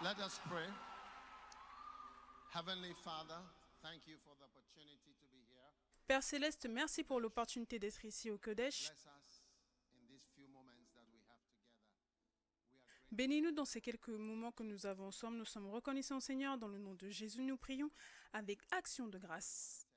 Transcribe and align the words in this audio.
Let 0.00 0.20
us 0.20 0.40
pray. 0.48 0.66
Heavenly 2.54 2.94
Father, 3.04 3.40
thank 3.82 4.06
you 4.06 4.14
for 4.22 4.30
the 4.38 4.44
opportunity 4.44 5.10
to 5.18 5.26
be 5.32 5.42
here. 5.50 5.58
Père 6.06 6.22
Céleste, 6.22 6.68
merci 6.70 7.02
pour 7.02 7.20
l'opportunité 7.20 7.80
d'être 7.80 8.04
ici 8.04 8.30
au 8.30 8.38
Kodesh. 8.38 8.92
Bénis-nous 13.10 13.50
dans 13.50 13.64
ces 13.64 13.80
quelques 13.80 14.10
moments 14.10 14.52
que 14.52 14.62
nous 14.62 14.86
avons 14.86 15.08
ensemble. 15.08 15.36
Nous 15.38 15.44
sommes 15.44 15.66
reconnaissants, 15.66 16.20
Seigneur. 16.20 16.58
Dans 16.58 16.68
le 16.68 16.78
nom 16.78 16.94
de 16.94 17.08
Jésus, 17.08 17.42
nous 17.42 17.56
prions 17.56 17.90
avec 18.32 18.60
action 18.70 19.08
de 19.08 19.18
grâce. 19.18 19.88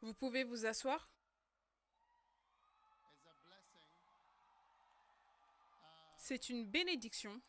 Vous 0.11 0.15
pouvez 0.15 0.43
vous 0.43 0.65
asseoir. 0.65 1.09
C'est 6.17 6.49
une 6.49 6.65
bénédiction 6.65 7.41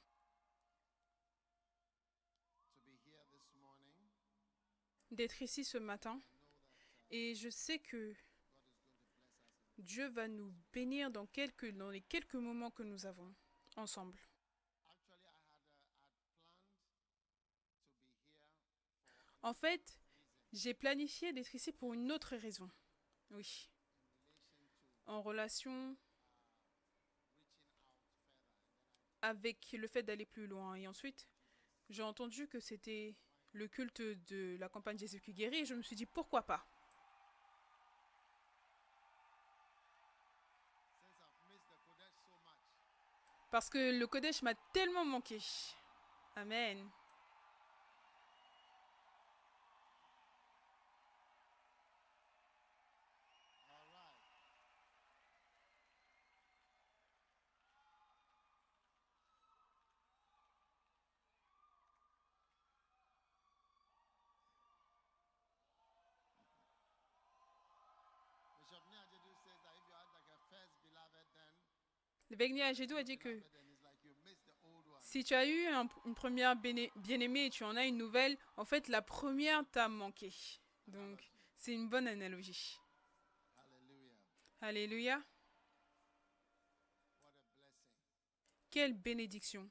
d'être 5.10 5.42
ici 5.42 5.64
ce 5.64 5.76
matin. 5.76 6.22
Et 7.10 7.34
je 7.34 7.48
sais 7.48 7.80
que 7.80 8.14
Dieu 9.78 10.06
va 10.06 10.28
nous 10.28 10.54
bénir 10.72 11.10
dans, 11.10 11.26
quelques, 11.26 11.72
dans 11.72 11.90
les 11.90 12.02
quelques 12.02 12.36
moments 12.36 12.70
que 12.70 12.84
nous 12.84 13.06
avons 13.06 13.34
ensemble. 13.74 14.20
En 19.42 19.52
fait, 19.52 20.01
j'ai 20.52 20.74
planifié 20.74 21.32
d'être 21.32 21.54
ici 21.54 21.72
pour 21.72 21.94
une 21.94 22.12
autre 22.12 22.36
raison. 22.36 22.70
Oui. 23.30 23.70
En 25.06 25.22
relation 25.22 25.96
avec 29.22 29.72
le 29.72 29.86
fait 29.86 30.02
d'aller 30.02 30.26
plus 30.26 30.46
loin. 30.46 30.74
Et 30.74 30.86
ensuite, 30.86 31.28
j'ai 31.88 32.02
entendu 32.02 32.48
que 32.48 32.60
c'était 32.60 33.16
le 33.52 33.68
culte 33.68 34.00
de 34.00 34.56
la 34.58 34.68
campagne 34.68 34.98
Jésus 34.98 35.20
qui 35.20 35.32
guérit 35.32 35.60
et 35.60 35.64
je 35.64 35.74
me 35.74 35.82
suis 35.82 35.96
dit 35.96 36.06
pourquoi 36.06 36.42
pas? 36.42 36.66
Parce 43.50 43.68
que 43.68 43.98
le 43.98 44.06
Kodesh 44.06 44.40
m'a 44.40 44.54
tellement 44.72 45.04
manqué. 45.04 45.38
Amen. 46.36 46.78
All 46.78 46.88
right. 68.08 68.58
Bishop 68.64 68.82
Niajedu 68.88 69.32
says 69.44 69.60
that 69.60 69.76
if 69.76 69.84
you 69.84 69.92
had 69.92 70.08
like 70.16 70.28
a 70.32 70.38
first 70.48 70.72
beloved, 70.80 71.26
then 71.36 71.52
L'évêque 72.32 72.54
Niagedou 72.54 72.96
a 72.96 73.02
dit 73.02 73.18
que 73.18 73.42
si 75.00 75.22
tu 75.22 75.34
as 75.34 75.46
eu 75.46 75.66
un- 75.66 75.86
une 76.06 76.14
première 76.14 76.56
bien-aimée 76.56 77.44
et 77.44 77.50
tu 77.50 77.62
en 77.62 77.76
as 77.76 77.84
une 77.84 77.98
nouvelle, 77.98 78.38
en 78.56 78.64
fait, 78.64 78.88
la 78.88 79.02
première 79.02 79.70
t'a 79.70 79.86
manqué. 79.86 80.32
Donc, 80.86 81.30
c'est 81.56 81.74
une 81.74 81.90
bonne 81.90 82.08
analogie. 82.08 82.78
Alléluia. 84.62 85.22
Quelle 88.70 88.94
bénédiction. 88.94 89.68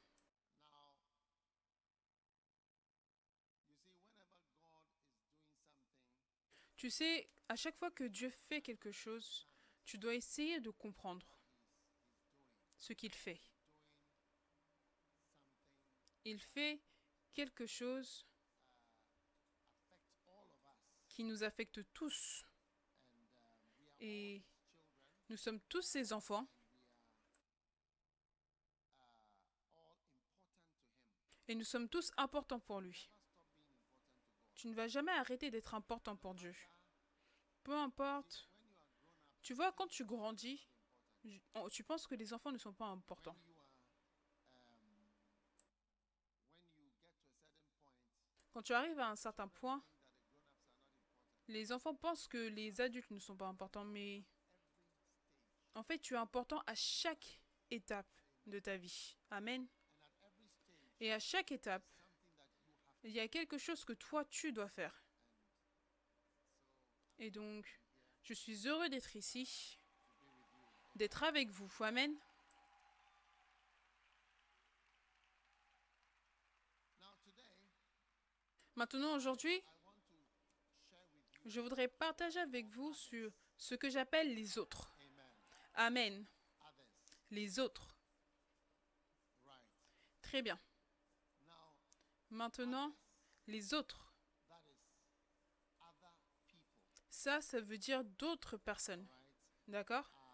Tu 6.77 6.91
sais, 6.91 7.27
à 7.49 7.55
chaque 7.55 7.77
fois 7.79 7.89
que 7.89 8.03
Dieu 8.03 8.29
fait 8.29 8.61
quelque 8.61 8.91
chose, 8.91 9.47
tu 9.83 9.97
dois 9.97 10.13
essayer 10.13 10.59
de 10.59 10.69
comprendre 10.69 11.40
ce 12.81 12.93
qu'il 12.93 13.13
fait. 13.13 13.39
Il 16.25 16.39
fait 16.39 16.81
quelque 17.33 17.65
chose 17.67 18.25
qui 21.07 21.23
nous 21.23 21.43
affecte 21.43 21.81
tous. 21.93 22.43
Et 23.99 24.41
nous 25.29 25.37
sommes 25.37 25.61
tous 25.61 25.83
ses 25.83 26.11
enfants 26.11 26.47
et 31.47 31.53
nous 31.53 31.63
sommes 31.63 31.87
tous 31.87 32.11
importants 32.17 32.59
pour 32.59 32.81
lui. 32.81 33.11
Tu 34.55 34.67
ne 34.67 34.73
vas 34.73 34.87
jamais 34.87 35.11
arrêter 35.11 35.51
d'être 35.51 35.75
important 35.75 36.15
pour 36.15 36.33
Dieu. 36.33 36.55
Peu 37.63 37.75
importe. 37.75 38.49
Tu 39.43 39.53
vois, 39.53 39.71
quand 39.71 39.87
tu 39.87 40.03
grandis, 40.03 40.67
oh, 41.55 41.69
tu 41.69 41.83
penses 41.83 42.07
que 42.07 42.15
les 42.15 42.33
enfants 42.33 42.51
ne 42.51 42.57
sont 42.57 42.73
pas 42.73 42.87
importants? 42.87 43.37
um, 44.69 45.09
Quand 48.51 48.61
tu 48.63 48.73
arrives 48.73 48.99
à 48.99 49.09
un 49.09 49.15
certain 49.15 49.47
point, 49.47 49.83
les 51.47 51.71
enfants 51.71 51.95
pensent 51.95 52.27
que 52.27 52.47
les 52.47 52.81
adultes 52.81 53.11
ne 53.11 53.19
sont 53.19 53.35
pas 53.35 53.47
importants, 53.47 53.85
mais 53.85 54.23
en 55.75 55.83
fait, 55.83 55.99
tu 55.99 56.13
es 56.13 56.17
important 56.17 56.61
à 56.65 56.75
chaque 56.75 57.39
étape 57.69 58.11
de 58.45 58.59
ta 58.59 58.77
vie. 58.77 59.17
Amen. 59.29 59.67
Et 60.99 61.11
à 61.11 61.19
chaque 61.19 61.51
étape, 61.51 61.85
il 63.03 63.11
y 63.11 63.19
a 63.19 63.27
quelque 63.27 63.57
chose 63.57 63.83
que 63.83 63.93
toi, 63.93 64.25
tu 64.25 64.51
dois 64.51 64.69
faire. 64.69 65.03
Et 67.19 67.31
donc, 67.31 67.81
je 68.23 68.33
suis 68.33 68.67
heureux 68.67 68.89
d'être 68.89 69.15
ici, 69.15 69.79
d'être 70.95 71.23
avec 71.23 71.49
vous. 71.49 71.71
Amen. 71.83 72.15
Maintenant, 78.75 79.15
aujourd'hui, 79.15 79.61
je 81.45 81.59
voudrais 81.59 81.87
partager 81.87 82.39
avec 82.39 82.67
vous 82.69 82.93
sur 82.93 83.31
ce 83.57 83.75
que 83.75 83.89
j'appelle 83.89 84.33
les 84.33 84.57
autres. 84.57 84.95
Amen. 85.75 86.25
Les 87.29 87.59
autres. 87.59 87.95
Très 90.21 90.41
bien. 90.41 90.59
Maintenant, 92.29 92.95
les 93.47 93.73
autres. 93.73 94.13
Ça, 97.09 97.41
ça 97.41 97.59
veut 97.59 97.77
dire 97.77 98.03
d'autres 98.03 98.57
personnes. 98.57 99.05
D'accord 99.67 100.09
Uh, 100.09 100.33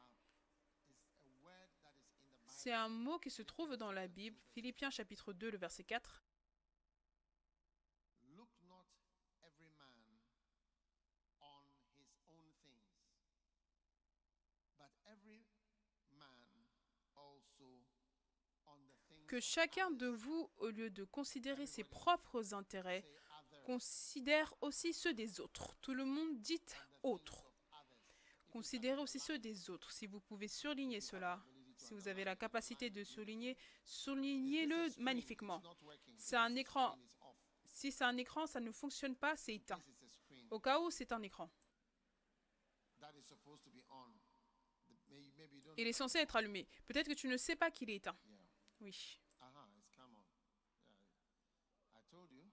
is 0.87 1.27
a 1.27 1.35
word 1.43 1.67
that 1.83 1.91
is 1.99 2.07
in 2.07 2.19
the 2.21 2.31
Bible. 2.31 2.45
C'est 2.57 2.73
un 2.73 2.89
mot 2.89 3.19
qui 3.19 3.29
se 3.29 3.43
trouve 3.43 3.77
dans 3.77 3.91
la 3.91 4.07
Bible, 4.07 4.35
Philippiens 4.55 4.89
chapitre 4.89 5.31
2, 5.31 5.51
le 5.51 5.59
verset 5.59 5.83
4. 5.83 6.23
Look 8.35 8.49
not 8.67 8.83
every 9.43 9.69
man 9.77 9.93
on 11.39 11.69
his 11.99 12.09
own 12.31 12.49
things, 12.63 12.89
but 14.75 14.89
every 15.05 15.45
man 16.17 16.41
also 17.15 17.85
on 18.65 18.77
the 18.87 18.97
things 19.07 19.27
Que 19.27 19.39
chacun 19.39 19.91
de 19.91 20.07
vous, 20.07 20.49
au 20.57 20.69
lieu 20.69 20.89
de 20.89 21.03
considérer 21.03 21.67
ses 21.67 21.83
propres 21.83 22.55
intérêts, 22.55 23.05
considère 23.67 24.51
aussi 24.61 24.93
ceux 24.93 25.13
des 25.13 25.39
autres. 25.41 25.75
Tout 25.81 25.93
le 25.93 26.05
monde 26.05 26.41
dit 26.41 26.63
autres. 27.03 27.53
Considérez 28.49 28.99
aussi 28.99 29.19
ceux 29.19 29.37
des 29.37 29.69
autres. 29.69 29.91
Si 29.91 30.07
vous 30.07 30.21
pouvez 30.21 30.47
surligner 30.47 31.01
cela, 31.01 31.39
si 31.77 31.93
vous 31.93 32.07
avez 32.07 32.23
la 32.23 32.35
capacité 32.35 32.89
de 32.89 33.03
souligner, 33.03 33.57
soulignez-le 33.83 34.99
magnifiquement. 34.99 35.61
C'est 36.17 36.35
un 36.35 36.55
écran. 36.55 36.97
Si 37.63 37.91
c'est 37.91 38.03
un 38.03 38.17
écran, 38.17 38.47
ça 38.47 38.59
ne 38.59 38.71
fonctionne 38.71 39.15
pas, 39.15 39.35
c'est 39.35 39.55
éteint. 39.55 39.81
Au 40.49 40.59
cas 40.59 40.79
où 40.79 40.89
c'est 40.89 41.11
un 41.11 41.21
écran. 41.21 41.49
Il 45.77 45.87
est 45.87 45.93
censé 45.93 46.17
être 46.19 46.35
allumé. 46.35 46.67
Peut-être 46.85 47.07
que 47.07 47.13
tu 47.13 47.27
ne 47.27 47.37
sais 47.37 47.55
pas 47.55 47.69
qu'il 47.69 47.89
est 47.89 47.97
éteint. 47.97 48.17
Oui. 48.81 49.19
Aha, 49.39 49.69
it's 49.77 49.89
come 49.95 50.15
on. 50.15 50.25
Yeah, 50.89 51.99
I 51.99 52.01
told 52.09 52.31
you. 52.31 52.43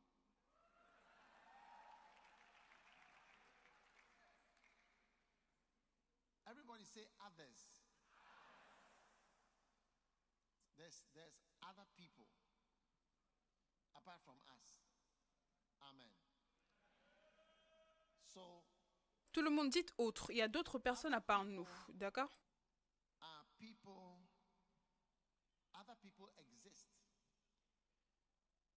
Everybody 6.46 6.84
say 6.84 7.06
others. 7.24 7.66
There's 10.76 11.02
there's 11.14 11.40
other 11.62 11.86
people 11.96 12.26
apart 14.04 14.20
from 14.24 14.36
us. 14.52 14.82
Amen. 15.80 16.10
So 18.32 18.62
Tout 19.32 19.42
le 19.42 19.50
monde 19.50 19.70
dit 19.70 19.84
autre. 19.98 20.30
Il 20.30 20.36
y 20.36 20.42
a 20.42 20.48
d'autres 20.48 20.78
personnes 20.78 21.14
à 21.14 21.20
part 21.20 21.44
nous. 21.44 21.66
D'accord? 21.94 22.30
are 23.20 23.46
people 23.58 24.20
other 25.74 25.96
people 26.02 26.28
exist 26.38 26.86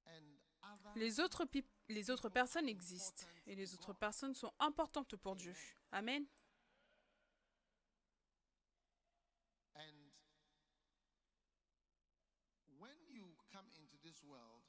and 0.05 0.23
other 0.63 0.91
les 0.95 1.19
autres, 1.19 1.45
pi- 1.45 1.65
les 1.89 2.09
autres 2.09 2.29
personnes 2.29 2.69
existent. 2.69 3.25
Et 3.45 3.55
les 3.55 3.73
autres 3.73 3.93
personnes 3.93 4.33
sont 4.35 4.53
importantes 4.59 5.15
pour 5.17 5.35
Dieu. 5.35 5.53
Amen. 5.91 6.25
and 9.75 10.11
when 12.79 12.97
you 13.11 13.25
come 13.53 13.67
into 13.77 13.95
this 14.03 14.23
world 14.23 14.65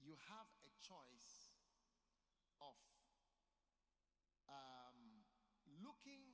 you 0.00 0.16
have 0.30 0.48
a 0.64 0.70
choice 0.80 1.52
of 2.60 2.76
um, 4.48 5.24
looking 5.84 6.32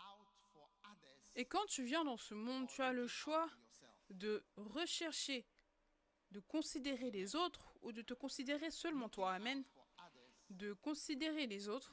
out 0.00 0.32
for 0.52 0.66
others 0.84 1.28
Et 1.42 1.44
quand 1.44 1.66
tu 1.66 1.82
viens 1.82 2.04
dans 2.04 2.16
ce 2.16 2.34
monde, 2.34 2.68
tu 2.68 2.82
as 2.82 2.92
le 2.92 3.08
choix 3.08 3.50
de 4.10 4.44
rechercher, 4.54 5.44
de 6.30 6.38
considérer 6.38 7.10
les 7.10 7.34
autres 7.34 7.74
ou 7.82 7.90
de 7.90 8.00
te 8.00 8.14
considérer 8.14 8.70
seulement 8.70 9.08
toi. 9.08 9.32
Amen. 9.32 9.64
De 10.50 10.72
considérer 10.74 11.48
les 11.48 11.68
autres, 11.68 11.92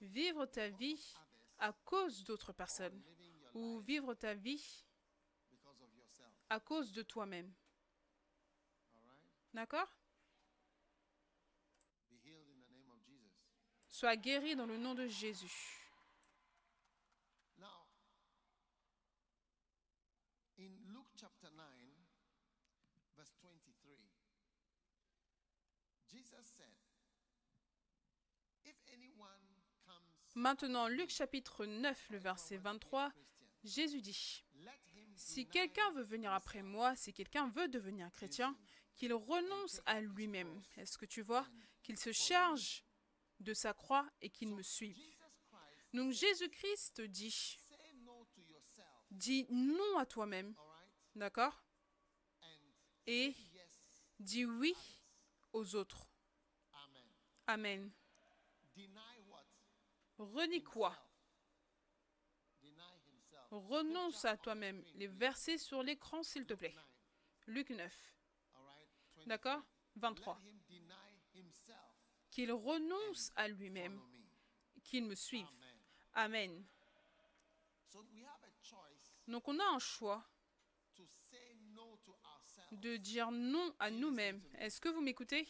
vivre 0.00 0.46
ta 0.46 0.68
vie 0.68 1.14
à 1.60 1.72
cause 1.84 2.24
d'autres 2.24 2.52
personnes 2.52 3.00
ou 3.54 3.78
vivre 3.78 4.14
ta 4.14 4.34
vie 4.34 4.84
à 6.50 6.58
cause 6.58 6.90
de 6.90 7.02
toi-même. 7.02 7.54
D'accord? 9.52 9.94
Sois 13.88 14.16
guéri 14.16 14.56
dans 14.56 14.66
le 14.66 14.76
nom 14.76 14.96
de 14.96 15.06
Jésus. 15.06 15.84
Now, 17.58 17.86
in 20.58 20.70
Luke 20.92 21.12
chapter 21.16 21.50
9, 21.50 21.64
verse 23.16 23.36
23, 23.42 23.94
Jesus 26.10 26.46
said, 26.56 26.74
If 28.64 28.76
anyone 28.92 29.44
comes 29.86 30.14
Maintenant, 30.34 30.88
Luc 30.88 31.10
chapitre 31.10 31.64
9, 31.64 32.10
le 32.10 32.18
verset 32.18 32.56
23, 32.56 33.10
Christian, 33.10 33.24
Jésus 33.62 34.00
dit, 34.00 34.44
Si 35.16 35.46
quelqu'un 35.46 35.90
veut 35.92 36.02
venir 36.02 36.32
après 36.32 36.62
moi, 36.62 36.96
si 36.96 37.12
quelqu'un 37.12 37.48
veut 37.50 37.68
devenir 37.68 38.10
chrétien, 38.10 38.56
qu'il 38.96 39.12
renonce 39.14 39.80
à 39.86 40.00
lui-même. 40.00 40.62
Est-ce 40.76 40.98
que 40.98 41.06
tu 41.06 41.22
vois 41.22 41.46
Qu'il 41.82 41.98
se 41.98 42.12
charge 42.12 42.84
de 43.40 43.54
sa 43.54 43.74
croix 43.74 44.08
et 44.20 44.30
qu'il 44.30 44.48
me 44.48 44.62
suive? 44.62 44.98
Donc 45.92 46.12
Jésus-Christ 46.12 47.00
dit, 47.02 47.56
dis 49.10 49.46
non 49.50 49.98
à 49.98 50.06
toi-même, 50.06 50.54
d'accord? 51.14 51.62
Et 53.06 53.34
dis 54.18 54.44
oui 54.44 54.74
aux 55.52 55.76
autres. 55.76 56.08
amen. 57.46 57.92
Amen. 60.24 60.32
Deny 60.32 60.32
what? 60.32 60.42
Renie 60.42 60.62
quoi? 60.62 60.96
Himself. 62.62 62.62
Deny 62.62 63.00
himself. 63.06 63.48
Renonce 63.50 64.24
à 64.24 64.36
toi-même. 64.36 64.84
Les 64.94 65.06
versets 65.06 65.58
sur 65.58 65.82
l'écran, 65.82 66.22
s'il 66.22 66.46
te 66.46 66.54
plaît. 66.54 66.74
Luc 67.46 67.70
9, 67.70 67.78
all 68.54 68.62
right? 68.64 68.88
23. 69.16 69.26
d'accord? 69.26 69.62
23. 69.96 70.40
Let 70.42 70.50
him 70.50 70.60
deny 70.68 70.94
himself. 71.34 71.78
Qu'il 72.30 72.52
renonce 72.52 73.30
à 73.36 73.48
lui-même, 73.48 74.00
qu'il 74.82 75.04
me 75.04 75.14
suive. 75.14 75.46
Amen. 76.14 76.64
Donc 79.26 79.48
on 79.48 79.58
a 79.58 79.64
un 79.64 79.78
choix 79.78 80.24
de 82.72 82.96
dire 82.96 83.30
non 83.30 83.74
à 83.78 83.90
nous-mêmes. 83.90 84.42
Est-ce 84.58 84.80
que 84.80 84.88
vous 84.88 85.00
m'écoutez? 85.00 85.46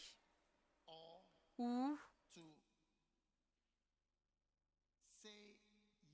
Ou 1.57 1.97
to 2.33 2.41
say 5.23 5.55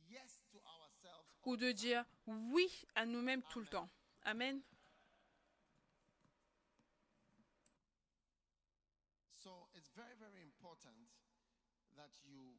yes 0.07 0.39
to 0.51 0.59
ourselves. 0.59 1.30
Ou 1.45 1.57
de 1.57 1.71
dire 1.71 2.05
oui 2.27 2.85
à 2.95 3.05
nous-mêmes 3.05 3.43
tout 3.43 3.59
le 3.59 3.67
temps. 3.67 3.89
Amen. 4.23 4.61
So 9.29 9.67
it's 9.75 9.89
very, 9.95 10.15
very 10.19 10.43
important 10.43 10.95
that 11.95 12.09
you 12.25 12.55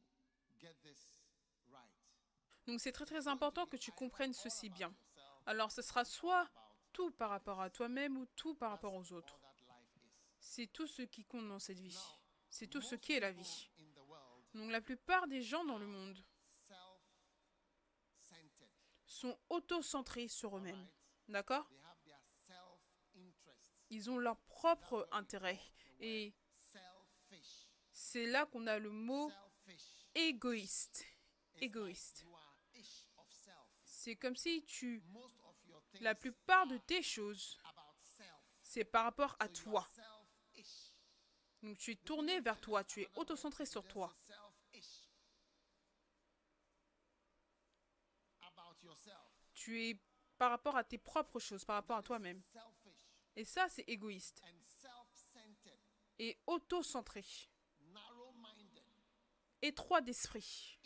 get 0.59 0.75
this 0.81 1.15
right. 1.71 1.89
Donc 2.67 2.81
c'est 2.81 2.91
très 2.91 3.05
très 3.05 3.27
important 3.27 3.65
que 3.65 3.77
tu 3.77 3.91
comprennes 3.91 4.33
ceci 4.33 4.69
bien. 4.69 4.93
Alors 5.45 5.71
ce 5.71 5.81
sera 5.81 6.05
soit 6.05 6.49
tout 6.91 7.11
par 7.11 7.29
rapport 7.29 7.61
à 7.61 7.69
toi-même 7.69 8.17
ou 8.17 8.25
tout 8.35 8.55
par 8.55 8.71
rapport 8.71 8.93
aux 8.93 9.13
autres. 9.13 9.39
C'est 10.39 10.67
tout 10.67 10.87
ce 10.87 11.01
qui 11.03 11.23
compte 11.23 11.47
dans 11.47 11.59
cette 11.59 11.79
vie. 11.79 11.99
C'est 12.49 12.67
tout 12.67 12.81
ce 12.81 12.95
qui 12.95 13.13
est 13.13 13.19
la 13.19 13.31
vie. 13.31 13.69
Donc 14.53 14.69
la 14.69 14.81
plupart 14.81 15.27
des 15.27 15.41
gens 15.41 15.63
dans 15.63 15.77
le 15.77 15.87
monde. 15.87 16.21
Sont 19.13 19.37
auto-centrés 19.49 20.27
sur 20.27 20.57
eux-mêmes. 20.57 20.87
D'accord? 21.27 21.69
Ils 23.89 24.09
ont 24.09 24.17
leur 24.17 24.37
propre 24.41 25.07
intérêt. 25.11 25.59
Et 25.99 26.33
c'est 27.91 28.25
là 28.25 28.45
qu'on 28.47 28.65
a 28.67 28.79
le 28.79 28.89
mot 28.89 29.31
égoïste. 30.15 31.05
Égoïste. 31.61 32.25
C'est 33.85 34.15
comme 34.15 34.35
si 34.35 34.63
tu... 34.65 35.03
La 36.01 36.15
plupart 36.15 36.65
de 36.67 36.77
tes 36.77 37.03
choses, 37.03 37.59
c'est 38.63 38.83
par 38.83 39.03
rapport 39.03 39.35
à 39.39 39.47
toi. 39.47 39.87
Donc 41.61 41.77
tu 41.77 41.91
es 41.91 41.95
tourné 41.95 42.41
vers 42.41 42.59
toi, 42.59 42.83
tu 42.83 43.01
es 43.01 43.09
auto-centré 43.15 43.65
sur 43.65 43.87
toi. 43.87 44.13
Tu 49.63 49.81
es 49.81 49.97
par 50.37 50.49
rapport 50.49 50.75
à 50.75 50.83
tes 50.83 50.97
propres 50.97 51.39
choses, 51.39 51.63
par 51.63 51.77
rapport 51.77 51.95
à 51.95 52.03
toi-même. 52.03 52.41
Et 53.37 53.45
ça, 53.45 53.69
c'est 53.69 53.83
égoïste 53.87 54.43
et 56.19 56.37
auto-centré, 56.47 57.23
étroit 59.61 60.01
d'esprit, 60.01 60.77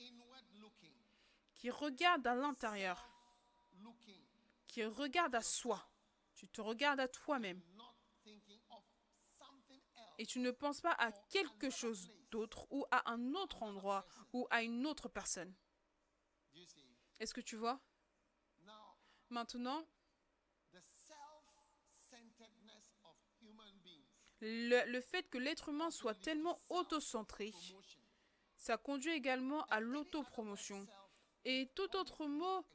qui 1.55 1.71
regarde 1.71 2.27
à 2.27 2.35
l'intérieur, 2.35 3.09
qui 4.67 4.85
regarde 4.85 5.33
à 5.33 5.41
soi. 5.41 5.89
Tu 6.35 6.47
te 6.47 6.61
regardes 6.61 6.99
à 6.99 7.07
toi-même 7.07 7.59
et 10.19 10.25
tu 10.27 10.39
ne 10.39 10.51
penses 10.51 10.81
pas 10.81 10.93
à 10.99 11.11
quelque 11.11 11.71
chose 11.71 12.11
d'autre 12.29 12.67
ou 12.69 12.85
à 12.91 13.09
un 13.11 13.33
autre 13.33 13.63
endroit 13.63 14.05
ou 14.33 14.45
à 14.51 14.61
une 14.61 14.85
autre 14.85 15.09
personne. 15.09 15.55
Est-ce 17.19 17.33
que 17.33 17.41
tu 17.41 17.55
vois? 17.55 17.81
Maintenant, 19.29 19.85
le, 24.39 24.91
le 24.91 25.01
fait 25.01 25.29
que 25.29 25.37
l'être 25.37 25.69
humain 25.69 25.91
soit 25.91 26.15
tellement 26.15 26.61
auto-centré, 26.69 27.53
ça 28.55 28.77
conduit 28.77 29.11
également 29.11 29.63
à 29.65 29.79
l'autopromotion. 29.79 30.87
Et 31.45 31.69
tout 31.75 31.95
autre 31.95 32.25
mot 32.25 32.65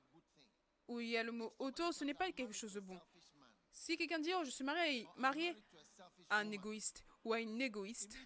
où 0.88 1.00
il 1.00 1.08
y 1.08 1.16
a 1.16 1.22
le 1.22 1.32
mot 1.32 1.54
auto, 1.58 1.92
ce 1.92 2.04
n'est 2.04 2.14
pas 2.14 2.30
quelque 2.32 2.52
chose 2.52 2.74
de 2.74 2.80
bon. 2.80 3.00
Si 3.70 3.96
quelqu'un 3.96 4.18
dit 4.18 4.32
oh 4.34 4.44
je 4.44 4.50
suis 4.50 4.64
marié, 4.64 5.08
marié 5.16 5.54
à 6.28 6.38
un 6.38 6.50
égoïste 6.50 7.04
ou 7.24 7.32
à 7.32 7.40
une 7.40 7.60
égoïste, 7.60 8.16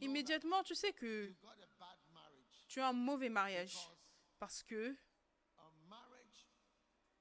immédiatement 0.00 0.62
tu 0.62 0.74
sais 0.74 0.92
que 0.92 1.34
tu 2.68 2.80
as 2.80 2.88
un 2.88 2.92
mauvais 2.92 3.28
mariage. 3.28 3.76
Parce 4.38 4.62
que 4.62 4.96
a 5.56 5.72
marriage 5.88 6.46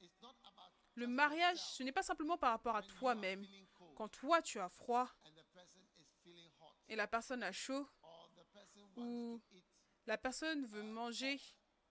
is 0.01 0.11
not 0.21 0.35
about 0.43 0.71
le 0.97 1.05
mariage, 1.05 1.59
ce 1.59 1.83
n'est 1.83 1.91
pas 1.91 2.01
simplement 2.01 2.37
par 2.37 2.51
rapport 2.51 2.75
à 2.75 2.81
toi-même. 2.81 3.45
Quand 3.95 4.09
toi 4.09 4.41
tu 4.41 4.59
as 4.59 4.67
froid 4.67 5.07
et 6.89 6.95
la 6.95 7.07
personne 7.07 7.43
a 7.43 7.51
chaud, 7.51 7.87
Ou 8.95 9.39
la 10.07 10.17
personne 10.17 10.65
veut 10.65 10.81
manger 10.81 11.39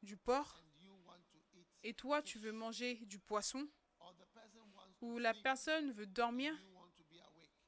du 0.03 0.17
porc 0.17 0.61
et 1.85 1.95
toi 1.95 2.21
tu 2.21 2.41
veux 2.41 2.51
manger 2.51 2.97
du 3.07 3.21
poisson, 3.21 3.69
où 5.01 5.19
la 5.19 5.35
personne 5.35 5.93
veut 5.93 6.07
dormir 6.07 6.53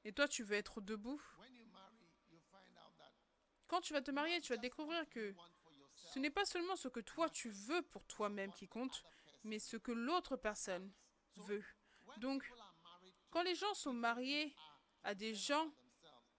et 0.04 0.12
toi 0.12 0.26
tu 0.26 0.42
veux 0.42 0.56
être 0.56 0.80
debout. 0.80 1.22
Quand 3.68 3.80
tu 3.80 3.92
vas 3.92 4.02
te 4.02 4.10
marier, 4.10 4.40
tu 4.40 4.52
vas 4.52 4.58
découvrir 4.58 5.08
que 5.08 5.34
ce 5.94 6.18
n'est 6.18 6.30
pas 6.30 6.44
seulement 6.44 6.74
ce 6.74 6.88
que 6.88 7.00
toi 7.00 7.28
tu 7.28 7.50
veux 7.50 7.82
pour 7.82 8.04
toi-même 8.06 8.52
qui 8.54 8.66
compte, 8.66 9.04
mais 9.44 9.60
ce 9.60 9.76
que 9.76 9.92
l'autre 9.92 10.36
personne 10.36 10.90
Donc, 12.18 12.50
quand 13.30 13.42
les 13.42 13.54
gens 13.54 13.74
sont 13.74 13.92
mariés 13.92 14.54
à 15.02 15.14
des 15.14 15.34
gens 15.34 15.70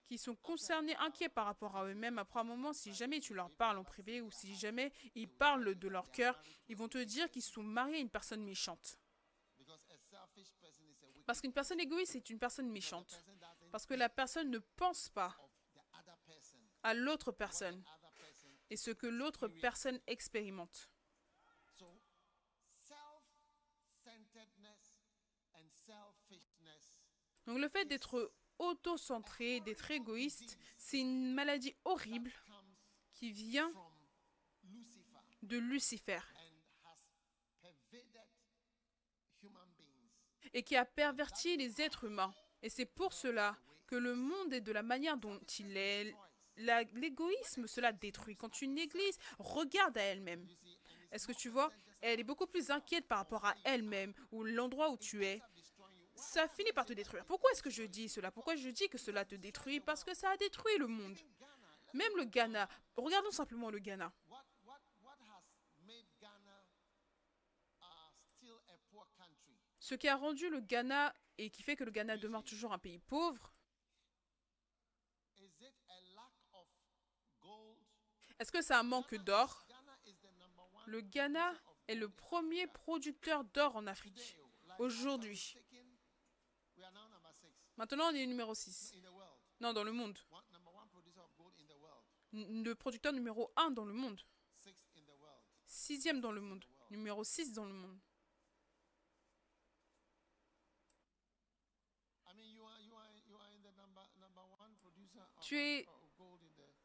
qui 0.06 0.18
sont 0.18 0.34
concernés, 0.34 0.96
inquiets 0.96 1.28
par 1.28 1.46
rapport 1.46 1.76
à 1.76 1.84
eux-mêmes, 1.84 2.18
après 2.18 2.40
un 2.40 2.44
moment, 2.44 2.72
si 2.72 2.92
jamais 2.92 3.20
tu 3.20 3.32
leur 3.32 3.50
parles 3.50 3.78
en 3.78 3.84
privé 3.84 4.20
ou 4.20 4.30
si 4.30 4.56
jamais 4.56 4.92
ils 5.14 5.28
parlent 5.28 5.76
de 5.76 5.88
leur 5.88 6.10
cœur, 6.10 6.40
ils 6.68 6.76
vont 6.76 6.88
te 6.88 6.98
dire 6.98 7.30
qu'ils 7.30 7.42
sont 7.42 7.62
mariés 7.62 7.96
à 7.96 8.00
une 8.00 8.10
personne 8.10 8.42
méchante. 8.42 8.98
Parce 11.26 11.40
qu'une 11.40 11.52
personne 11.52 11.78
égoïste 11.78 12.16
est 12.16 12.28
une 12.28 12.40
personne 12.40 12.68
méchante. 12.68 13.22
Parce 13.70 13.86
que 13.86 13.94
la 13.94 14.08
personne 14.08 14.50
ne 14.50 14.58
pense 14.58 15.08
pas 15.08 15.36
à 16.82 16.92
l'autre 16.92 17.30
personne 17.30 17.84
et 18.68 18.76
ce 18.76 18.90
que 18.90 19.06
l'autre 19.06 19.46
personne 19.46 20.00
expérimente. 20.08 20.90
So 21.78 21.86
self-centeredness 22.82 24.96
and 25.54 25.70
selfishness 25.70 26.96
Donc 27.50 27.58
le 27.58 27.68
fait 27.68 27.84
d'être 27.84 28.32
auto-centré, 28.60 29.58
d'être 29.58 29.90
égoïste, 29.90 30.56
c'est 30.78 31.00
une 31.00 31.34
maladie 31.34 31.74
horrible 31.84 32.30
qui 33.12 33.32
vient 33.32 33.72
de 35.42 35.58
Lucifer 35.58 36.20
et 40.54 40.62
qui 40.62 40.76
a 40.76 40.84
perverti 40.84 41.56
les 41.56 41.80
êtres 41.80 42.04
humains. 42.04 42.32
Et 42.62 42.70
c'est 42.70 42.86
pour 42.86 43.12
cela 43.12 43.58
que 43.88 43.96
le 43.96 44.14
monde 44.14 44.52
est 44.52 44.60
de 44.60 44.70
la 44.70 44.84
manière 44.84 45.16
dont 45.16 45.40
il 45.58 45.76
est. 45.76 46.14
L'égoïsme, 46.56 47.66
cela 47.66 47.90
détruit. 47.90 48.36
Quand 48.36 48.62
une 48.62 48.78
église 48.78 49.18
regarde 49.40 49.98
à 49.98 50.02
elle-même, 50.02 50.46
est-ce 51.10 51.26
que 51.26 51.32
tu 51.32 51.48
vois 51.48 51.72
Elle 52.00 52.20
est 52.20 52.24
beaucoup 52.24 52.46
plus 52.46 52.70
inquiète 52.70 53.08
par 53.08 53.18
rapport 53.18 53.44
à 53.44 53.56
elle-même 53.64 54.14
ou 54.30 54.44
l'endroit 54.44 54.90
où 54.90 54.96
tu 54.96 55.24
es. 55.24 55.42
Ça 56.20 56.46
finit 56.48 56.72
par 56.72 56.84
te 56.84 56.92
détruire. 56.92 57.24
Pourquoi 57.24 57.50
est-ce 57.50 57.62
que 57.62 57.70
je 57.70 57.82
dis 57.82 58.08
cela? 58.08 58.30
Pourquoi 58.30 58.54
je 58.54 58.68
dis 58.68 58.88
que 58.88 58.98
cela 58.98 59.24
te 59.24 59.34
détruit? 59.34 59.80
Parce 59.80 60.04
que 60.04 60.14
ça 60.14 60.30
a 60.30 60.36
détruit 60.36 60.76
le 60.78 60.86
monde. 60.86 61.18
Même 61.94 62.16
le 62.16 62.24
Ghana. 62.24 62.68
Regardons 62.96 63.30
simplement 63.30 63.70
le 63.70 63.78
Ghana. 63.78 64.12
Ce 69.78 69.94
qui 69.94 70.08
a 70.08 70.16
rendu 70.16 70.48
le 70.50 70.60
Ghana 70.60 71.12
et 71.38 71.50
qui 71.50 71.62
fait 71.62 71.74
que 71.74 71.84
le 71.84 71.90
Ghana 71.90 72.16
demeure 72.16 72.44
toujours 72.44 72.72
un 72.72 72.78
pays 72.78 72.98
pauvre, 72.98 73.52
est-ce 78.38 78.52
que 78.52 78.62
c'est 78.62 78.74
un 78.74 78.82
manque 78.82 79.14
d'or? 79.16 79.66
Le 80.86 81.00
Ghana 81.00 81.54
est 81.88 81.94
le 81.94 82.08
premier 82.08 82.66
producteur 82.68 83.42
d'or 83.44 83.74
en 83.74 83.86
Afrique. 83.86 84.36
Aujourd'hui. 84.78 85.56
We 86.76 86.86
are 86.86 86.92
now 86.92 87.08
number 87.08 87.32
six 87.34 87.60
Maintenant, 87.80 88.10
on 88.10 88.14
est 88.14 88.26
numéro 88.26 88.54
6. 88.54 88.92
in 88.94 89.00
the 89.00 89.10
world. 89.10 89.38
Non, 89.58 89.72
dans 89.72 89.84
le 89.84 89.92
monde. 89.92 90.18
Le 92.32 92.74
producteur 92.74 93.10
numéro 93.14 93.50
1 93.56 93.70
dans 93.70 93.86
le 93.86 93.94
monde. 93.94 94.20
Sixième 95.64 96.20
dans 96.20 96.30
le 96.30 96.42
monde. 96.42 96.62
Numéro 96.90 97.24
6 97.24 97.54
dans 97.54 97.64
le 97.64 97.72
monde. 97.72 97.98
Tu 105.40 105.58
es 105.58 105.88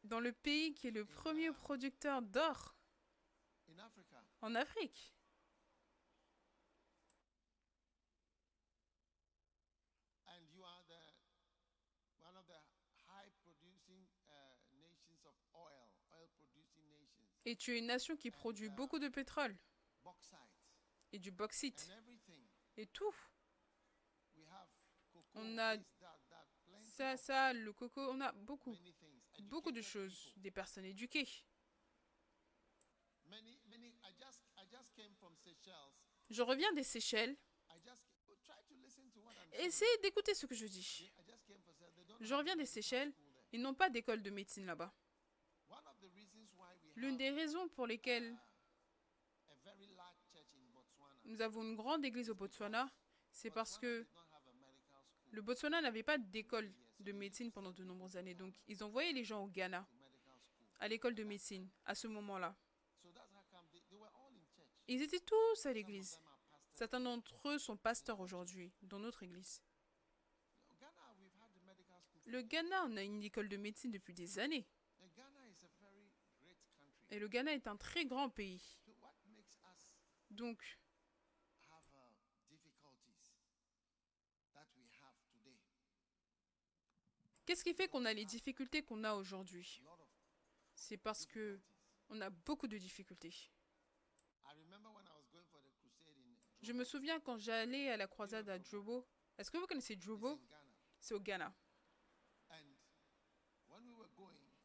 dans 0.04 0.20
le 0.20 0.32
pays 0.32 0.72
qui 0.72 0.88
est 0.88 0.92
le 0.92 1.04
premier 1.04 1.52
producteur 1.52 2.22
d'or 2.22 2.74
en 4.40 4.54
Afrique. 4.54 5.12
And 10.36 10.44
you 10.52 10.60
are 10.64 10.82
the 10.84 11.00
one 12.20 12.36
of 12.36 12.44
the 12.46 12.60
high 13.08 13.30
producing 13.40 14.04
uh, 14.28 14.58
nations 14.76 15.22
of 15.24 15.32
oil, 15.54 15.88
oil 16.12 16.28
producing 16.36 16.84
nations, 16.92 17.32
Et 17.46 17.56
tu 17.56 17.74
es 17.74 17.78
une 17.78 17.86
nation 17.86 18.16
qui 18.16 18.30
produit 18.30 18.68
beaucoup 18.68 18.98
de 18.98 19.08
pétrole 19.08 19.56
et 21.12 21.18
du 21.18 21.30
bauxite 21.30 21.88
et 22.76 22.86
tout. 22.86 23.14
On 25.34 25.56
a 25.58 25.76
Ça, 26.82 27.16
ça, 27.16 27.52
le 27.52 27.72
coco, 27.72 28.00
on 28.00 28.20
a 28.20 28.32
beaucoup, 28.32 28.74
beaucoup 29.42 29.70
de 29.70 29.82
choses. 29.82 30.32
Des 30.36 30.50
personnes 30.50 30.84
éduquées. 30.84 31.28
Je 36.30 36.42
reviens 36.42 36.72
des 36.72 36.82
Seychelles. 36.82 37.36
Essayez 39.52 39.98
d'écouter 40.02 40.34
ce 40.34 40.46
que 40.46 40.54
je 40.54 40.66
dis. 40.66 41.10
Je 42.20 42.34
reviens 42.34 42.56
des 42.56 42.66
Seychelles. 42.66 43.12
Ils 43.52 43.60
n'ont 43.60 43.74
pas 43.74 43.88
d'école 43.88 44.22
de 44.22 44.30
médecine 44.30 44.66
là-bas. 44.66 44.92
One 45.68 45.86
of 45.86 45.98
the 46.00 46.10
reasons 46.14 46.48
why 46.56 46.70
we 46.74 46.84
L'une 46.96 47.16
des 47.16 47.30
raisons 47.30 47.68
pour 47.68 47.86
lesquelles 47.86 48.34
nous 51.24 51.40
avons 51.40 51.62
une 51.62 51.76
grande 51.76 52.04
église 52.04 52.30
au 52.30 52.34
Botswana, 52.34 52.90
c'est 53.30 53.50
parce 53.50 53.78
que 53.78 54.06
le 55.30 55.42
Botswana 55.42 55.80
n'avait 55.80 56.02
pas 56.02 56.18
d'école 56.18 56.72
de 57.00 57.12
médecine 57.12 57.52
pendant 57.52 57.72
de 57.72 57.84
nombreuses 57.84 58.16
années. 58.16 58.34
Donc, 58.34 58.54
ils 58.68 58.82
envoyaient 58.82 59.12
les 59.12 59.24
gens 59.24 59.44
au 59.44 59.48
Ghana, 59.48 59.86
à 60.80 60.88
l'école 60.88 61.14
de 61.14 61.24
médecine, 61.24 61.68
à 61.84 61.94
ce 61.94 62.06
moment-là. 62.06 62.56
Ils 64.88 65.02
étaient 65.02 65.20
tous 65.20 65.66
à 65.66 65.72
l'église. 65.72 66.20
Certains 66.72 67.00
d'entre 67.00 67.48
eux 67.48 67.58
sont 67.58 67.76
pasteurs 67.76 68.20
aujourd'hui, 68.20 68.72
dans 68.82 68.98
notre 68.98 69.22
église. 69.22 69.60
Le 72.24 72.42
Ghana, 72.42 72.84
on 72.86 72.96
a 72.96 73.02
une 73.02 73.22
école 73.22 73.48
de 73.48 73.56
médecine 73.56 73.90
depuis 73.90 74.14
des 74.14 74.38
années. 74.38 74.66
And 75.00 75.08
Ghana 75.16 75.46
is 75.48 75.64
a 75.64 75.68
very 75.80 76.10
great 76.40 76.58
country. 76.78 77.05
Et 77.16 77.18
le 77.18 77.28
Ghana 77.28 77.54
est 77.54 77.66
un 77.66 77.78
très 77.78 78.04
grand 78.04 78.28
pays. 78.28 78.76
Donc, 80.28 80.78
qu'est-ce 87.46 87.64
qui 87.64 87.72
fait 87.72 87.88
qu'on 87.88 88.04
a 88.04 88.12
les 88.12 88.26
difficultés 88.26 88.82
qu'on 88.82 89.02
a 89.02 89.14
aujourd'hui? 89.14 89.82
C'est 90.74 90.98
parce 90.98 91.24
que 91.24 91.58
on 92.10 92.20
a 92.20 92.28
beaucoup 92.28 92.68
de 92.68 92.76
difficultés. 92.76 93.32
Je 96.60 96.72
me 96.74 96.84
souviens 96.84 97.18
quand 97.20 97.38
j'allais 97.38 97.88
à 97.88 97.96
la 97.96 98.08
croisade 98.08 98.50
à 98.50 98.62
Jobo. 98.62 99.08
Est-ce 99.38 99.50
que 99.50 99.56
vous 99.56 99.66
connaissez 99.66 99.98
Jobo 99.98 100.32
in 100.32 100.36
Ghana. 100.50 100.74
C'est 101.00 101.14
au 101.14 101.20
Ghana. 101.20 101.54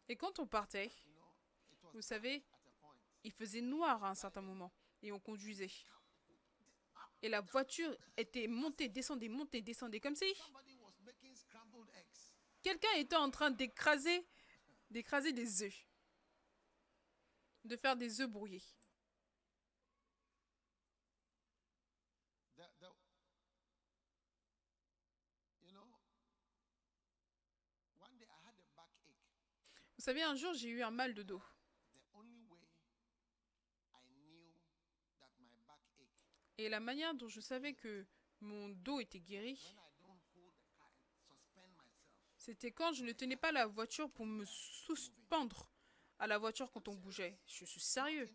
Et 0.09 0.17
quand 0.17 0.39
on 0.39 0.47
partait, 0.47 0.91
you 1.05 1.13
know, 1.13 1.21
it 1.63 1.69
was 1.71 1.80
vous 1.93 2.01
savez, 2.01 2.43
il 3.23 3.31
faisait 3.31 3.61
noir 3.61 4.03
à 4.03 4.09
un 4.09 4.15
certain 4.15 4.41
moment 4.41 4.71
et 5.01 5.11
on 5.11 5.19
conduisait. 5.19 5.71
Et 7.21 7.29
la 7.29 7.41
voiture 7.41 7.95
était 8.17 8.47
montée, 8.47 8.89
descendait, 8.89 9.29
montée, 9.29 9.61
descendait 9.61 9.99
comme 9.99 10.15
si 10.15 10.25
quelqu'un 12.61 12.93
était 12.97 13.15
en 13.15 13.29
train 13.29 13.51
d'écraser, 13.51 14.25
d'écraser 14.89 15.33
des 15.33 15.63
œufs, 15.63 15.87
de 17.63 17.75
faire 17.75 17.95
des 17.95 18.21
œufs 18.21 18.29
brouillés. 18.29 18.63
Vous 29.97 30.05
savez, 30.05 30.23
un 30.23 30.33
jour 30.33 30.51
j'ai 30.55 30.69
eu 30.69 30.81
un 30.81 30.89
mal 30.89 31.13
de 31.13 31.21
dos. 31.21 31.41
Et 36.61 36.69
la 36.69 36.79
manière 36.79 37.15
dont 37.15 37.27
je 37.27 37.41
savais 37.41 37.73
que 37.73 38.05
mon 38.39 38.69
dos 38.69 38.99
était 38.99 39.19
guéri, 39.19 39.59
c'était 42.37 42.71
quand 42.71 42.93
je 42.93 43.03
ne 43.03 43.13
tenais 43.13 43.35
pas 43.35 43.51
la 43.51 43.65
voiture 43.65 44.11
pour 44.11 44.27
me 44.27 44.45
suspendre 44.45 45.71
à 46.19 46.27
la 46.27 46.37
voiture 46.37 46.71
quand 46.71 46.87
on 46.87 46.93
bougeait. 46.93 47.39
Je 47.47 47.65
suis 47.65 47.79
sérieux. 47.79 48.29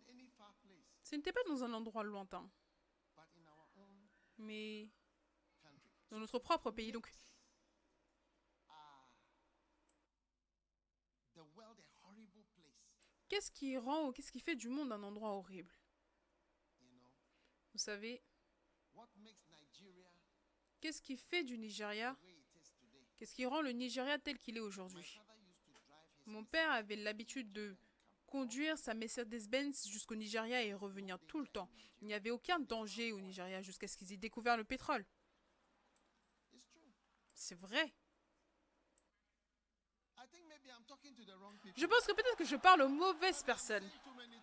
Ce 1.04 1.14
n'était 1.14 1.32
pas 1.32 1.44
dans 1.46 1.62
un 1.62 1.72
endroit 1.72 2.02
lointain, 2.02 2.50
mais 4.38 4.90
dans 6.10 6.18
notre 6.18 6.40
propre 6.40 6.72
pays. 6.72 6.90
Donc, 6.90 7.08
qu'est-ce 13.28 13.52
qui 13.52 13.76
rend 13.76 14.10
qu'est-ce 14.10 14.32
qui 14.32 14.40
fait 14.40 14.56
du 14.56 14.68
monde 14.68 14.90
un 14.90 15.04
endroit 15.04 15.30
horrible? 15.30 15.75
Vous 17.76 17.82
savez, 17.82 18.22
Qu'est-ce 20.80 21.02
qui 21.02 21.18
fait 21.18 21.44
du 21.44 21.58
Nigeria. 21.58 22.16
Qu'est-ce 23.18 23.34
qui 23.34 23.44
rend 23.44 23.60
le 23.60 23.72
Nigeria 23.72 24.18
tel 24.18 24.38
qu'il 24.38 24.56
est 24.56 24.60
aujourd'hui? 24.60 25.20
Mon 26.24 26.42
père 26.42 26.70
avait 26.70 26.96
l'habitude 26.96 27.52
de 27.52 27.76
conduire 28.24 28.78
sa 28.78 28.94
Mercedes-Benz 28.94 29.88
jusqu'au 29.88 30.14
Nigeria 30.14 30.62
et 30.62 30.72
revenir 30.72 31.18
tout 31.26 31.38
le 31.38 31.46
temps. 31.48 31.68
Il 32.00 32.06
n'y 32.06 32.14
avait 32.14 32.30
aucun 32.30 32.58
danger 32.58 33.12
au 33.12 33.20
Nigeria 33.20 33.60
jusqu'à 33.60 33.86
ce 33.86 33.98
qu'ils 33.98 34.10
aient 34.10 34.16
découvert 34.16 34.56
le 34.56 34.64
pétrole. 34.64 35.04
C'est 37.34 37.56
vrai. 37.56 37.92
Je 41.76 41.84
pense 41.84 42.06
que 42.06 42.12
peut-être 42.14 42.38
que 42.38 42.46
je 42.46 42.56
parle 42.56 42.80
aux 42.80 42.88
mauvaises 42.88 43.42
personnes. 43.42 43.86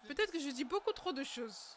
Peut-être 0.07 0.31
que 0.31 0.39
je 0.39 0.49
dis 0.49 0.65
beaucoup 0.65 0.93
trop 0.93 1.13
de 1.13 1.23
choses. 1.23 1.75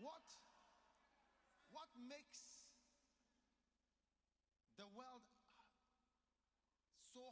What 0.00 0.22
what 1.72 1.88
makes 1.96 2.70
the 4.76 4.86
world 4.94 5.22
so 7.12 7.20
horrible 7.20 7.27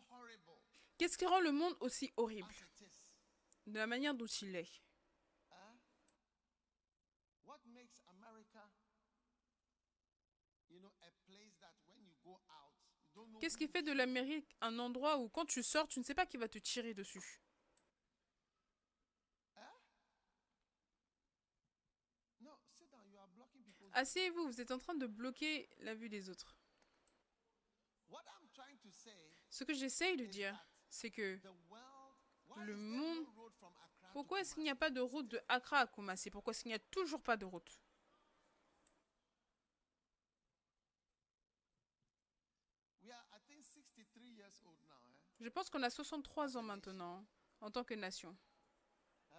Qu'est-ce 0.98 1.18
qui 1.18 1.26
rend 1.26 1.40
le 1.40 1.52
monde 1.52 1.76
aussi 1.80 2.12
horrible? 2.16 2.52
Is? 2.80 2.86
de 3.66 3.78
la 3.78 3.86
manière 3.86 4.14
dont 4.14 4.26
il 4.26 4.54
est 4.54 4.82
know 10.78 10.92
Qu'est-ce 13.40 13.56
qui 13.56 13.66
fait 13.66 13.82
de 13.82 13.92
l'Amérique 13.92 14.54
un 14.60 14.78
endroit 14.78 15.18
où 15.18 15.28
quand 15.28 15.46
tu 15.46 15.62
sors, 15.62 15.88
tu 15.88 15.98
ne 15.98 16.04
sais 16.04 16.14
pas 16.14 16.26
qui 16.26 16.36
va 16.36 16.48
te 16.48 16.58
tirer 16.58 16.94
dessus? 16.94 17.40
People's. 23.64 23.90
Asseyez-vous, 23.92 24.46
vous 24.46 24.60
êtes 24.60 24.70
en 24.70 24.78
train 24.78 24.94
de 24.94 25.06
bloquer 25.06 25.68
la 25.80 25.94
vue 25.94 26.08
des 26.08 26.28
autres. 26.28 26.56
What 28.08 28.22
I'm 28.26 28.48
trying 28.54 28.78
to 28.78 28.90
say 28.90 29.32
Ce 29.56 29.64
que 29.64 29.72
j'essaye 29.72 30.18
de 30.18 30.26
dire, 30.26 30.54
c'est 30.90 31.10
que 31.10 31.40
Le 32.58 32.76
monde- 32.76 33.24
pourquoi 34.12 34.40
est-ce 34.42 34.52
qu'il 34.52 34.62
n'y 34.64 34.68
a 34.68 34.74
pas 34.76 34.90
de 34.90 35.00
route 35.00 35.28
de 35.28 35.40
Accra 35.48 35.78
à 35.78 35.86
Kumasi 35.86 36.30
Pourquoi 36.30 36.50
est-ce 36.50 36.60
qu'il 36.60 36.68
n'y 36.68 36.74
a 36.74 36.78
toujours 36.90 37.22
pas 37.22 37.38
de 37.38 37.46
route? 37.46 37.80
We 43.02 43.10
are, 43.10 43.24
I 43.32 43.38
think, 43.48 43.64
63 43.64 44.24
years 44.28 44.62
old 44.66 44.76
now. 44.86 45.00
Je 45.40 45.48
pense 45.48 45.70
qu'on 45.70 45.82
a 45.82 45.88
63 45.88 46.58
ans 46.58 46.62
maintenant 46.62 47.24
en 47.62 47.70
tant 47.70 47.82
que 47.82 47.94
nation. 47.94 48.36
Huh? 49.32 49.36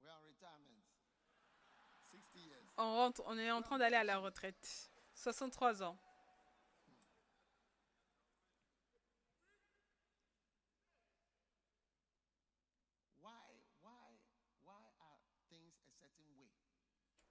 We 0.00 0.08
are 0.08 0.18
on 0.20 0.26
retirement. 0.28 0.78
60 2.12 2.46
years. 2.46 2.65
On, 2.78 2.94
rentre, 2.94 3.22
on 3.26 3.38
est 3.38 3.50
en 3.50 3.62
train 3.62 3.78
d'aller 3.78 3.96
à 3.96 4.04
la 4.04 4.18
retraite. 4.18 4.90
63 5.14 5.82
ans. 5.82 5.98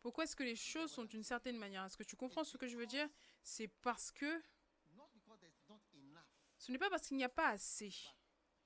Pourquoi 0.02 0.26
est-ce 0.26 0.36
que 0.36 0.44
les 0.44 0.56
choses 0.56 0.92
sont 0.92 1.04
d'une 1.04 1.24
certaine 1.24 1.58
manière? 1.58 1.84
Est-ce 1.84 1.98
que 1.98 2.04
tu 2.04 2.16
comprends 2.16 2.44
ce 2.44 2.58
que 2.58 2.68
je 2.68 2.78
veux 2.78 2.86
dire? 2.86 3.10
C'est 3.42 3.68
parce 3.68 4.12
que 4.12 4.40
ce 6.60 6.72
n'est 6.72 6.78
pas 6.78 6.92
parce 6.92 7.08
qu'il 7.08 7.18
n'y 7.18 7.24
a 7.24 7.30
pas 7.30 7.50
assez, 7.50 7.92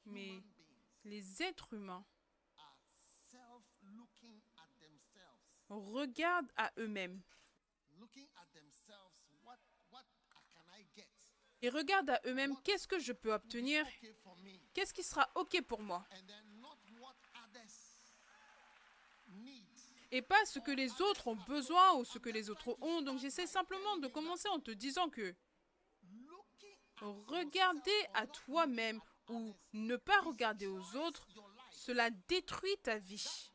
mais 0.05 0.43
les 1.05 1.41
êtres 1.41 1.73
humains 1.73 2.05
regardent 5.69 6.51
à 6.55 6.71
eux-mêmes. 6.77 7.21
Et 11.61 11.69
regardent 11.69 12.11
à 12.11 12.21
eux-mêmes 12.25 12.55
qu'est-ce 12.63 12.87
que 12.87 12.99
je 12.99 13.11
peux 13.11 13.33
obtenir, 13.33 13.85
qu'est-ce 14.73 14.93
qui 14.93 15.03
sera 15.03 15.29
OK 15.35 15.61
pour 15.63 15.81
moi, 15.81 16.07
et 20.11 20.21
pas 20.21 20.45
ce 20.45 20.59
que 20.59 20.71
les 20.71 21.01
autres 21.01 21.27
ont 21.27 21.35
besoin 21.35 21.95
ou 21.95 22.05
ce 22.05 22.17
que 22.17 22.29
les 22.29 22.49
autres 22.49 22.77
ont. 22.81 23.01
Donc 23.01 23.19
j'essaie 23.19 23.47
simplement 23.47 23.97
de 23.97 24.07
commencer 24.07 24.47
en 24.49 24.59
te 24.59 24.71
disant 24.71 25.09
que 25.09 25.35
regarder 27.01 28.07
à 28.13 28.27
toi-même 28.27 28.99
ou 29.27 29.55
ne 29.73 29.95
pas 29.95 30.19
regarder 30.21 30.67
aux 30.67 30.95
autres, 30.95 31.27
cela 31.71 32.09
détruit 32.09 32.75
ta 32.83 32.97
vie. 32.97 33.51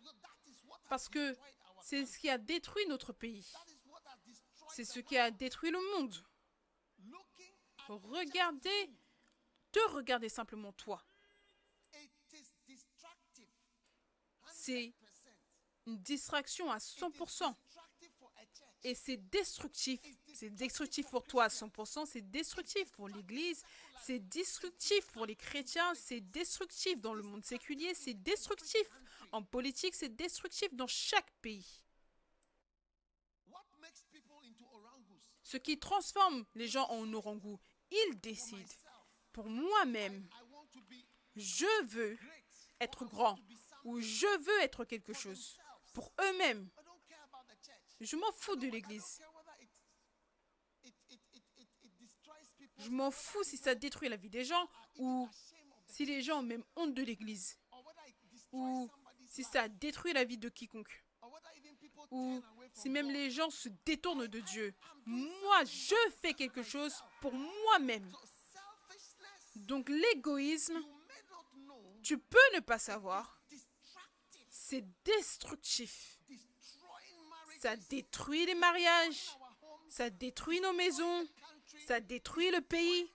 Parce 0.89 1.09
que 1.09 1.37
c'est 1.85 2.07
ce 2.07 2.19
qui 2.19 2.31
a 2.31 2.39
détruit 2.39 2.87
notre 2.89 3.13
pays. 3.13 3.47
C'est 4.71 4.87
ce 4.87 5.01
qui 5.01 5.19
a 5.19 5.31
détruit 5.31 5.71
le 5.71 5.79
monde. 5.93 6.15
Regarder, 7.89 8.91
te 9.71 9.79
regarder 9.91 10.31
simplement 10.31 10.73
toi. 10.73 11.05
C'est 14.51 14.87
100%. 14.87 14.93
une 15.87 15.99
distraction 15.99 16.71
à 16.71 16.79
100%. 16.79 17.53
Destructive 17.53 18.11
for 18.19 18.33
a 18.37 18.47
church. 18.47 18.69
Et 18.83 18.95
c'est 18.95 19.19
destructif. 19.19 20.01
C'est 20.33 20.49
destructif 20.49 21.07
pour 21.11 21.27
toi 21.27 21.45
à 21.45 21.49
100%. 21.49 22.07
C'est 22.07 22.23
destructif 22.23 22.91
pour 22.93 23.09
l'Église. 23.09 23.63
C'est 24.01 24.21
destructif 24.21 25.07
pour 25.09 25.27
les 25.27 25.37
chrétiens. 25.37 25.95
C'est 25.95 26.21
destructif 26.21 26.99
dans 27.03 27.13
le 27.13 27.23
monde 27.23 27.45
séculier. 27.45 27.93
C'est 27.93 28.15
destructif 28.15 28.89
en 29.35 29.43
politique. 29.43 29.95
C'est 29.95 30.15
destructif 30.15 30.73
dans 30.75 30.87
chaque 30.87 31.31
pays. 31.43 31.83
Ce 35.43 35.57
qui 35.59 35.79
transforme 35.79 36.47
les 36.55 36.69
gens 36.69 36.89
en 36.89 37.13
orangou, 37.13 37.61
ils 37.91 38.21
décident. 38.21 38.75
Pour 39.33 39.49
moi-même, 39.49 40.29
je 41.37 41.85
veux 41.87 42.19
être 42.81 43.05
grand 43.05 43.39
ou 43.85 44.01
je 44.01 44.39
veux 44.43 44.61
être 44.61 44.85
quelque 44.85 45.13
chose. 45.13 45.59
Pour 45.93 46.13
eux-mêmes, 46.21 46.69
je 48.01 48.17
m'en 48.17 48.33
fous 48.33 48.57
de 48.57 48.69
l'Église. 48.69 49.21
Je 52.79 52.91
m'en 52.91 53.11
fous 53.11 53.45
si 53.45 53.57
ça 53.57 53.75
détruit 53.75 54.09
la 54.09 54.17
vie 54.17 54.31
des 54.31 54.45
gens 54.45 54.69
ou 54.97 55.29
si 55.87 56.05
les 56.05 56.23
gens 56.23 56.39
ont 56.39 56.43
même 56.43 56.65
honte 56.77 56.95
de 56.95 57.03
l'Église 57.03 57.59
ou 58.53 58.91
si 59.35 59.43
ça 59.43 59.67
détruit 59.67 60.13
la 60.13 60.23
vie 60.23 60.39
de 60.39 60.49
quiconque 60.49 61.05
ou 62.13 62.41
si 62.73 62.89
même 62.89 63.11
les 63.11 63.33
gens 63.33 63.51
se 63.51 63.69
détournent 63.85 64.29
de 64.29 64.39
Dieu. 64.39 64.73
Moi, 65.07 65.65
je 65.65 65.97
fais 66.23 66.35
quelque 66.35 66.63
chose 66.63 66.95
pour 67.21 67.33
moi-même. 67.33 68.09
Donc 69.57 69.89
l'égoïsme, 69.89 70.81
tu 72.05 72.17
peux 72.17 72.55
ne 72.55 72.61
pas 72.61 72.79
savoir, 72.79 73.41
c'est 74.49 74.85
destructif. 75.05 76.21
Ça 77.59 77.75
détruit 77.77 78.47
les 78.47 78.55
mariages, 78.55 79.37
ça 79.89 80.11
détruit 80.11 80.61
nos 80.61 80.75
maisons, 80.75 81.29
ça 81.89 81.99
détruit 81.99 82.53
le 82.53 82.61
pays, 82.61 83.13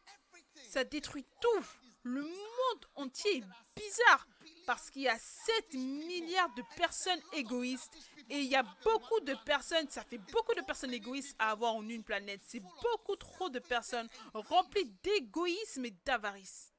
ça 0.68 0.84
détruit 0.84 1.26
tout. 1.40 1.66
Le 2.04 2.24
monde 2.24 2.86
entier 2.96 3.38
est 3.38 3.44
bizarre 3.78 4.28
parce 4.70 4.92
qu'il 4.92 5.02
y 5.02 5.08
a 5.08 5.18
7 5.18 5.74
milliards 5.74 6.54
de 6.54 6.62
personnes 6.78 7.20
égoïstes 7.34 7.98
et 8.30 8.38
il 8.38 8.46
y 8.46 8.56
a 8.56 8.62
beaucoup 8.84 9.20
de 9.22 9.34
personnes, 9.44 9.90
ça 9.90 10.04
fait 10.04 10.20
beaucoup 10.20 10.54
de 10.54 10.62
personnes 10.62 10.94
égoïstes 10.94 11.36
à 11.40 11.50
avoir 11.50 11.74
en 11.74 11.90
une 11.90 12.04
planète. 12.04 12.40
C'est 12.46 12.60
beaucoup 12.60 13.16
trop 13.16 13.50
de 13.50 13.58
personnes 13.58 14.08
remplies 14.32 14.86
d'égoïsme 15.02 15.86
et 15.86 15.92
d'avarice. 16.06 16.72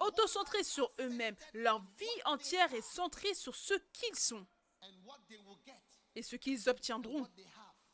Autocentrées 0.00 0.64
sur 0.64 0.90
eux-mêmes. 0.98 1.36
Leur 1.54 1.84
vie 1.96 2.22
entière 2.24 2.74
est 2.74 2.82
centrée 2.82 3.34
sur 3.34 3.54
ce 3.54 3.74
qu'ils 3.92 4.16
sont 4.16 4.44
et 6.16 6.22
ce 6.24 6.34
qu'ils 6.34 6.68
obtiendront 6.68 7.28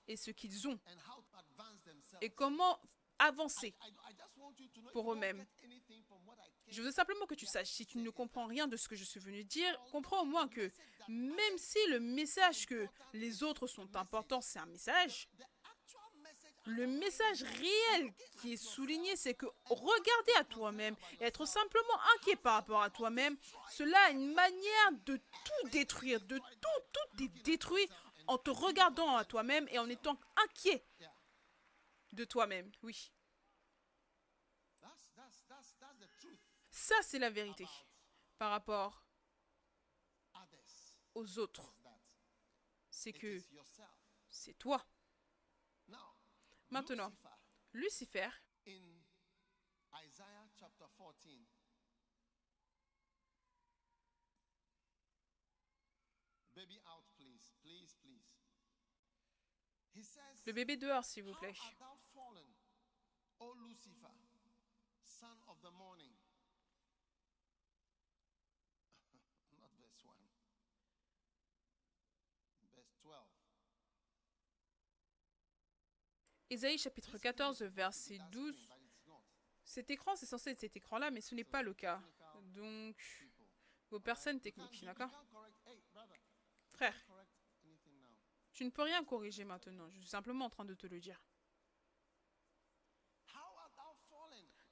et 0.09 0.17
ce 0.17 0.31
qu'ils 0.31 0.67
ont 0.67 0.81
et 2.23 2.31
comment 2.31 2.81
avancer 3.19 3.75
pour 4.93 5.13
eux-mêmes? 5.13 5.45
get 5.61 5.65
anything 5.67 6.03
from 6.09 6.19
what 6.25 6.37
I 6.39 6.49
came 6.49 6.54
Je 6.68 6.83
veux 6.83 6.90
simplement 6.90 7.27
que 7.27 7.35
tu 7.35 7.46
saches, 7.46 7.68
si 7.68 7.87
tu 7.87 7.98
ne 7.98 8.11
comprends 8.11 8.46
rien 8.46 8.66
de 8.66 8.77
ce 8.77 8.88
que 8.88 8.96
je 8.96 9.05
suis 9.05 9.20
venu 9.20 9.44
dire, 9.44 9.81
comprends 9.92 10.22
au 10.22 10.24
moins 10.24 10.48
que 10.48 10.70
même 11.09 11.59
si 11.59 11.79
le 11.88 12.00
message 12.00 12.66
que 12.66 12.87
les 13.12 13.42
autres 13.42 13.66
sont 13.66 13.94
importants, 13.96 14.40
c'est 14.40 14.59
un 14.59 14.66
message, 14.66 15.29
le 16.66 16.87
message 16.87 17.42
réel 17.42 18.14
qui 18.40 18.55
est 18.55 18.57
souligné, 18.57 19.16
c'est 19.16 19.35
que 19.35 19.46
regarder 19.66 20.33
à 20.38 20.44
toi-même 20.44 20.96
être 21.20 21.44
simplement 21.44 22.00
inquiet 22.16 22.37
par 22.37 22.55
rapport 22.55 22.83
à 22.83 22.90
toi-même, 22.90 23.37
cela 23.70 23.98
a 24.07 24.11
une 24.11 24.33
manière 24.33 24.92
de 25.05 25.16
tout 25.16 25.68
détruire, 25.70 26.20
de 26.22 26.38
tout, 26.38 26.83
tout 26.92 27.24
est 27.24 27.42
détruit 27.44 27.87
en 28.27 28.38
te 28.38 28.50
regardant 28.50 29.16
à 29.16 29.24
toi-même 29.24 29.68
et 29.70 29.79
en 29.79 29.88
étant 29.88 30.18
inquiet 30.37 30.83
de 32.12 32.24
toi-même. 32.24 32.70
Oui. 32.83 33.12
That's, 34.81 35.11
that's, 35.14 35.44
that's, 35.48 35.74
that's 35.79 35.98
the 35.98 36.09
truth 36.18 36.40
Ça, 36.85 36.97
c'est 37.01 37.18
la 37.18 37.31
vérité 37.31 37.66
par 38.37 38.51
rapport 38.51 39.07
aux 41.14 41.38
autres. 41.38 41.75
C'est 42.90 43.14
que 43.14 43.40
c'est 44.29 44.53
toi. 44.59 44.87
Maintenant, 46.68 47.11
Lucifer, 47.73 48.29
Lucifer, 48.29 48.29
in 48.66 49.01
Isaiah 50.05 50.47
chapter 50.61 50.85
14, 50.99 51.49
baby 56.55 56.79
out, 56.87 57.07
please, 57.16 57.51
please, 57.62 57.94
please. 58.03 58.29
He 59.94 60.03
says, 60.03 60.44
le 60.44 60.53
bébé 60.53 60.77
dehors, 60.77 61.05
s'il 61.07 61.25
vous 61.25 61.35
plaît. 61.35 61.55
art 61.59 61.79
thou 61.79 61.97
fallen, 62.12 62.53
O 63.38 63.55
Lucifer, 63.55 64.12
son 65.03 65.40
of 65.49 65.62
the 65.62 65.70
morning? 65.70 66.12
Not 69.61 69.70
verse 69.81 70.03
1. 70.05 70.12
Verse 72.75 72.97
12. 73.03 73.14
Ésaïe 76.51 76.79
chapitre 76.79 77.19
14, 77.19 77.63
verset 77.63 78.19
That's 78.19 78.31
12. 78.31 78.55
screen, 78.55 78.69
but 78.69 78.83
it's 78.85 79.07
not. 79.07 79.23
Cet 79.65 79.91
écran, 79.91 80.15
c'est 80.17 80.27
censé 80.27 80.51
être 80.51 80.61
cet 80.61 80.77
écran-là, 80.77 81.11
mais 81.11 81.21
ce 81.21 81.35
n'est 81.35 81.45
pas 81.45 81.63
le 81.63 81.75
cas. 81.75 82.01
Donc, 82.53 82.97
vos 83.91 84.01
personnes 84.01 84.41
techniques, 84.41 84.85
d'accord? 84.85 85.11
Frère, 86.69 86.95
tu 88.53 88.65
ne 88.65 88.71
peux 88.71 88.83
rien 88.83 89.05
corriger 89.05 89.45
maintenant. 89.45 89.89
Je 89.91 90.01
suis 90.01 90.09
simplement 90.09 90.47
en 90.47 90.51
train 90.51 90.65
de 90.65 90.75
te 90.75 90.87
le 90.87 91.01
dire. 91.01 91.21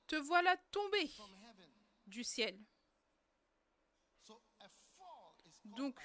Te 0.07 0.17
voilà 0.17 0.57
tombé 0.71 1.11
du 2.07 2.23
ciel. 2.23 2.59
Donc. 5.65 5.99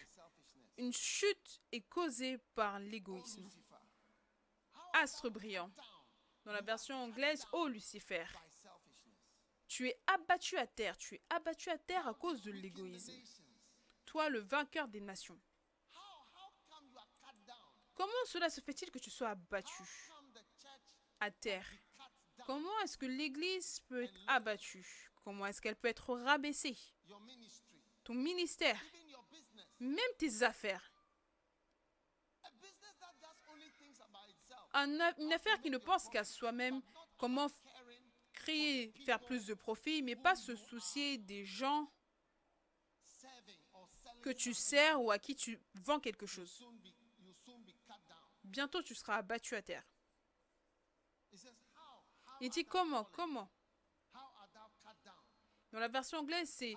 Une 0.79 0.93
chute 0.93 1.59
est 1.71 1.81
causée 1.81 2.37
par 2.53 2.77
l'égoïsme. 2.79 3.49
Lucifer. 5.01 5.03
Astre 5.03 5.29
brillant. 5.29 5.71
Dans 6.45 6.51
la 6.53 6.61
version 6.61 6.95
anglaise, 7.03 7.45
ô 7.51 7.67
Lucifer, 7.67 8.23
by 8.25 8.51
selfishness? 8.61 9.17
tu 9.67 9.87
es 9.87 9.99
abattu 10.07 10.57
à 10.57 10.65
terre. 10.67 10.97
Tu 10.97 11.15
es 11.15 11.21
abattu 11.29 11.69
à 11.69 11.77
terre 11.77 12.07
à 12.07 12.13
cause 12.13 12.41
de 12.41 12.51
l'égoïsme. 12.51 13.13
Toi, 14.05 14.29
le 14.29 14.39
vainqueur 14.39 14.87
des 14.87 15.01
nations. 15.01 15.39
Comment 17.95 18.25
cela 18.25 18.49
se 18.49 18.61
fait-il 18.61 18.91
que 18.91 18.99
tu 18.99 19.09
sois 19.09 19.29
abattu 19.29 19.83
à 21.19 21.31
terre? 21.31 21.67
Comment 22.45 22.79
est-ce 22.81 22.97
que 22.97 23.05
l'Église 23.07 23.79
peut 23.81 24.03
être 24.03 24.19
abattue? 24.27 25.09
Comment 25.23 25.47
est-ce 25.47 25.59
qu'elle 25.61 25.75
peut 25.75 25.87
être 25.89 26.15
rabaissée? 26.15 26.77
Ton 28.03 28.13
ministère, 28.13 28.79
même 29.79 29.99
tes 30.17 30.43
affaires. 30.43 30.93
A 32.43 32.51
business 32.51 32.95
that 32.99 33.13
just 33.19 33.43
only 33.51 33.69
thinks 33.71 33.99
about 33.99 34.29
itself. 34.29 34.59
Un 34.61 34.66
a- 34.66 34.66
une 34.85 35.33
affaire 35.33 35.59
qui 35.61 35.69
ne 35.69 35.77
pense 35.77 36.09
qu'à 36.09 36.23
soi-même, 36.23 36.81
comment 37.17 37.47
créer, 38.33 38.91
faire 39.05 39.19
plus 39.19 39.45
de 39.47 39.53
profit, 39.53 40.01
mais 40.01 40.15
pas 40.15 40.35
se 40.35 40.55
soucier 40.55 41.17
des 41.17 41.45
gens 41.45 41.91
que 44.21 44.29
tu 44.29 44.53
sers 44.53 45.01
ou 45.01 45.11
à 45.11 45.19
qui 45.19 45.35
tu 45.35 45.59
vends 45.75 45.99
quelque 45.99 46.25
chose. 46.25 46.65
Bientôt, 48.43 48.81
tu 48.81 48.95
seras 48.95 49.17
abattu 49.17 49.55
à 49.55 49.61
terre. 49.61 49.83
Il 52.39 52.49
dit 52.49 52.65
comment? 52.65 53.05
Comment? 53.05 53.49
Dans 55.71 55.79
la 55.79 55.87
version 55.87 56.19
anglaise, 56.19 56.49
c'est 56.49 56.75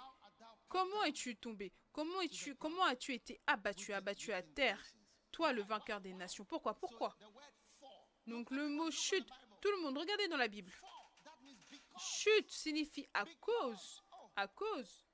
comment 0.68 1.04
es-tu 1.04 1.36
tombé? 1.36 1.72
Comment 1.92 2.20
es-tu 2.22 2.54
comment 2.56 2.84
as-tu 2.84 3.14
été 3.14 3.40
abattu, 3.46 3.92
abattu 3.92 4.32
à 4.32 4.42
terre? 4.42 4.82
Toi, 5.30 5.52
le 5.52 5.62
vainqueur 5.62 6.00
des 6.00 6.12
nations. 6.12 6.44
Pourquoi? 6.44 6.74
Pourquoi? 6.74 7.16
Donc 8.26 8.50
le 8.50 8.68
mot 8.68 8.90
chute, 8.90 9.28
tout 9.61 9.70
le 9.70 9.83
monde, 9.83 9.98
regardez 9.98 10.28
dans 10.28 10.37
la 10.37 10.48
Bible. 10.48 10.72
Chute 11.98 12.50
signifie 12.50 13.09
à 13.12 13.24
cause. 13.40 14.02
À 14.37 14.46
cause. 14.48 15.04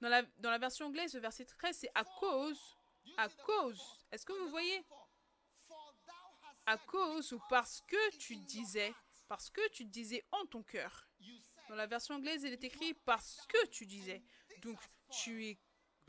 Dans 0.00 0.08
la, 0.08 0.22
dans 0.38 0.50
la 0.50 0.58
version 0.58 0.86
anglaise, 0.86 1.14
le 1.14 1.20
verset 1.20 1.44
13, 1.44 1.76
c'est 1.76 1.90
à 1.94 2.04
cause. 2.04 2.76
À 3.16 3.28
cause. 3.28 3.80
Est-ce 4.10 4.26
que 4.26 4.32
vous 4.32 4.48
voyez? 4.48 4.84
À 6.66 6.76
cause 6.78 7.32
ou 7.32 7.40
parce 7.48 7.80
que 7.82 8.16
tu 8.16 8.36
disais. 8.36 8.92
Parce 9.28 9.48
que 9.50 9.68
tu 9.70 9.84
disais 9.84 10.24
en 10.32 10.44
ton 10.46 10.62
cœur. 10.62 11.08
Dans 11.68 11.76
la 11.76 11.86
version 11.86 12.16
anglaise, 12.16 12.42
il 12.42 12.52
est 12.52 12.64
écrit 12.64 12.94
parce 12.94 13.46
que 13.46 13.66
tu 13.68 13.86
disais. 13.86 14.22
Donc 14.62 14.78
tu 15.10 15.46
es 15.46 15.58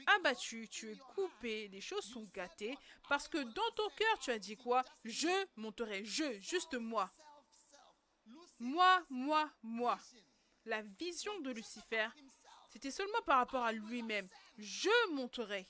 abattu, 0.06 0.68
tu 0.70 0.92
es 0.92 0.98
coupé, 1.16 1.68
les 1.68 1.82
choses 1.82 2.06
sont 2.06 2.26
gâtées. 2.34 2.78
Parce 3.10 3.28
que 3.28 3.38
dans 3.38 3.72
ton 3.76 3.90
cœur, 3.98 4.20
tu 4.20 4.32
as 4.32 4.40
dit 4.40 4.56
quoi? 4.56 4.84
Je 5.04 5.46
monterai. 5.56 6.06
Je, 6.06 6.40
juste 6.40 6.74
moi. 6.76 7.12
Moi, 8.60 9.04
moi, 9.10 9.50
moi. 9.62 10.00
La 10.66 10.82
vision 10.82 11.40
de 11.42 11.52
Lucifer, 11.52 12.08
c'était 12.72 12.92
seulement 12.92 13.22
par 13.26 13.40
rapport 13.40 13.64
à 13.64 13.72
lui-même. 13.72 14.28
Je 14.58 15.12
monterai. 15.12 15.68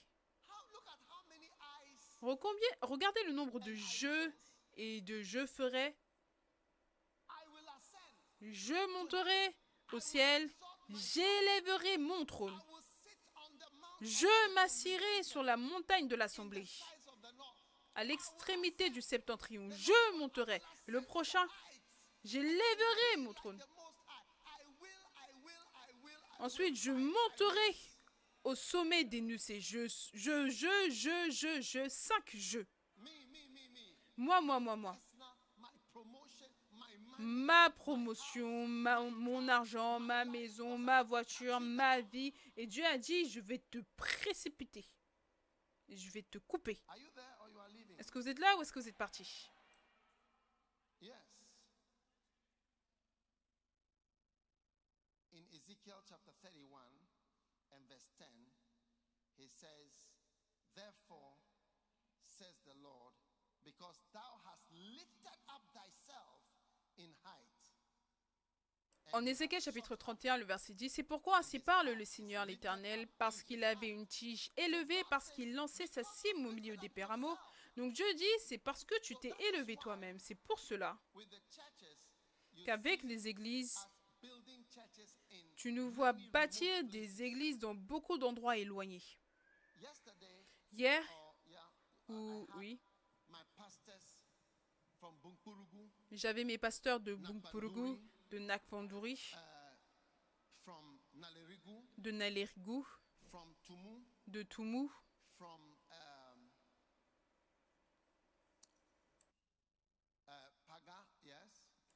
Regardez 2.22 3.24
le 3.26 3.34
nombre 3.34 3.60
de 3.60 3.74
je 3.74 4.32
et 4.78 5.02
de 5.02 5.22
je 5.22 5.46
ferai. 5.46 5.96
Je 8.42 8.94
monterai 8.94 9.56
au 9.92 10.00
ciel. 10.00 10.50
J'élèverai 10.90 11.98
mon 11.98 12.26
trône. 12.26 12.58
Je 14.04 14.54
m'assierai 14.56 15.24
sur 15.24 15.44
la 15.44 15.56
montagne 15.56 16.10
de 16.10 16.16
l'assemblée, 16.16 16.68
à 17.96 18.04
l'extrémité 18.04 18.90
du 18.90 19.02
septentrion. 19.02 19.70
Je 19.72 20.18
monterai. 20.18 20.62
Le 20.88 21.02
prochain, 21.02 21.46
j'élèverai 22.26 23.18
mon 23.20 23.34
trône. 23.34 23.64
Ensuite, 26.40 26.76
je 26.76 26.92
monterai 26.92 27.76
au 28.44 28.56
sommet 28.56 29.06
des 29.06 29.22
nuées. 29.22 29.38
Je, 29.62 29.88
je, 30.14 30.50
je, 30.50 30.90
je, 30.90 31.32
je, 31.32 31.62
je, 31.62 31.88
cinq 31.88 32.32
je. 32.34 32.60
Moi, 34.18 34.42
moi, 34.42 34.60
moi, 34.60 34.76
moi. 34.76 34.98
Ma 37.24 37.70
promotion, 37.70 38.68
ma- 38.68 39.10
mon 39.10 39.48
argent, 39.48 40.00
ma 40.00 40.26
maison, 40.26 40.78
ma 40.78 41.04
voiture, 41.04 41.60
ma 41.60 42.02
vie. 42.02 42.34
Et 42.58 42.68
Dieu 42.68 42.86
a 42.86 42.98
dit, 42.98 43.30
je 43.30 43.40
vais 43.40 43.60
te 43.60 43.80
précipiter. 43.96 44.86
Je 45.90 46.10
vais 46.12 46.24
te 46.24 46.38
couper. 46.40 46.82
Est-ce 47.98 48.12
que 48.12 48.20
vous 48.20 48.28
êtes 48.30 48.40
là 48.40 48.56
ou 48.58 48.62
est-ce 48.62 48.72
que 48.74 48.80
vous 48.80 48.88
êtes 48.90 48.98
parti 48.98 49.50
Yes. 51.02 51.14
In 55.34 55.44
Ezekiel 55.52 56.00
chapter 56.08 56.32
31 56.42 56.80
and 57.76 57.84
verse 57.90 58.08
10, 58.18 58.26
he 59.38 59.48
says, 59.48 60.08
Therefore, 60.76 61.36
says 62.22 62.56
the 62.66 62.74
Lord, 62.82 63.14
because 63.64 64.00
thou 64.14 64.40
hast 64.46 64.64
lifted 64.72 65.38
up 65.50 65.62
thyself 65.74 66.42
in 66.98 67.12
height. 67.24 67.62
En 69.14 69.28
Ézéchiel 69.28 69.62
chapitre 69.62 69.90
shut 69.90 69.94
up 69.94 70.00
31, 70.00 70.38
le 70.38 70.46
verset 70.46 70.74
10, 70.74 70.90
c'est 70.90 71.04
pourquoi 71.04 71.38
ainsi 71.38 71.60
parle 71.60 71.90
le 71.90 72.04
Seigneur 72.04 72.48
l'Éternel, 72.48 73.08
parce 73.20 73.44
qu'il 73.44 73.64
avait 73.64 73.90
une 73.90 74.08
tige 74.08 74.50
élevée, 74.58 75.04
parce 75.08 75.30
qu'il 75.30 75.54
lançait 75.54 75.86
sa 75.86 76.04
cime 76.04 76.48
au 76.48 76.52
milieu 76.52 76.76
des 76.78 76.90
pérameaux. 76.90 77.38
Donc 77.78 77.94
Dieu 77.94 78.12
dit, 78.16 78.26
c'est 78.40 78.58
parce 78.58 78.84
que 78.84 79.00
tu 79.02 79.16
t'es 79.18 79.32
élevé 79.52 79.78
toi-même. 79.78 80.18
C'est 80.18 80.34
pour 80.34 80.60
cela 80.60 80.98
qu'avec 82.66 83.04
les 83.04 83.28
églises, 83.28 83.78
tu 85.58 85.72
nous 85.72 85.92
vois 85.92 86.14
bâtir 86.32 86.84
des 86.86 87.22
églises 87.22 87.60
dans 87.60 87.76
beaucoup 87.76 88.18
d'endroits 88.18 88.58
éloignés. 88.58 89.04
Hier, 90.72 91.04
oui, 92.10 92.80
j'avais 96.12 96.44
mes 96.46 96.58
pasteurs 96.58 97.00
de 97.00 97.14
Bungpurugu, 97.14 98.00
de 98.30 98.40
Nakpandouri, 98.40 99.14
uh, 99.34 100.68
de 101.98 102.12
Nalerigou, 102.12 102.86
de 104.28 104.44
from 105.38 105.62
um, 105.92 106.52
uh, 110.28 110.32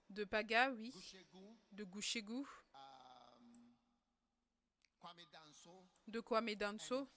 de 0.10 0.24
Paga, 0.26 0.72
oui, 0.72 0.92
de 1.72 1.84
Gouchégou, 1.86 2.48
um, 2.74 3.76
de 6.08 6.20
Kwame 6.22 6.56
Danso. 6.56 7.08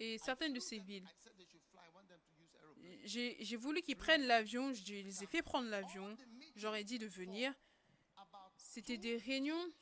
et 0.00 0.18
certaines 0.18 0.52
de 0.54 0.60
ces 0.60 0.78
villes. 0.78 1.06
J'ai 3.04 3.56
voulu 3.56 3.82
qu'ils 3.82 3.96
prennent 3.96 4.26
l'avion, 4.26 4.72
je 4.72 4.94
les 4.94 5.22
ai 5.22 5.26
fait 5.26 5.42
prendre 5.42 5.68
l'avion, 5.68 6.16
j'aurais 6.56 6.84
dit 6.84 6.98
de 6.98 7.06
venir. 7.06 7.52
C'était 8.56 8.98
des 8.98 9.16
réunions 9.16 9.72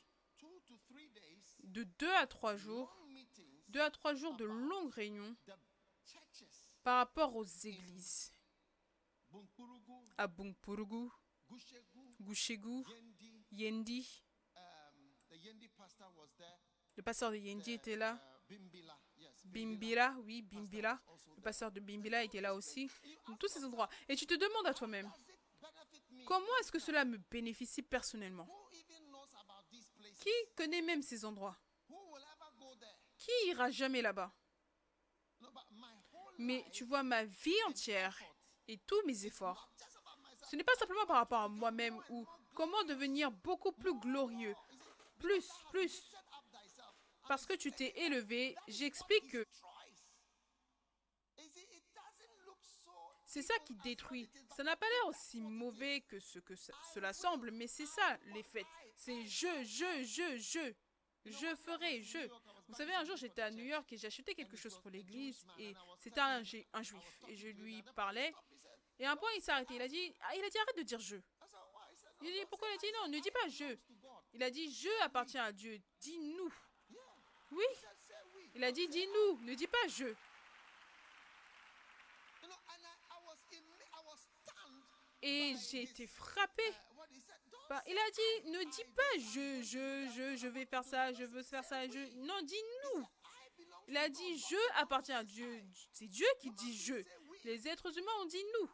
de 1.63 1.83
deux 1.83 2.11
à 2.15 2.27
trois 2.27 2.55
jours, 2.55 2.95
deux 3.67 3.81
à 3.81 3.91
trois 3.91 4.15
jours 4.15 4.35
de 4.37 4.45
longues 4.45 4.93
réunions 4.93 5.35
par 6.83 6.97
rapport 6.97 7.35
aux 7.35 7.45
églises. 7.45 8.33
À 10.17 10.27
Bungpurugu, 10.27 11.09
Gushegu, 12.19 12.83
Yendi. 13.51 14.23
Le 16.95 17.03
pasteur 17.03 17.31
de 17.31 17.37
Yendi 17.37 17.73
était 17.73 17.95
là. 17.95 18.19
Bimbila, 19.45 20.15
oui, 20.23 20.41
Bimbila. 20.41 20.99
Le 21.35 21.41
pasteur 21.41 21.71
de 21.71 21.79
Bimbila 21.79 22.23
était 22.23 22.41
là 22.41 22.55
aussi. 22.55 22.89
Tous 23.39 23.47
ces 23.47 23.63
endroits. 23.63 23.89
Et 24.07 24.15
tu 24.15 24.25
te 24.25 24.33
demandes 24.33 24.65
à 24.65 24.73
toi-même, 24.73 25.05
Does 25.05 25.19
it 25.29 25.39
benefit 25.61 26.03
me? 26.11 26.18
Comment 26.29 26.57
est-ce 26.59 26.71
que 26.71 26.77
cela 26.77 27.05
me 27.05 27.17
bénéficie 27.17 27.81
personnellement? 27.81 28.47
Qui 30.19 30.29
connaît 30.55 30.83
même 30.83 31.01
ces 31.01 31.25
endroits? 31.25 31.57
Qui 33.17 33.31
ira 33.47 33.71
jamais 33.71 34.03
là-bas? 34.03 34.31
Mais 36.37 36.63
tu 36.71 36.83
vois, 36.83 37.01
ma 37.01 37.25
vie 37.25 37.63
entière 37.67 38.15
et 38.67 38.77
tous 38.77 39.01
mes 39.07 39.25
efforts, 39.25 39.71
ce 40.47 40.55
n'est 40.55 40.63
pas 40.63 40.75
simplement 40.75 41.07
par 41.07 41.17
rapport 41.17 41.41
à 41.41 41.49
moi-même 41.49 41.99
ou 42.09 42.27
comment 42.53 42.83
devenir 42.83 43.31
beaucoup 43.31 43.71
plus 43.71 43.99
glorieux. 43.99 44.55
Plus, 45.17 45.49
plus. 45.71 46.15
Parce 47.27 47.47
que 47.47 47.53
tu 47.53 47.71
t'es 47.71 47.91
élevé, 48.05 48.55
j'explique 48.67 49.31
que 49.31 49.43
Choice. 49.51 50.05
You 51.37 51.49
see, 51.51 51.67
it 51.71 51.83
doesn't 51.93 52.45
look 52.45 52.59
so 52.85 53.18
c'est 53.29 53.43
ça 53.43 53.53
qui 53.65 53.75
détruit. 53.75 54.27
Ça 54.55 54.63
n'a 54.63 54.75
pas 54.75 54.87
l'air 54.89 55.05
aussi 55.07 55.39
mauvais 55.41 56.01
que 56.01 56.19
ce 56.19 56.39
que 56.39 56.55
cela 56.93 57.13
semble, 57.13 57.51
mais 57.51 57.67
c'est 57.67 57.85
ça 57.85 58.17
les 58.33 58.43
faits. 58.43 58.65
C'est 58.95 59.23
je, 59.25 59.63
je, 59.63 60.03
je, 60.03 60.37
je. 60.37 60.73
Je 61.25 61.55
ferai, 61.57 62.01
je. 62.01 62.17
Vous 62.67 62.73
savez, 62.75 62.93
un 62.95 63.03
jour 63.03 63.17
j'étais 63.17 63.41
à 63.41 63.51
New 63.51 63.65
York 63.65 63.91
et 63.93 64.05
acheté 64.05 64.33
quelque 64.33 64.55
chose 64.57 64.79
pour 64.79 64.89
l'église 64.89 65.45
et 65.59 65.75
c'était 65.99 66.21
un, 66.21 66.41
ju- 66.43 66.65
un 66.73 66.81
juif 66.81 67.21
et 67.27 67.35
je 67.35 67.49
lui 67.49 67.83
parlais 67.95 68.33
et 68.97 69.05
à 69.05 69.11
un 69.11 69.15
point 69.17 69.29
il 69.35 69.41
s'est 69.41 69.51
arrêté. 69.51 69.75
Il 69.75 69.81
a 69.81 69.87
dit, 69.87 70.13
ah, 70.21 70.35
il 70.35 70.43
a 70.43 70.49
dit 70.49 70.57
arrête 70.57 70.77
de 70.77 70.83
dire 70.83 70.99
je. 70.99 71.17
Il 72.21 72.31
dit 72.33 72.45
pourquoi 72.49 72.69
il 72.69 72.73
a 72.73 72.77
dit 72.77 72.91
non, 72.95 73.07
ne 73.09 73.19
dis 73.19 73.31
pas 73.31 73.47
je. 73.49 73.77
Il 74.33 74.41
a 74.41 74.49
dit 74.49 74.71
je 74.73 74.89
appartient 75.03 75.37
à 75.37 75.51
Dieu, 75.51 75.79
dis-nous. 75.99 76.53
Yeah. 76.89 77.01
Oui, 77.51 77.65
il 78.55 78.63
a 78.63 78.71
dit 78.71 78.87
dis-nous, 78.87 79.39
ne 79.41 79.53
dis 79.55 79.67
pas 79.67 79.87
je. 79.89 80.05
You 80.05 80.13
know, 82.47 82.55
and 82.73 82.81
I, 82.81 82.93
I 83.11 83.17
was 83.25 83.37
in, 83.51 83.63
I 83.93 84.01
was 84.05 84.19
stunned. 84.41 84.83
Et 85.21 85.55
j'ai 85.69 85.83
été 85.83 86.07
frappé. 86.07 86.63
Uh, 86.63 86.89
Bah, 87.69 87.83
il 87.85 87.95
a 87.95 88.09
dit 88.09 88.49
ne 88.49 88.63
dis 88.63 88.83
pas 88.95 89.13
je, 89.17 89.61
je, 89.61 90.09
je, 90.15 90.37
je 90.37 90.47
vais 90.47 90.65
faire 90.65 90.83
ça, 90.83 91.13
je 91.13 91.23
veux 91.23 91.43
faire 91.43 91.63
ça, 91.63 91.85
je. 91.87 91.99
Non, 92.15 92.41
dis-nous. 92.41 93.01
I 93.01 93.49
belong 93.57 93.83
Il 93.87 93.97
a 93.97 94.09
dit 94.09 94.37
je 94.39 94.81
appartient 94.81 95.11
à 95.11 95.23
Dieu. 95.23 95.63
C'est 95.91 96.07
Dieu 96.07 96.25
qui 96.41 96.49
dit 96.51 96.75
je. 96.75 96.95
Les 97.43 97.67
êtres 97.67 97.95
humains 97.95 98.17
ont 98.21 98.25
dit 98.25 98.43
nous. 98.59 98.69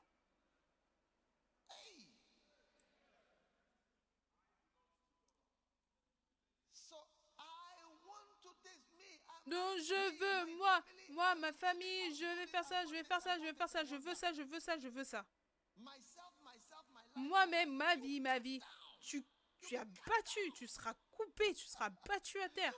Donc 9.47 9.77
je 9.77 10.17
veux, 10.19 10.57
moi, 10.57 10.81
moi, 11.09 11.35
ma 11.35 11.53
famille, 11.53 12.15
je 12.15 12.25
vais 12.39 12.47
faire 12.47 12.63
ça, 12.63 12.83
je 12.85 12.91
vais 12.91 13.03
faire 13.03 13.21
ça, 13.21 13.37
je 13.37 13.43
vais 13.43 13.53
faire 13.53 13.69
ça, 13.69 13.83
je 13.83 13.95
veux 13.95 14.15
ça, 14.15 14.33
je 14.33 14.41
veux 14.41 14.59
ça, 14.59 14.77
je 14.79 14.87
veux 14.87 15.03
ça. 15.03 15.23
Moi-même, 17.15 17.75
ma 17.75 17.95
vie, 17.95 18.19
ma 18.19 18.39
vie. 18.39 18.61
Tu, 19.01 19.23
tu 19.67 19.75
as 19.77 19.85
battu, 19.85 20.51
tu 20.55 20.67
seras 20.67 20.93
coupé, 21.11 21.53
tu 21.53 21.65
seras 21.67 21.89
battu 22.07 22.39
à 22.41 22.49
terre. 22.49 22.73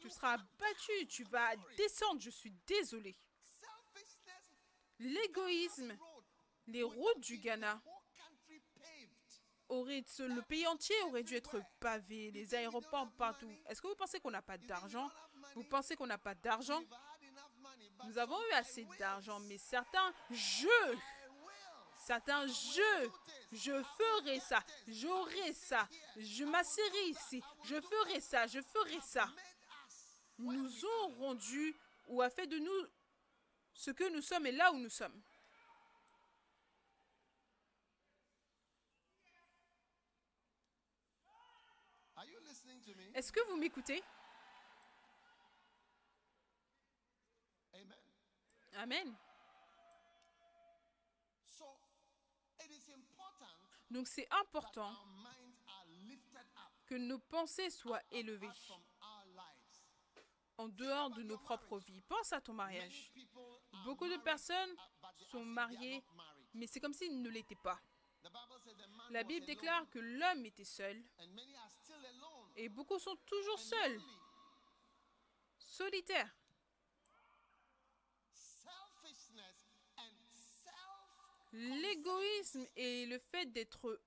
Tu 0.00 0.10
seras 0.10 0.36
battu, 0.58 1.06
tu 1.08 1.24
vas 1.24 1.56
descendre, 1.76 2.20
je 2.20 2.30
suis 2.30 2.52
désolé. 2.66 3.16
L'égoïsme, 4.98 5.96
les 6.66 6.82
routes 6.82 7.20
du 7.20 7.38
Ghana, 7.38 7.82
le 9.70 10.40
pays 10.42 10.66
entier 10.66 10.94
aurait 11.04 11.22
dû 11.22 11.34
être 11.34 11.60
pavé, 11.80 12.30
les 12.30 12.54
aéroports 12.54 13.10
partout. 13.16 13.50
Est-ce 13.66 13.80
que 13.80 13.88
vous 13.88 13.96
pensez 13.96 14.20
qu'on 14.20 14.30
n'a 14.30 14.42
pas 14.42 14.58
d'argent? 14.58 15.10
Vous 15.54 15.64
pensez 15.64 15.96
qu'on 15.96 16.06
n'a 16.06 16.18
pas 16.18 16.34
d'argent? 16.34 16.82
Nous 18.04 18.18
avons 18.18 18.38
eu 18.50 18.52
assez 18.52 18.86
d'argent, 18.98 19.40
mais 19.40 19.58
certains 19.58 20.12
jeux, 20.30 20.98
Certains 22.04 22.46
jeux, 22.46 23.12
je 23.50 23.82
ferai 23.82 24.38
ça, 24.38 24.62
j'aurai 24.86 25.54
ça, 25.54 25.88
je 26.18 26.44
m'asserai 26.44 27.08
ici, 27.08 27.42
je 27.64 27.80
ferai 27.80 28.20
ça, 28.20 28.46
je 28.46 28.60
ferai 28.60 29.00
ça, 29.00 29.26
nous 30.36 30.84
ont 30.84 31.08
rendu 31.18 31.74
ou 32.08 32.20
a 32.20 32.28
fait 32.28 32.46
de 32.46 32.58
nous 32.58 32.86
ce 33.72 33.90
que 33.90 34.12
nous 34.12 34.20
sommes 34.20 34.44
et 34.44 34.52
là 34.52 34.70
où 34.70 34.76
nous 34.76 34.90
sommes. 34.90 35.18
Est-ce 43.14 43.32
que 43.32 43.40
vous 43.48 43.56
m'écoutez? 43.56 44.04
Amen. 48.74 49.16
Donc 53.94 54.08
c'est 54.08 54.26
important 54.42 54.92
que 56.84 56.96
nos 56.96 57.20
pensées 57.20 57.70
soient 57.70 58.02
élevées 58.10 58.50
en 60.58 60.66
dehors 60.66 61.10
de 61.10 61.22
nos 61.22 61.38
propres 61.38 61.78
vies. 61.78 62.00
Pense 62.08 62.32
à 62.32 62.40
ton 62.40 62.54
mariage. 62.54 63.12
Beaucoup 63.84 64.08
de 64.08 64.16
personnes 64.16 64.74
sont 65.30 65.44
mariées, 65.44 66.02
mais 66.54 66.66
c'est 66.66 66.80
comme 66.80 66.92
s'ils 66.92 67.22
ne 67.22 67.28
l'étaient 67.30 67.54
pas. 67.54 67.78
La 69.10 69.22
Bible 69.22 69.46
déclare 69.46 69.88
que 69.90 70.00
l'homme 70.00 70.44
était 70.44 70.64
seul 70.64 71.00
et 72.56 72.68
beaucoup 72.68 72.98
sont 72.98 73.16
toujours 73.26 73.60
seuls, 73.60 74.00
solitaires. 75.56 76.34
L'égoïsme 81.56 82.66
et 82.74 83.06
le 83.06 83.16
fait 83.16 83.46
d'être 83.46 84.00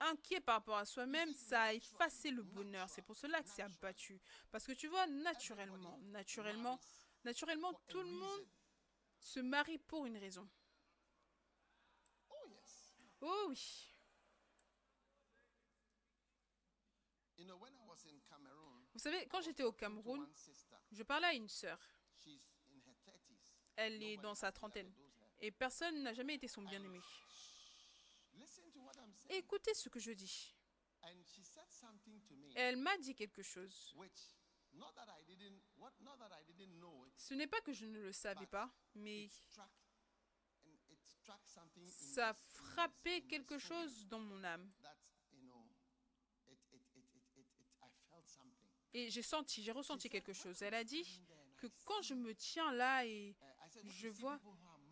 inquiet 0.00 0.40
par 0.40 0.56
rapport 0.56 0.76
à 0.76 0.84
soi-même, 0.84 1.32
ça 1.32 1.62
a 1.62 1.72
effacé 1.72 2.30
le 2.30 2.42
bonheur. 2.42 2.86
C'est 2.90 3.00
pour 3.00 3.16
cela 3.16 3.42
que 3.42 3.48
c'est 3.48 3.62
abattu. 3.62 4.20
Parce 4.50 4.66
que 4.66 4.72
tu 4.72 4.88
vois, 4.88 5.06
naturellement, 5.06 5.98
naturellement, 6.02 6.78
naturellement, 7.24 7.72
tout 7.88 8.02
le 8.02 8.10
monde 8.10 8.46
se 9.18 9.40
marie 9.40 9.78
pour 9.78 10.04
une 10.04 10.18
raison. 10.18 10.46
Oh. 12.28 12.34
Oh 13.22 13.46
oui. 13.48 13.90
Vous 18.92 19.00
savez, 19.00 19.26
quand 19.26 19.40
j'étais 19.40 19.64
au 19.64 19.72
Cameroun, 19.72 20.28
je 20.92 21.02
parlais 21.02 21.28
à 21.28 21.32
une 21.32 21.48
sœur. 21.48 21.78
Elle 23.76 24.02
est 24.02 24.16
dans 24.18 24.34
sa 24.34 24.52
trentaine. 24.52 24.92
Et 25.40 25.50
personne 25.50 26.02
n'a 26.02 26.14
jamais 26.14 26.34
été 26.34 26.48
son 26.48 26.62
bien-aimé. 26.62 27.00
Écoutez 29.28 29.74
ce 29.74 29.88
que 29.88 29.98
je 29.98 30.12
dis. 30.12 30.54
Elle 32.54 32.76
m'a 32.76 32.96
dit 32.98 33.14
quelque 33.14 33.42
chose. 33.42 33.94
Ce 37.16 37.34
n'est 37.34 37.46
pas 37.46 37.60
que 37.60 37.72
je 37.72 37.86
ne 37.86 38.00
le 38.00 38.12
savais 38.12 38.46
pas, 38.46 38.70
mais 38.94 39.28
ça 41.86 42.30
a 42.30 42.34
frappé 42.34 43.22
quelque 43.26 43.58
chose 43.58 44.06
dans 44.06 44.20
mon 44.20 44.42
âme. 44.44 44.70
Et 48.92 49.10
j'ai 49.10 49.22
senti, 49.22 49.62
j'ai 49.62 49.72
ressenti 49.72 50.08
quelque 50.08 50.32
chose. 50.32 50.62
Elle 50.62 50.74
a 50.74 50.84
dit 50.84 51.20
que 51.56 51.66
quand 51.84 52.00
je 52.02 52.14
me 52.14 52.34
tiens 52.34 52.72
là 52.72 53.04
et 53.04 53.34
Je 53.82 54.08
vois- 54.08 54.38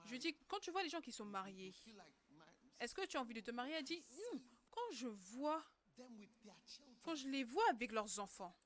je 0.05 0.17
dis, 0.17 0.37
quand 0.49 0.59
tu 0.61 0.71
vois 0.71 0.83
les 0.83 0.89
gens 0.89 1.01
qui 1.01 1.13
sont 1.13 1.25
mariés, 1.25 1.75
est-ce 2.81 2.95
que 2.95 3.07
tu 3.07 3.17
as 3.17 3.21
envie 3.21 3.35
de 3.35 3.41
te 3.41 3.51
marier? 3.51 3.75
Elle 3.75 3.85
dit, 3.85 4.03
Hmm, 4.11 4.39
quand 4.71 4.91
je 4.93 5.07
vois, 5.09 5.65
quand 7.03 7.15
je 7.15 7.29
les 7.29 7.45
vois 7.45 7.69
avec 7.71 7.93
leurs 7.93 8.19
enfants, 8.19 8.57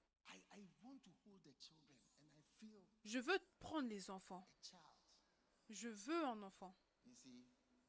je 3.04 3.18
veux 3.18 3.38
prendre 3.58 3.88
les 3.88 4.10
enfants. 4.10 4.48
Je 5.68 5.88
veux 5.88 6.24
un 6.24 6.42
enfant. 6.42 6.74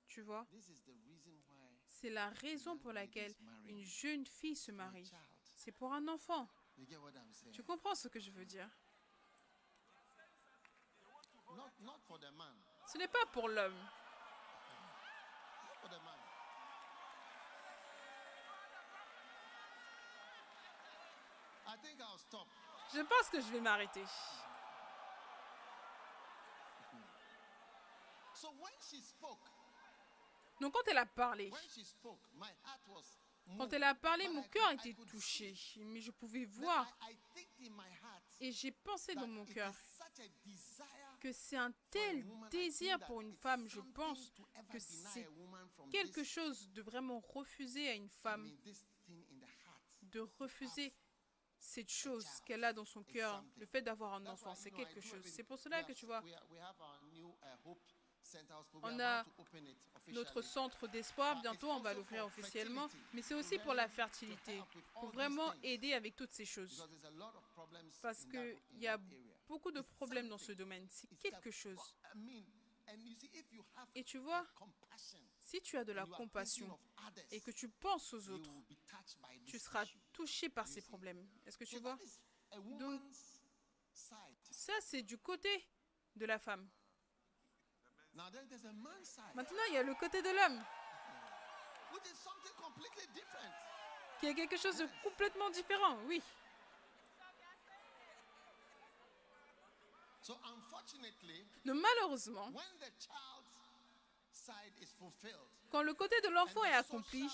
Tu 0.08 0.22
vois? 0.22 0.46
C'est 1.88 2.10
la 2.10 2.30
raison 2.30 2.78
pour 2.78 2.92
laquelle 2.94 3.34
une 3.66 3.84
jeune 3.84 4.26
fille 4.26 4.56
se 4.56 4.72
marie. 4.72 5.12
C'est 5.56 5.72
pour 5.72 5.94
un 5.94 6.08
enfant. 6.08 6.48
Tu 7.52 7.64
comprends 7.64 7.96
ce 7.96 8.08
que 8.08 8.20
je 8.20 8.32
veux 8.32 8.46
dire 8.46 8.70
Not 10.16 11.16
for 11.34 11.46
the 11.46 11.56
man. 11.56 11.67
Ce 12.86 12.98
n'est 12.98 13.08
pas 13.08 13.26
pour 13.32 13.50
l'homme. 13.50 13.78
Je 22.94 23.02
pense 23.02 23.30
que 23.30 23.42
je 23.42 23.48
vais 23.52 23.62
m'arrêter. 23.62 24.04
So 28.34 28.50
when 28.60 28.72
she 28.80 29.02
spoke, 29.02 29.40
Donc 30.62 30.74
quand 30.74 30.88
elle 30.88 31.00
a 31.00 31.08
parlé, 31.08 31.52
quand 33.58 33.74
elle 33.74 33.84
a 33.84 33.96
parlé, 33.96 34.28
mon 34.30 34.44
I 34.44 34.50
cœur 34.50 34.72
était 34.72 34.94
touché. 34.94 35.56
Mais 35.78 36.02
je 36.02 36.12
pouvais 36.12 36.46
voir 36.46 36.88
I, 37.02 37.14
I 37.14 37.18
think 37.34 37.48
in 37.60 37.72
my 37.72 37.90
heart 37.90 38.24
et 38.40 38.52
j'ai 38.52 38.72
pensé 38.72 39.16
dans 39.16 39.28
mon 39.28 39.46
cœur 39.46 39.74
que 41.20 41.32
c'est 41.32 41.58
un 41.58 41.72
tel 41.90 42.26
désir 42.50 43.00
pour 43.00 43.22
une 43.22 43.34
femme, 43.34 43.68
je 43.68 43.82
pense 43.94 44.32
que 44.72 44.80
c'est 44.80 45.28
quelque 45.92 46.24
chose 46.24 46.70
de 46.72 46.82
vraiment 46.82 47.20
refuser 47.20 47.90
à 47.90 47.94
une 47.94 48.10
femme, 48.10 48.50
de 50.04 50.20
refuser 50.40 50.94
cette 51.60 51.90
chose 51.90 52.26
qu'elle 52.46 52.64
a 52.64 52.74
dans 52.74 52.86
son 52.86 53.04
cœur, 53.04 53.44
le 53.58 53.66
fait 53.66 53.82
d'avoir 53.82 54.14
un 54.14 54.26
enfant, 54.28 54.56
c'est 54.56 54.72
quelque 54.72 55.02
chose. 55.02 55.22
C'est 55.26 55.44
pour 55.44 55.58
cela 55.60 55.84
que 55.84 55.94
tu 55.94 56.06
vois. 56.06 56.24
On 58.84 59.00
a 59.00 59.26
notre 60.10 60.42
centre 60.42 60.88
d'espoir, 60.88 61.42
bientôt 61.42 61.70
on 61.70 61.80
va 61.80 61.94
l'ouvrir 61.94 62.26
officiellement, 62.26 62.88
mais 63.14 63.22
c'est 63.22 63.34
aussi 63.34 63.58
pour 63.60 63.74
la 63.74 63.88
fertilité, 63.88 64.62
pour 64.94 65.10
vraiment 65.12 65.54
aider 65.64 65.94
avec 65.94 66.16
toutes 66.16 66.34
ces 66.34 66.46
choses. 66.46 66.86
Parce 68.02 68.26
qu'il 68.26 68.58
y 68.80 68.88
a. 68.88 69.00
beaucoup 69.48 69.72
de 69.72 69.82
problèmes 69.82 70.28
dans 70.28 70.38
ce 70.38 70.52
domaine, 70.52 70.88
c'est 70.90 71.08
quelque 71.18 71.52
chose. 71.52 71.80
Et 73.96 74.04
tu 74.04 74.18
vois, 74.18 74.46
si 75.40 75.62
tu 75.62 75.78
as 75.78 75.84
de 75.84 75.92
la 75.92 76.06
compassion 76.06 76.80
et 77.32 77.42
que 77.42 77.52
tu 77.52 77.70
penses 77.70 78.14
aux 78.14 78.30
autres, 78.30 78.52
tu 79.46 79.60
seras 79.60 79.86
touché 80.14 80.50
par 80.50 80.68
ces 80.68 80.82
problèmes. 80.82 81.28
Est-ce 81.46 81.58
que 81.58 81.66
tu 81.66 81.80
vois? 81.80 81.98
side. 83.94 84.38
Ça, 84.52 84.74
c'est 84.82 85.02
du 85.02 85.18
côté 85.18 85.50
de 86.16 86.26
la 86.26 86.40
femme. 86.40 86.70
Maintenant, 88.14 89.64
il 89.68 89.74
y 89.74 89.78
a 89.78 89.84
le 89.84 89.96
côté 89.96 90.22
de 90.22 90.30
l'homme, 90.30 90.64
qui 94.20 94.26
est 94.28 94.36
quelque 94.36 94.58
chose 94.58 94.78
de 94.78 94.88
complètement 95.04 95.50
différent, 95.50 96.00
oui. 96.06 96.22
So 100.17 100.17
unfortunately, 100.17 100.17
Donc 101.66 101.78
malheureusement, 101.82 102.52
quand 105.70 105.82
le 105.84 105.94
côté 105.94 106.20
de 106.22 106.30
l'enfant 106.30 106.64
est 106.64 106.74
accompli 106.74 107.30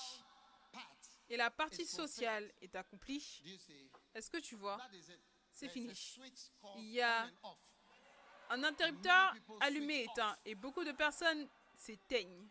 et 1.29 1.37
la 1.37 1.49
partie 1.51 1.85
sociale 1.85 2.51
est 2.61 2.75
accomplie, 2.75 3.41
est-ce 4.13 4.29
que 4.29 4.37
tu 4.37 4.55
vois? 4.55 4.79
C'est 5.51 5.69
fini. 5.69 5.93
Il 6.77 6.91
y 6.91 7.01
a 7.01 7.29
un 8.49 8.63
interrupteur 8.63 9.33
allumé 9.59 10.03
éteint 10.03 10.37
et 10.45 10.55
beaucoup 10.55 10.83
de 10.83 10.91
personnes 10.91 11.47
s'éteignent. 11.75 12.47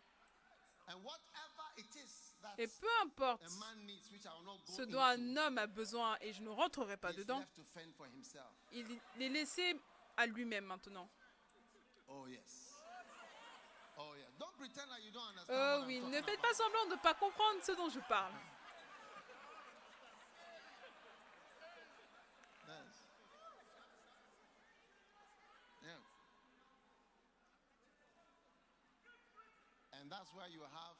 Et 2.58 2.66
peu 2.66 2.88
importe 3.02 3.42
ce 4.66 4.82
dont 4.82 5.00
un 5.00 5.36
homme 5.36 5.58
a 5.58 5.66
besoin, 5.66 6.16
et 6.20 6.32
je 6.32 6.42
ne 6.42 6.48
rentrerai 6.48 6.96
pas 6.96 7.12
dedans, 7.12 7.44
il 8.72 9.00
est 9.20 9.28
laissé 9.28 9.76
à 10.16 10.26
lui-même 10.26 10.64
maintenant. 10.66 11.08
Oh 12.08 12.26
yes. 12.26 12.74
Oh 13.98 14.14
yeah. 14.16 14.28
Don't 14.38 14.56
pretend 14.56 14.88
like 14.90 15.04
you 15.04 15.10
don't 15.12 15.28
understand. 15.28 15.58
Oh 15.58 15.84
oui, 15.86 16.00
ne 16.00 16.20
faites 16.22 16.40
pas 16.40 16.54
semblant 16.54 16.86
de 16.86 16.94
ne 16.94 17.00
pas 17.00 17.14
comprendre 17.14 17.62
ce 17.62 17.72
dont 17.72 17.88
je 17.88 18.00
parle. 18.00 18.32
Yes. 22.68 23.08
Yeah. 25.82 26.00
And 30.00 30.10
that's 30.10 30.32
where 30.34 30.48
you 30.48 30.62
have 30.62 30.96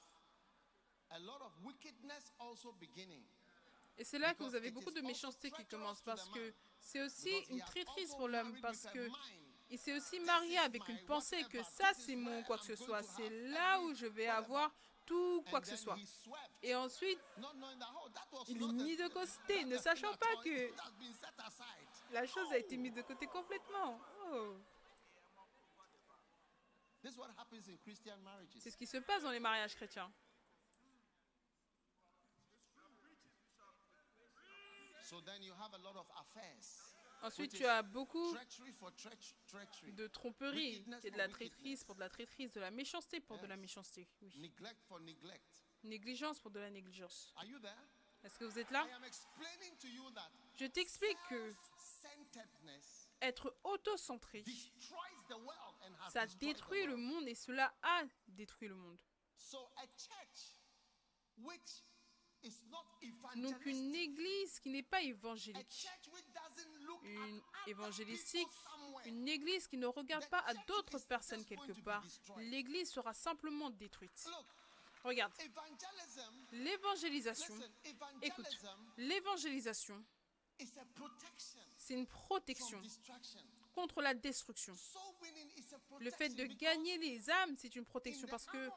a 1.10 1.20
lot 1.20 1.42
of 1.42 1.52
wickedness 1.64 2.30
also 2.40 2.72
beginning. 2.80 3.24
Et 3.98 4.04
c'est 4.04 4.18
là 4.18 4.34
que 4.34 4.42
vous 4.42 4.54
avez 4.54 4.70
beaucoup 4.70 4.90
de 4.90 5.00
méchanceté 5.00 5.50
qui 5.50 5.64
commence 5.66 6.00
parce 6.02 6.28
que 6.30 6.54
c'est 6.80 7.02
aussi 7.02 7.32
une 7.50 7.60
traîtrise 7.60 8.14
pour 8.16 8.28
l'homme 8.28 8.58
parce 8.60 8.86
que 8.92 9.08
il 9.70 9.78
s'est 9.78 9.96
aussi 9.96 10.20
marié 10.20 10.58
avec 10.58 10.86
une 10.88 11.02
pensée 11.06 11.44
que 11.44 11.62
ça 11.62 11.92
c'est 11.94 12.16
mon 12.16 12.42
quoi 12.42 12.58
que 12.58 12.64
ce 12.64 12.76
soit, 12.76 13.02
c'est 13.02 13.30
là 13.48 13.80
où 13.80 13.94
je 13.94 14.06
vais 14.06 14.26
avoir 14.26 14.72
tout 15.06 15.42
quoi 15.48 15.60
que 15.60 15.66
ce 15.66 15.76
soit. 15.76 15.96
Et 16.62 16.74
ensuite, 16.74 17.18
oh, 17.42 18.44
il 18.48 18.62
est 18.62 18.72
mis 18.72 18.96
de 18.96 19.08
côté, 19.08 19.64
ne 19.64 19.78
sachant 19.78 20.14
pas 20.14 20.36
que 20.44 20.72
la 22.12 22.26
chose 22.26 22.52
a 22.52 22.58
été 22.58 22.76
mise 22.76 22.94
de 22.94 23.02
côté 23.02 23.26
complètement. 23.26 23.98
Oh. 24.30 24.56
C'est 28.58 28.70
ce 28.70 28.76
qui 28.76 28.86
se 28.86 28.98
passe 28.98 29.22
dans 29.22 29.30
les 29.30 29.40
mariages 29.40 29.74
chrétiens. 29.74 30.12
Ensuite, 37.22 37.54
tu 37.54 37.64
as 37.64 37.82
beaucoup 37.82 38.34
de 39.92 40.06
tromperie 40.08 40.84
et 41.04 41.10
de 41.10 41.16
la 41.16 41.28
traîtrise 41.28 41.84
pour 41.84 41.94
de 41.94 42.00
la 42.00 42.08
traîtrise, 42.08 42.52
de 42.52 42.60
la 42.60 42.70
méchanceté 42.70 43.20
pour 43.20 43.38
de 43.38 43.46
la 43.46 43.56
méchanceté. 43.56 44.08
Oui. 44.20 44.52
Négligence 45.84 46.40
pour 46.40 46.50
de 46.50 46.60
la 46.60 46.70
négligence. 46.70 47.32
Est-ce 48.24 48.38
que 48.38 48.44
vous 48.44 48.58
êtes 48.58 48.70
là? 48.70 48.86
Je 50.54 50.66
t'explique 50.66 51.18
que 51.28 51.54
être 53.20 53.56
auto-centré, 53.62 54.44
ça 56.10 56.26
détruit 56.26 56.86
le 56.86 56.96
monde 56.96 57.28
et 57.28 57.34
cela 57.34 57.72
a 57.82 58.02
détruit 58.28 58.68
le 58.68 58.74
monde. 58.74 58.98
Donc 63.36 63.64
une 63.66 63.94
église 63.94 64.60
qui 64.60 64.70
n'est 64.70 64.82
pas 64.82 65.02
évangélique, 65.02 65.88
une 67.04 67.40
évangélistique, 67.66 68.48
une 69.06 69.28
église 69.28 69.66
qui 69.66 69.76
ne 69.76 69.86
regarde 69.86 70.28
pas 70.28 70.40
à 70.40 70.54
d'autres 70.66 70.98
personnes 71.00 71.44
quelque 71.44 71.72
part, 71.82 72.04
l'église 72.38 72.90
sera 72.90 73.14
simplement 73.14 73.70
détruite. 73.70 74.28
Regarde, 75.04 75.32
l'évangélisation, 76.52 77.54
écoute, 78.22 78.58
l'évangélisation, 78.96 80.04
c'est 81.78 81.94
une 81.94 82.06
protection 82.06 82.80
contre 83.74 84.02
la 84.02 84.14
destruction. 84.14 84.74
Le 86.00 86.10
fait 86.10 86.28
de 86.30 86.44
gagner 86.44 86.98
les 86.98 87.30
âmes, 87.30 87.56
c'est 87.58 87.74
une 87.74 87.84
protection 87.84 88.28
parce 88.28 88.46
que 88.46 88.68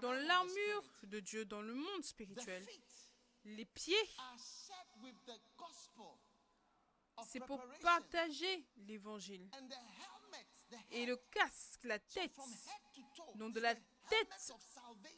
dans 0.00 0.12
l'armure 0.12 0.82
de 1.04 1.20
Dieu, 1.20 1.44
dans 1.44 1.62
le 1.62 1.74
monde 1.74 2.04
spirituel, 2.04 2.64
les 3.44 3.64
pieds, 3.64 4.08
c'est 7.26 7.40
pour 7.40 7.62
partager 7.80 8.66
l'évangile. 8.76 9.48
Et 10.92 11.06
le 11.06 11.16
casque, 11.16 11.84
la 11.84 11.98
tête, 11.98 12.36
donc 13.34 13.52
de 13.52 13.60
la 13.60 13.74
tête 13.74 14.52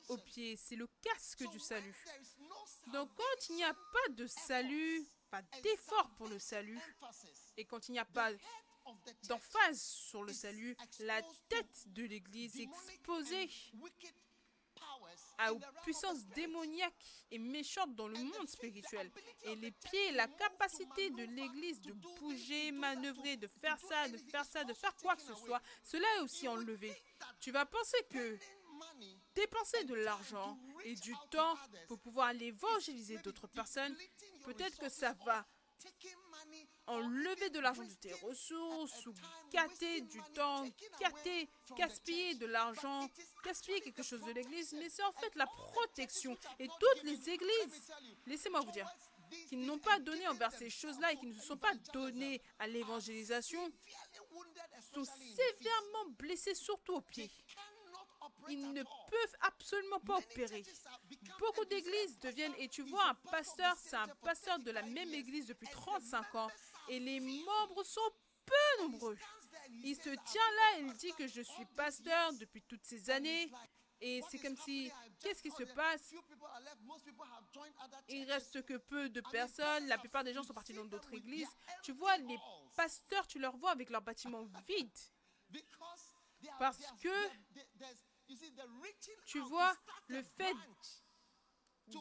aux 0.09 0.17
pieds, 0.19 0.57
c'est 0.57 0.77
le 0.77 0.87
casque 1.03 1.47
du 1.51 1.59
salut. 1.59 1.95
Donc 2.93 3.11
quand 3.15 3.49
il 3.51 3.57
n'y 3.57 3.65
a 3.65 3.75
pas 3.75 4.09
de 4.11 4.27
salut, 4.27 5.07
pas 5.33 5.43
d'effort 5.63 6.11
pour 6.19 6.29
le 6.29 6.39
salut, 6.39 6.79
et 7.57 7.65
quand 7.65 7.89
il 7.89 7.93
n'y 7.93 7.99
a 7.99 8.05
pas 8.05 8.31
d'emphase 9.29 9.81
sur 9.81 10.23
le 10.25 10.33
salut, 10.33 10.77
la 11.01 11.23
tête 11.49 11.85
de 11.87 12.03
l'Église 12.03 12.61
est 12.61 12.65
exposée 12.65 13.49
à- 15.39 15.53
aux 15.55 15.61
puissances 15.85 16.27
démoniaques 16.27 17.05
et 17.31 17.39
méchantes 17.39 17.95
dans 17.95 18.09
le 18.09 18.19
monde 18.19 18.49
spirituel. 18.49 19.11
Et 19.45 19.55
les 19.57 19.71
pieds, 19.71 20.13
la 20.13 20.29
capacité 20.29 21.09
de 21.11 21.23
l'Église 21.25 21.81
de 21.81 21.93
bouger, 21.93 22.73
manœuvrer, 22.73 23.37
de 23.39 23.47
faire 23.47 23.79
ça, 23.81 24.09
de 24.09 24.19
faire 24.19 24.45
ça, 24.45 24.65
de 24.65 24.75
faire 24.75 24.95
quoi 24.97 25.17
que 25.17 25.23
ce 25.23 25.35
soit, 25.35 25.63
cela 25.83 26.07
est 26.17 26.21
aussi 26.21 26.47
enlevé. 26.49 26.93
Tu 27.41 27.51
vas 27.53 27.65
penser 27.65 27.97
que 28.11 28.39
dépenser 29.35 29.85
de 29.85 29.95
l'argent 29.95 30.59
et 30.85 30.95
du 30.97 31.15
temps 31.31 31.55
pour 31.89 31.99
pouvoir 32.01 32.27
aller 32.29 32.47
évangéliser 32.47 33.17
d'autres 33.19 33.47
personnes, 33.47 33.97
peut-être 34.43 34.79
que 34.79 34.89
ça 34.89 35.15
va 35.25 35.45
enlever 36.87 37.51
de 37.51 37.59
l'argent 37.59 37.83
de 37.83 37.95
tes 37.95 38.13
ressources 38.15 39.07
ou 39.07 39.15
gâter 39.53 40.03
du 40.03 40.21
temps, 40.35 40.65
gaspiller 41.77 42.35
de 42.35 42.47
l'argent, 42.47 43.09
gaspiller 43.45 43.81
quelque 43.81 44.03
chose 44.03 44.23
de 44.23 44.33
l'église, 44.33 44.73
mais 44.75 44.89
c'est 44.89 45.03
en 45.03 45.13
fait 45.13 45.35
la 45.35 45.47
protection. 45.47 46.37
Et 46.59 46.69
toutes 46.69 47.03
les 47.05 47.31
églises, 47.31 47.93
laissez-moi 48.27 48.61
vous 48.61 48.71
dire, 48.71 48.89
qui 49.49 49.57
n'ont 49.57 49.79
pas 49.79 49.99
donné 49.99 50.27
envers 50.29 50.53
ces 50.53 50.71
choses-là 50.71 51.13
et 51.13 51.17
qui 51.17 51.27
ne 51.27 51.35
se 51.35 51.41
sont 51.41 51.57
pas 51.57 51.75
donnés 51.93 52.43
à 52.59 52.67
l'évangélisation 52.67 53.61
sont 54.95 55.05
sévèrement 55.05 56.11
blessés, 56.19 56.55
surtout 56.55 56.95
aux 56.95 57.01
pieds. 57.01 57.31
Ils 58.49 58.73
ne 58.73 58.83
peuvent 58.83 59.37
absolument 59.41 60.01
pas 60.01 60.19
opérer. 60.19 60.63
Beaucoup 61.39 61.65
d'églises 61.65 62.19
deviennent, 62.19 62.55
et 62.59 62.69
tu 62.69 62.83
Is 62.83 62.91
vois, 62.91 63.07
un 63.09 63.15
pasteur, 63.15 63.77
c'est 63.79 63.97
un 63.97 64.09
pasteur 64.09 64.59
de 64.59 64.71
la 64.71 64.83
35 64.83 64.95
même 64.95 65.15
église 65.15 65.47
depuis 65.47 65.67
and 65.67 65.71
the 65.71 65.75
35 65.75 66.35
ans, 66.35 66.51
et 66.89 66.99
les 66.99 67.21
membres 67.21 67.85
sont 67.85 68.11
peu 68.45 68.83
nombreux. 68.83 69.19
Il 69.85 69.95
se 69.97 70.09
"I've 70.09 70.25
tient 70.25 70.51
là 70.57 70.79
il 70.81 70.93
dit 70.95 71.13
que 71.13 71.27
je 71.27 71.43
suis 71.43 71.65
pasteur 71.77 72.31
years." 72.31 72.39
depuis 72.39 72.63
toutes 72.63 72.85
ces 72.85 73.11
années, 73.11 73.51
et 74.01 74.21
c'est 74.29 74.39
comme 74.39 74.57
si, 74.57 74.91
qu'est-ce 75.21 75.41
qui 75.41 75.51
se 75.53 75.63
passe? 75.63 76.13
Il 78.09 78.25
reste 78.25 78.63
que 78.65 78.77
peu 78.77 79.09
de 79.09 79.21
personnes, 79.21 79.87
la 79.87 79.97
plupart 79.97 80.25
des 80.25 80.35
gens 80.35 80.43
sont 80.43 80.53
partis 80.53 80.73
dans 80.73 80.85
d'autres 80.85 81.15
églises. 81.15 81.49
Tu 81.85 81.93
vois, 81.93 82.17
les 82.19 82.39
pasteurs, 82.75 83.27
tu 83.29 83.39
leur 83.39 83.57
vois 83.57 83.71
avec 83.71 83.91
leurs 83.91 84.03
bâtiments 84.03 84.45
vides. 84.67 84.99
Parce 86.59 86.85
que 87.01 87.29
tu 89.27 89.41
vois, 89.41 89.75
le 90.09 90.23
fait 90.23 90.55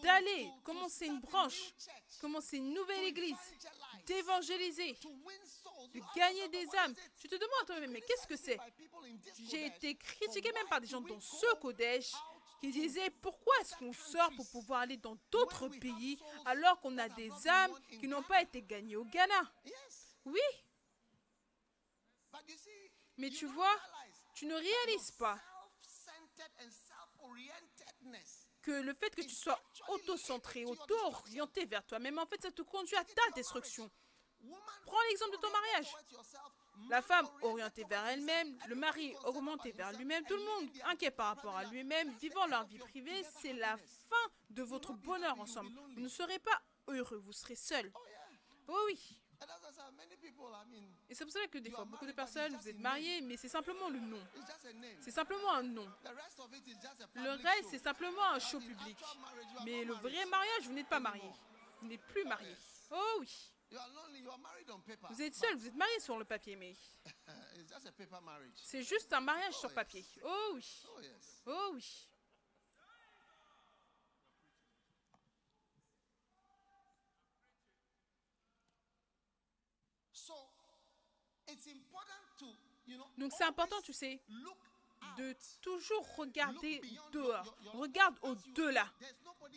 d'aller, 0.02 0.50
commencer 0.64 1.08
une 1.08 1.20
branche, 1.20 1.74
commencer 2.20 2.58
une 2.58 2.74
nouvelle 2.74 3.04
église, 3.06 3.38
d'évangéliser, 4.06 4.94
de 4.94 6.02
gagner 6.16 6.48
des 6.50 6.76
âmes? 6.78 6.96
Tu 7.18 7.28
te 7.28 7.36
demandes 7.36 7.62
à 7.64 7.66
toi-même, 7.66 7.92
mais 7.92 8.02
qu'est-ce 8.02 8.28
que 8.28 8.38
c'est? 8.38 8.60
J'ai 9.50 9.66
été 9.66 9.96
critiqué 9.96 10.52
même 10.54 10.68
par 10.68 10.80
des 10.82 10.88
gens 10.88 11.02
dans 11.02 11.20
ce 11.20 11.56
Kodesh 11.56 12.14
qui 12.62 12.72
disaient 12.72 13.10
pourquoi 13.10 13.54
est-ce 13.62 13.76
qu'on 13.76 13.92
sort 13.92 14.32
pour 14.36 14.48
pouvoir 14.52 14.82
aller 14.82 14.98
dans 14.98 15.18
d'autres 15.32 15.68
pays 15.68 16.20
alors 16.46 16.80
qu'on 16.80 16.98
a 17.00 17.10
des 17.10 17.32
âmes 17.48 17.78
qui 17.90 18.08
n'ont 18.08 18.24
pas 18.24 18.42
été 18.42 18.62
gagnées 18.62 18.96
au 18.96 19.06
Ghana? 19.06 19.52
Oui, 20.26 20.40
mais 23.18 23.30
tu 23.30 23.48
vois, 23.48 23.76
tu 24.36 24.46
ne 24.46 24.54
réalises 24.54 25.12
pas 25.12 25.40
que 28.62 28.72
le 28.72 28.94
fait 28.94 29.14
que 29.16 29.22
tu 29.22 29.36
sois 29.36 29.60
auto-centré, 29.88 30.66
auto-orienté 30.66 31.66
vers 31.66 31.86
toi-même, 31.86 32.20
en 32.20 32.26
fait, 32.26 32.42
ça 32.42 32.52
te 32.52 32.62
conduit 32.62 32.96
à 32.96 33.04
ta 33.04 33.32
destruction. 33.36 33.90
Prends 34.86 35.02
l'exemple 35.10 35.32
de 35.32 35.42
ton 35.42 35.52
mariage. 35.52 35.94
La 36.90 37.02
femme 37.02 37.28
orientée 37.42 37.84
vers 37.84 38.06
elle-même, 38.08 38.58
le 38.68 38.76
mari 38.76 39.16
augmenté 39.26 39.72
vers 39.72 39.92
lui-même, 39.94 40.26
tout 40.26 40.36
le 40.36 40.44
monde 40.44 40.70
inquiet 40.86 41.12
par 41.12 41.36
rapport 41.36 41.56
à 41.56 41.66
lui-même, 41.66 42.12
vivant 42.18 42.48
leur 42.48 42.66
vie 42.66 42.80
privée, 42.80 43.24
c'est 43.40 43.54
la 43.54 43.78
fin 43.78 44.32
de 44.50 44.64
votre 44.64 44.94
bonheur 44.94 45.40
ensemble. 45.40 45.72
Vous 45.94 46.02
ne 46.02 46.08
serez 46.08 46.40
pas 46.40 46.62
heureux, 46.88 47.18
vous 47.18 47.34
serez 47.34 47.56
seul. 47.56 47.92
Oh 48.68 48.80
oui. 48.88 49.22
Et 51.12 51.14
c'est 51.14 51.26
pour 51.26 51.34
ça 51.34 51.46
que 51.48 51.58
des 51.58 51.70
fois, 51.70 51.84
beaucoup 51.84 52.06
de 52.06 52.14
personnes, 52.14 52.56
vous 52.56 52.70
êtes 52.70 52.80
mariés, 52.80 53.20
mais 53.20 53.36
c'est 53.36 53.50
simplement 53.50 53.90
le 53.90 54.00
nom. 54.00 54.26
C'est 55.02 55.12
simplement 55.12 55.52
un 55.52 55.64
nom. 55.64 55.86
Le 57.16 57.32
reste, 57.32 57.68
c'est 57.70 57.80
simplement 57.84 58.30
un 58.32 58.40
show 58.40 58.62
public. 58.62 58.98
Mais 59.66 59.84
le 59.84 59.94
vrai 59.96 60.26
mariage, 60.28 60.68
vous 60.68 60.72
n'êtes 60.72 60.88
pas 60.88 61.02
marié. 61.02 61.30
Vous 61.82 61.88
n'êtes 61.90 62.08
plus 62.08 62.24
marié. 62.24 62.56
Oh 62.92 63.18
oui. 63.20 63.52
Vous 65.10 65.22
êtes 65.22 65.36
seul, 65.36 65.58
vous 65.58 65.68
êtes 65.68 65.76
marié 65.76 66.00
sur 66.00 66.18
le 66.18 66.24
papier, 66.24 66.56
mais 66.56 66.76
c'est 68.56 68.84
juste 68.84 69.12
un 69.12 69.20
mariage 69.22 69.54
Oh, 69.58 69.60
sur 69.60 69.70
yes. 69.70 69.76
papier. 69.76 70.06
Oh 70.24 70.52
oui. 70.54 70.84
Oh. 70.88 71.02
Oh 71.48 71.70
oui. 71.74 72.08
So 80.14 80.34
it's 81.48 81.68
important 81.68 82.24
to, 82.40 82.46
you 82.86 82.98
know, 82.98 83.11
Donc 83.22 83.32
c'est 83.38 83.44
important, 83.44 83.80
tu 83.82 83.94
sais, 83.94 84.20
de 85.18 85.36
toujours 85.62 86.16
regarder 86.16 86.82
dehors. 87.12 87.56
Regarde 87.74 88.18
au-delà. 88.24 88.92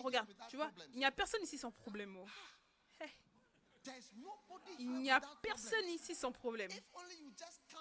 Regarde, 0.01 0.29
tu 0.51 0.57
vois, 0.57 0.71
il 0.93 0.99
n'y 0.99 1.05
a 1.07 1.11
personne 1.11 1.43
ici 1.43 1.57
sans 1.57 1.71
problème. 1.71 2.17
oh. 2.17 2.27
Il 4.79 4.91
n'y 4.91 5.11
a 5.11 5.21
personne 5.43 5.89
ici 5.89 6.15
sans 6.15 6.33
problème. 6.33 6.71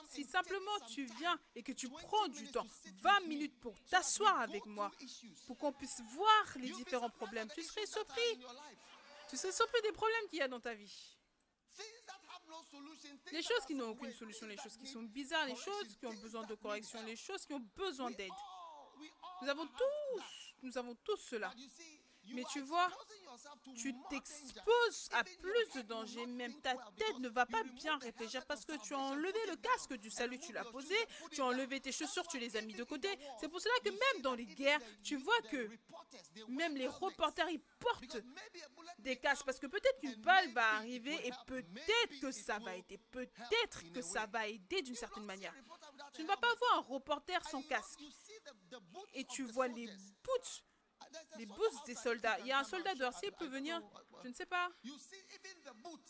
Si 0.10 0.24
simplement 0.26 0.80
tu 0.88 1.06
viens 1.06 1.38
et 1.56 1.64
que 1.64 1.72
tu 1.72 1.88
20 1.88 1.96
prends 2.02 2.28
du 2.28 2.50
temps, 2.52 2.64
to 2.64 2.70
sit 2.84 3.02
20 3.02 3.14
with 3.14 3.24
me, 3.24 3.28
minutes 3.30 3.60
pour 3.60 3.74
t'asseoir 3.90 4.40
avec 4.42 4.66
moi, 4.66 4.92
pour 5.48 5.58
qu'on 5.58 5.72
puisse 5.72 6.02
voir 6.12 6.46
les 6.58 6.72
différents 6.72 7.10
problèmes, 7.10 7.50
tu 7.54 7.64
serais 7.64 7.86
surpris. 7.86 8.40
Tu 9.30 9.38
serais 9.38 9.54
surpris 9.54 9.82
des 9.82 9.92
problèmes 9.94 10.28
qu'il 10.30 10.40
y 10.40 10.42
a 10.42 10.48
dans 10.48 10.60
ta 10.60 10.74
vie. 10.74 11.18
Things 11.76 12.06
that 12.06 12.20
have 12.30 12.46
no 12.48 12.62
solution, 12.70 13.18
things 13.23 13.23
Les 13.34 13.42
choses 13.42 13.66
qui 13.66 13.74
n'ont 13.74 13.90
aucune 13.90 14.14
solution, 14.14 14.46
les 14.46 14.58
choses 14.58 14.78
qui 14.78 14.86
sont 14.86 15.02
bizarres, 15.02 15.48
les 15.48 15.56
choses 15.56 15.96
qui 16.00 16.06
ont 16.06 16.14
besoin 16.14 16.46
de 16.46 16.54
correction, 16.54 17.04
les 17.04 17.16
choses 17.16 17.44
qui 17.48 17.54
ont 17.56 17.66
besoin 17.76 18.12
d'aide. 18.12 18.30
Nous 19.42 19.50
avons 19.50 19.66
tous, 19.66 20.56
nous 20.62 20.78
avons 20.78 20.94
tous 21.04 21.18
cela. 21.18 21.52
Mais 22.32 22.44
tu 22.52 22.62
vois, 22.62 22.92
Tu 23.76 23.94
t'exposes 24.10 25.10
à 25.12 25.24
plus 25.24 25.42
de 25.42 25.50
head 25.50 25.76
will 25.76 25.88
danger, 25.88 26.26
not 26.26 26.34
même 26.34 26.62
ta 26.62 26.76
tête 26.98 27.20
ne 27.20 27.30
va 27.30 27.46
pas 27.46 27.64
bien 27.64 27.98
réfléchir 27.98 28.46
parce 28.46 28.66
que 28.66 28.74
tu 28.78 28.94
as 28.94 29.00
enlevé 29.00 29.40
le 29.48 29.56
casque 29.56 29.94
du 29.96 30.10
salut, 30.10 30.40
tu 30.40 30.54
l'as 30.54 30.66
posé, 30.66 30.96
tu 31.32 31.42
as 31.42 31.46
enlevé 31.46 31.80
tes 31.80 31.92
chaussures, 31.92 32.28
tu 32.28 32.40
les 32.40 32.56
as 32.58 32.62
mis 32.62 32.74
de 32.74 32.84
côté. 32.84 33.08
C'est 33.40 33.50
pour 33.50 33.60
cela 33.60 33.74
que 33.84 33.90
même 33.90 34.22
dans 34.22 34.36
les 34.36 34.46
guerres, 34.46 34.80
tu 35.04 35.16
vois 35.16 35.42
que 35.50 35.70
même 36.48 36.76
les 36.76 36.88
reporters, 36.88 37.50
ils 37.50 37.62
portent 37.80 38.18
des 39.00 39.18
casques 39.18 39.46
parce 39.46 39.60
que 39.60 39.68
peut-être 39.68 40.00
and 40.06 40.20
balle 40.20 40.52
va 40.54 40.76
arriver 40.76 41.28
et 41.28 41.32
peut-être 41.48 42.20
que 42.22 42.32
ça 42.32 42.60
va 42.60 42.76
aider, 42.76 42.98
peut-être 43.12 43.92
que 43.94 44.02
ça 44.02 44.26
va 44.28 44.48
aider 44.48 44.82
d'une 44.82 44.96
certaine 44.96 45.26
manière. 45.26 45.54
Tu 46.14 46.24
ne 46.24 46.28
vas 46.28 46.38
pas 46.38 46.54
voir 46.56 46.80
un 46.80 46.82
reporter 46.82 47.44
sans 47.50 47.62
casque 47.64 48.02
et 49.14 49.26
tu 49.26 49.44
vois 49.44 49.68
les 49.68 49.88
boots, 49.88 50.64
Uh, 50.64 50.73
les 51.38 51.46
boots 51.46 51.86
des 51.86 51.96
soldats. 51.96 52.40
Il 52.40 52.48
y 52.48 52.52
a 52.52 52.60
un 52.60 52.64
soldat 52.64 52.96
dehors, 52.96 53.14
s'il 53.14 53.32
peut 53.34 53.48
venir, 53.48 53.82
je 54.24 54.30
ne 54.30 54.34
sais 54.34 54.46
pas. 54.46 54.70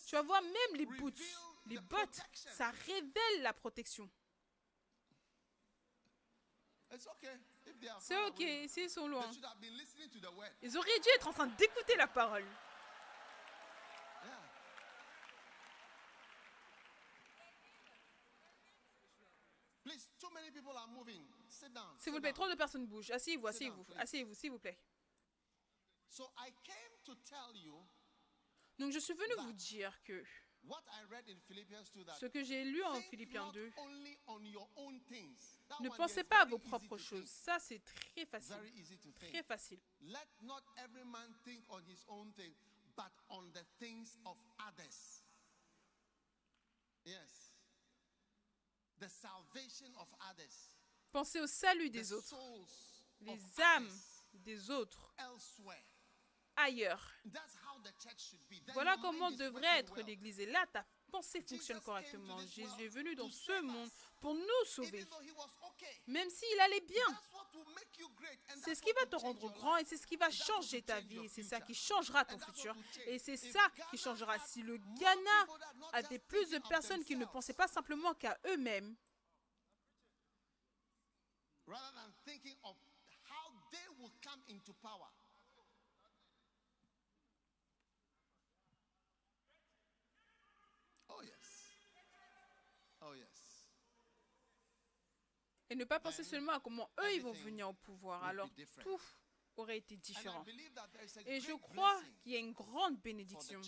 Tu 0.07 0.15
vas 0.15 0.21
voir 0.21 0.41
même 0.41 0.75
les 0.75 0.85
boots, 0.85 1.21
les 1.65 1.79
bottes, 1.79 2.21
ça 2.33 2.71
révèle 2.85 3.41
la 3.41 3.53
protection. 3.53 4.09
C'est 7.99 8.17
ok, 8.27 8.43
s'ils 8.67 8.89
sont 8.89 9.07
loin. 9.07 9.29
Ils 10.61 10.77
auraient 10.77 10.99
dû 10.99 11.09
être 11.15 11.27
en 11.27 11.33
train 11.33 11.47
d'écouter 11.47 11.95
la 11.95 12.07
parole. 12.07 12.45
Please, 19.83 20.09
too 20.17 20.29
many 20.29 20.49
people 20.49 20.77
are 20.77 20.87
moving. 20.87 21.25
S'il 21.97 22.13
vous 22.13 22.19
plaît, 22.19 22.33
trop 22.33 22.49
de 22.49 22.55
personnes 22.55 22.85
bougent. 22.85 23.11
Asseyez-vous, 23.11 23.47
asseyez-vous, 23.47 23.85
asseyez-vous, 23.97 24.33
s'il 24.33 24.51
vous 24.51 24.59
plaît. 24.59 24.77
So 26.09 26.31
I 26.37 26.51
came 26.63 26.97
to 27.05 27.15
tell 27.15 27.55
you 27.55 27.75
Donc 28.77 28.91
je 28.91 28.99
suis 28.99 29.13
venu 29.13 29.33
vous 29.45 29.53
dire 29.53 29.99
que 30.03 30.23
what 30.63 30.83
I 30.91 31.03
read 31.09 31.27
in 31.29 31.39
Philippians 31.47 31.89
2 31.93 32.03
that 32.05 32.13
ce 32.19 32.25
que 32.27 32.43
j'ai 32.43 32.63
lu 32.63 32.83
en 32.83 33.01
Philippiens 33.01 33.45
not 33.45 33.53
2, 33.53 33.73
only 33.77 34.17
on 34.27 34.45
your 34.45 34.69
own 34.75 34.99
things. 35.01 35.59
That 35.69 35.81
ne 35.81 35.89
pensez 35.89 36.23
pas 36.23 36.41
à 36.41 36.45
vos 36.45 36.59
propres 36.59 36.97
choses. 36.97 37.27
Ça, 37.27 37.59
c'est 37.59 37.79
très 37.79 38.25
facile. 38.25 38.55
Très 39.15 39.43
facile. 39.43 39.79
Let 40.01 40.27
not 40.41 40.61
every 40.77 41.03
man 41.05 41.33
think 41.43 41.63
on 41.69 41.81
his 41.87 42.03
own 42.07 42.31
thing, 42.33 42.53
but 42.95 43.11
on 43.29 43.51
the 43.51 43.63
things 43.79 44.17
of 44.25 44.37
others. 44.59 45.23
Yes. 47.05 47.53
The 48.99 49.09
salvation 49.09 49.93
of 49.97 50.07
others. 50.29 50.72
Pensez 51.13 51.39
au 51.39 51.45
salut 51.45 51.91
des 51.91 52.11
autres, 52.11 52.35
les 53.21 53.39
âmes 53.61 53.91
des 54.33 54.71
autres, 54.71 55.13
ailleurs. 56.55 57.07
Voilà 58.73 58.97
comment 58.99 59.29
devrait 59.29 59.77
être 59.79 60.01
l'Église. 60.01 60.39
Et 60.39 60.47
là, 60.47 60.65
ta 60.73 60.83
pensée 61.11 61.43
fonctionne 61.43 61.79
correctement. 61.81 62.39
Jésus 62.39 62.81
est 62.81 62.87
venu 62.87 63.13
dans 63.13 63.29
ce 63.29 63.61
monde 63.61 63.91
pour 64.19 64.33
nous 64.33 64.65
sauver. 64.65 65.05
Même 66.07 66.31
s'il 66.31 66.59
allait 66.61 66.81
bien. 66.81 67.05
C'est 68.63 68.73
ce 68.73 68.81
qui 68.81 68.91
va 68.93 69.05
te 69.05 69.15
rendre 69.15 69.51
grand 69.53 69.77
et 69.77 69.85
c'est 69.85 69.97
ce 69.97 70.07
qui 70.07 70.15
va 70.15 70.31
changer 70.31 70.81
ta 70.81 70.99
vie 70.99 71.29
c'est 71.29 71.43
ça 71.43 71.61
qui 71.61 71.75
changera 71.75 72.25
ton 72.25 72.39
futur. 72.39 72.75
Et 73.05 73.19
c'est 73.19 73.37
ça 73.37 73.61
qui 73.91 73.97
changera. 73.97 74.39
Si 74.39 74.63
le 74.63 74.77
Ghana 74.77 75.91
avait 75.91 76.15
just 76.15 76.27
plus 76.27 76.49
de 76.49 76.57
personnes 76.67 77.03
qui 77.03 77.15
ne 77.15 77.25
pensaient 77.25 77.53
pas 77.53 77.67
simplement 77.67 78.15
qu'à 78.15 78.35
eux-mêmes, 78.47 78.95
rather 81.67 81.91
than 81.95 82.11
thinking 82.25 82.55
of 82.63 82.75
how 83.23 83.51
they 83.71 83.87
will 83.99 84.13
come 84.21 84.41
into 84.47 84.73
power. 84.81 85.09
Oh, 91.09 91.21
yes. 91.21 91.69
Oh, 93.01 93.13
yes. 93.13 93.43
et 95.73 95.75
ne 95.75 95.85
pas 95.85 95.99
penser 95.99 96.23
seulement 96.23 96.53
à 96.53 96.59
comment 96.59 96.89
eux 96.99 97.15
ils 97.15 97.21
vont 97.21 97.31
venir 97.31 97.67
au 97.67 97.73
pouvoir, 97.73 98.23
alors 98.25 98.49
tout 98.81 98.99
aurait 99.57 99.79
été 99.79 99.97
différent. 99.97 100.45
Et 101.25 101.39
je 101.39 101.53
crois 101.53 101.99
qu'il 102.21 102.31
y 102.31 102.35
a 102.35 102.39
une 102.39 102.53
grande 102.53 103.01
bénédiction 103.01 103.59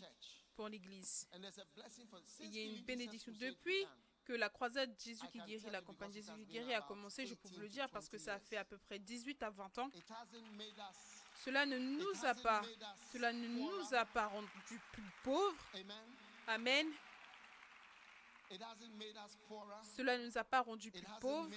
pour 0.56 0.70
l'Église. 0.70 1.28
Il 2.40 2.56
y 2.56 2.60
a 2.60 2.64
une 2.64 2.84
bénédiction 2.84 3.32
depuis 3.34 3.88
que 4.26 4.34
la 4.34 4.50
croisade 4.50 4.94
Jésus 5.00 5.26
qui 5.32 5.38
guérit, 5.46 5.70
la 5.72 5.82
campagne 5.82 6.12
Jésus 6.12 6.32
qui 6.40 6.46
guérit 6.54 6.74
a 6.74 6.82
commencé, 6.82 7.26
je 7.26 7.36
peux 7.36 7.48
vous 7.50 7.60
le 7.60 7.68
18 7.68 7.74
dire 7.74 7.90
parce 7.90 8.10
que 8.10 8.18
20 8.18 8.24
ça 8.24 8.34
a 8.34 8.40
fait 8.40 8.58
à 8.58 8.66
peu 8.66 8.78
près 8.78 9.00
18 9.00 9.44
à 9.44 9.50
20 9.52 9.78
ans. 9.78 9.90
Cela 11.44 11.66
ne 11.66 11.78
nous 11.78 12.26
a 12.26 12.34
pas, 12.34 12.62
cela 13.12 13.32
ne 13.34 13.48
nous 13.48 13.94
a 13.94 14.06
pas 14.06 14.28
rendus 14.28 14.50
plus 14.92 15.12
pauvres. 15.24 15.66
amen. 16.48 16.92
Cela 19.96 20.18
ne 20.18 20.26
nous 20.26 20.38
a 20.38 20.44
pas 20.44 20.62
rendus 20.62 20.92
plus 20.92 21.02
pauvres. 21.20 21.50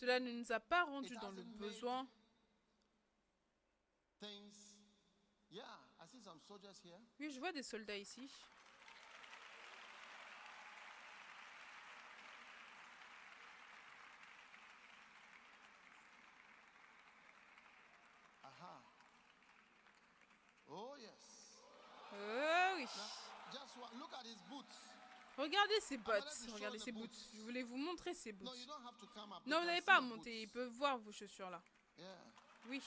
Cela 0.00 0.18
ne 0.20 0.32
nous 0.32 0.52
a 0.52 0.60
pas 0.60 0.84
rendus 0.84 1.16
dans 1.16 1.30
le 1.30 1.42
besoin. 1.58 2.08
Oui, 7.20 7.30
je 7.30 7.38
vois 7.38 7.52
des 7.52 7.62
soldats 7.62 7.96
ici. 7.98 8.30
Aha. 18.44 18.74
Oh 20.70 20.94
yes. 20.98 21.22
Oh 22.12 22.74
oui. 22.76 22.86
Now, 22.96 23.52
just 23.52 23.76
wa- 23.78 23.90
look 23.98 24.12
at 24.18 24.26
his 24.26 24.40
boots. 24.50 24.76
Regardez 25.36 25.80
ces 25.80 25.96
gonna 25.98 26.20
bottes. 26.20 26.50
Regardez 26.52 26.78
the 26.78 26.92
boots. 26.92 27.28
Je 27.34 27.40
voulais 27.40 27.62
vous 27.62 27.76
montrer 27.76 28.14
ces 28.14 28.32
No, 28.32 28.38
boots. 28.38 28.58
you 28.58 28.66
don't 28.66 28.84
have 28.84 28.98
to 28.98 29.06
come 29.06 29.32
up. 29.32 29.42
Non, 29.46 29.60
vous 29.60 29.66
n'avez 29.66 29.80
pas 29.80 29.96
à 29.96 30.00
monter. 30.00 30.42
Ils 30.42 30.48
peuvent 30.48 30.72
voir 30.72 30.98
vos 30.98 31.12
chaussures 31.12 31.50
là. 31.50 31.62
Oui. 32.68 32.82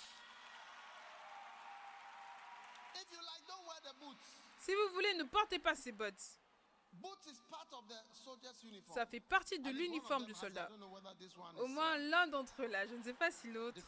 Si 4.59 4.73
vous 4.73 4.93
voulez, 4.93 5.13
ne 5.15 5.23
portez 5.23 5.59
pas 5.59 5.75
ces 5.75 5.91
bottes. 5.91 6.39
Boots 6.93 7.25
is 7.27 7.39
part 7.49 7.67
of 7.73 7.85
the 7.87 7.95
soldier's 8.13 8.63
uniform. 8.63 8.95
Ça 8.95 9.05
fait 9.05 9.19
partie 9.19 9.59
de 9.59 9.69
l'uniforme 9.69 10.25
du 10.25 10.33
soldat. 10.33 10.69
Au 11.57 11.65
is, 11.65 11.69
moins 11.69 11.97
uh, 11.97 12.09
l'un 12.09 12.27
d'entre 12.27 12.53
eux 12.61 12.67
là. 12.67 12.87
Je 12.87 12.95
ne 12.95 13.03
sais 13.03 13.13
pas 13.13 13.31
si 13.31 13.51
l'autre. 13.51 13.81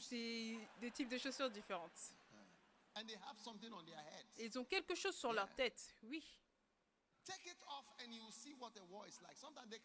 C'est 0.00 0.58
des 0.80 0.90
types 0.90 1.08
de 1.08 1.16
chaussures 1.16 1.50
différentes. 1.50 2.12
And 2.96 3.06
they 3.06 3.16
have 3.16 3.38
something 3.38 3.72
on 3.72 3.82
their 3.84 3.98
head. 3.98 4.26
Et 4.36 4.46
ils 4.46 4.58
ont 4.58 4.64
quelque 4.64 4.94
chose 4.94 5.16
sur 5.16 5.32
leur 5.32 5.48
tête. 5.54 5.94
Oui. 6.02 6.22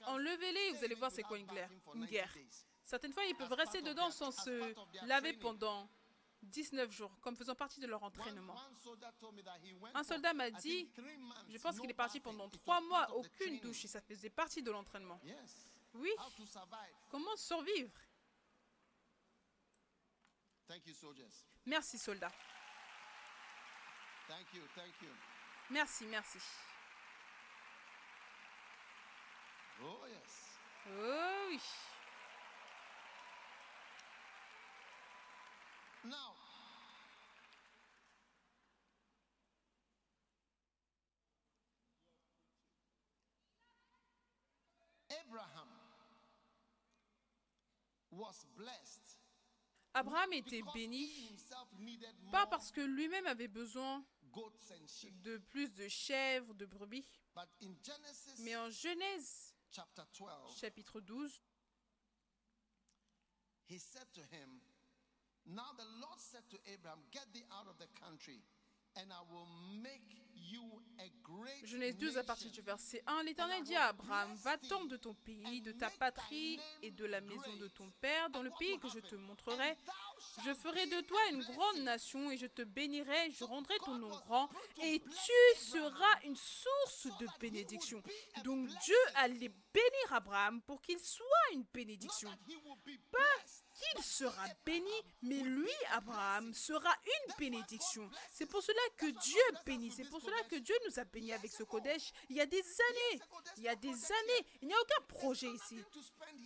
Enlevez-les 0.05 0.59
et 0.59 0.71
vous 0.73 0.83
allez 0.83 0.95
voir 0.95 1.11
c'est 1.11 1.23
quoi 1.23 1.37
une 1.37 1.47
guerre. 1.47 1.69
Une 1.71 2.07
90 2.07 2.07
guerre. 2.11 2.33
Certaines 2.83 3.13
fois, 3.13 3.23
ils 3.25 3.35
peuvent 3.35 3.53
rester 3.53 3.81
dedans 3.81 4.11
sans 4.11 4.31
se 4.31 4.73
laver 5.05 5.33
pendant 5.33 5.89
19 6.43 6.91
jours, 6.91 7.11
comme 7.21 7.35
faisant 7.35 7.55
partie 7.55 7.79
de 7.79 7.87
leur 7.87 8.03
entraînement. 8.03 8.55
Un 9.93 10.03
soldat 10.03 10.33
m'a 10.33 10.51
dit, 10.51 10.89
Je 11.49 11.57
pense 11.57 11.79
qu'il 11.79 11.89
est 11.89 11.93
parti 11.93 12.19
pendant 12.19 12.49
trois 12.49 12.81
mois, 12.81 13.09
aucune 13.15 13.59
douche, 13.59 13.85
et 13.85 13.87
ça 13.87 14.01
faisait 14.01 14.29
partie 14.29 14.61
de 14.61 14.71
l'entraînement. 14.71 15.19
Oui, 15.93 16.11
comment 17.09 17.35
survivre? 17.37 17.93
Merci 21.65 21.97
soldats. 21.97 22.31
Merci, 25.69 26.05
merci. 26.07 26.39
Oh, 29.81 30.05
yes. 30.07 30.53
Oh 30.87 31.47
oui. 31.49 31.59
Now, 36.05 36.35
Abraham 45.09 45.69
was 48.11 48.45
blessed 48.57 49.17
Abraham 49.95 50.33
était 50.33 50.63
béni, 50.73 51.37
pas 52.31 52.47
parce 52.47 52.71
que 52.71 52.81
lui-même 52.81 53.27
avait 53.27 53.47
besoin 53.47 54.03
de 55.23 55.37
plus 55.37 55.71
de 55.73 55.87
chèvres, 55.87 56.53
de 56.55 56.65
brebis, 56.65 57.05
mais 58.39 58.55
en 58.55 58.69
Genèse 58.71 59.52
chapter 59.73 60.05
12, 60.13 60.61
chapitre 60.61 61.01
12, 61.01 61.41
he 63.65 63.81
said 63.81 64.05
to 64.13 64.21
him, 64.29 64.61
Now 65.49 65.73
the 65.73 65.89
Lord 65.97 66.21
said 66.21 66.45
to 66.53 66.61
Abraham, 66.69 67.01
Get 67.09 67.25
thee 67.33 67.45
out 67.49 67.65
of 67.65 67.81
the 67.81 67.89
country, 67.97 68.45
Genèse 71.63 71.97
12 71.97 72.17
à 72.17 72.23
partir 72.23 72.51
du 72.51 72.61
verset 72.61 73.03
1, 73.07 73.23
l'Éternel 73.23 73.63
dit 73.63 73.75
à 73.75 73.87
Abraham, 73.87 74.33
va-t'en 74.35 74.85
de 74.85 74.97
ton 74.97 75.13
pays, 75.13 75.61
de 75.61 75.71
ta 75.71 75.89
patrie 75.89 76.59
et 76.81 76.91
de 76.91 77.05
la 77.05 77.21
maison 77.21 77.55
de 77.57 77.67
ton 77.67 77.89
père, 78.01 78.29
dans 78.29 78.43
le 78.43 78.51
pays 78.59 78.77
que 78.79 78.87
je 78.89 78.99
te 78.99 79.15
montrerai. 79.15 79.75
Je 80.45 80.53
ferai 80.53 80.85
de 80.87 81.01
toi 81.01 81.19
une 81.31 81.43
grande 81.43 81.79
nation 81.79 82.29
et 82.31 82.37
je 82.37 82.47
te 82.47 82.61
bénirai, 82.61 83.31
je 83.31 83.43
rendrai 83.43 83.77
ton 83.79 83.95
nom 83.95 84.09
grand 84.09 84.49
et 84.81 84.99
tu 84.99 85.59
seras 85.59 86.21
une 86.23 86.35
source 86.35 87.07
de 87.19 87.27
bénédiction. 87.39 88.01
Donc 88.43 88.67
Dieu 88.83 88.95
allait 89.15 89.53
bénir 89.73 90.11
Abraham 90.11 90.61
pour 90.61 90.81
qu'il 90.81 90.99
soit 90.99 91.25
une 91.53 91.65
bénédiction. 91.73 92.29
Pas 93.11 93.19
qu'il 93.91 94.03
sera 94.03 94.45
béni, 94.65 94.91
mais 95.21 95.39
lui, 95.39 95.71
Abraham, 95.91 96.53
sera 96.53 96.93
une 97.05 97.33
bénédiction. 97.37 98.09
C'est 98.31 98.45
pour 98.45 98.61
cela 98.61 98.81
que 98.97 99.07
Dieu 99.07 99.41
bénit. 99.65 99.91
C'est 99.91 100.09
pour 100.09 100.21
cela 100.21 100.41
que 100.49 100.55
Dieu 100.55 100.75
nous 100.87 100.99
a 100.99 101.03
bénis 101.05 101.33
avec 101.33 101.51
ce 101.51 101.63
Kodesh 101.63 102.11
il 102.29 102.37
y 102.37 102.41
a 102.41 102.45
des 102.45 102.57
années. 102.61 103.21
Il 103.57 103.63
y 103.63 103.67
a 103.67 103.75
des 103.75 103.89
années. 103.89 104.47
Il 104.61 104.67
n'y 104.67 104.73
a 104.73 104.81
aucun 104.81 105.05
projet 105.07 105.49
ici. 105.49 105.79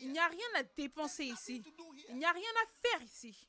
Il 0.02 0.12
n'y 0.12 0.20
a 0.20 0.28
rien 0.28 0.48
à 0.56 0.64
dépenser 0.64 1.26
ici. 1.26 1.64
Il 2.10 2.18
n'y 2.18 2.26
a 2.26 2.32
rien 2.32 2.50
à 2.64 2.88
faire 2.88 3.02
ici. 3.04 3.48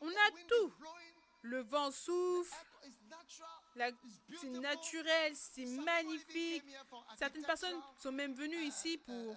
On 0.00 0.08
a 0.08 0.30
tout. 0.48 0.74
Le 1.42 1.60
vent 1.62 1.90
souffle, 1.90 2.54
c'est 4.40 4.48
naturel, 4.48 5.32
c'est 5.34 5.66
magnifique. 5.66 6.62
Certaines 7.18 7.44
personnes 7.44 7.80
sont 7.98 8.12
même 8.12 8.34
venues 8.34 8.62
ici 8.62 8.96
pour 8.98 9.14
uh, 9.14 9.36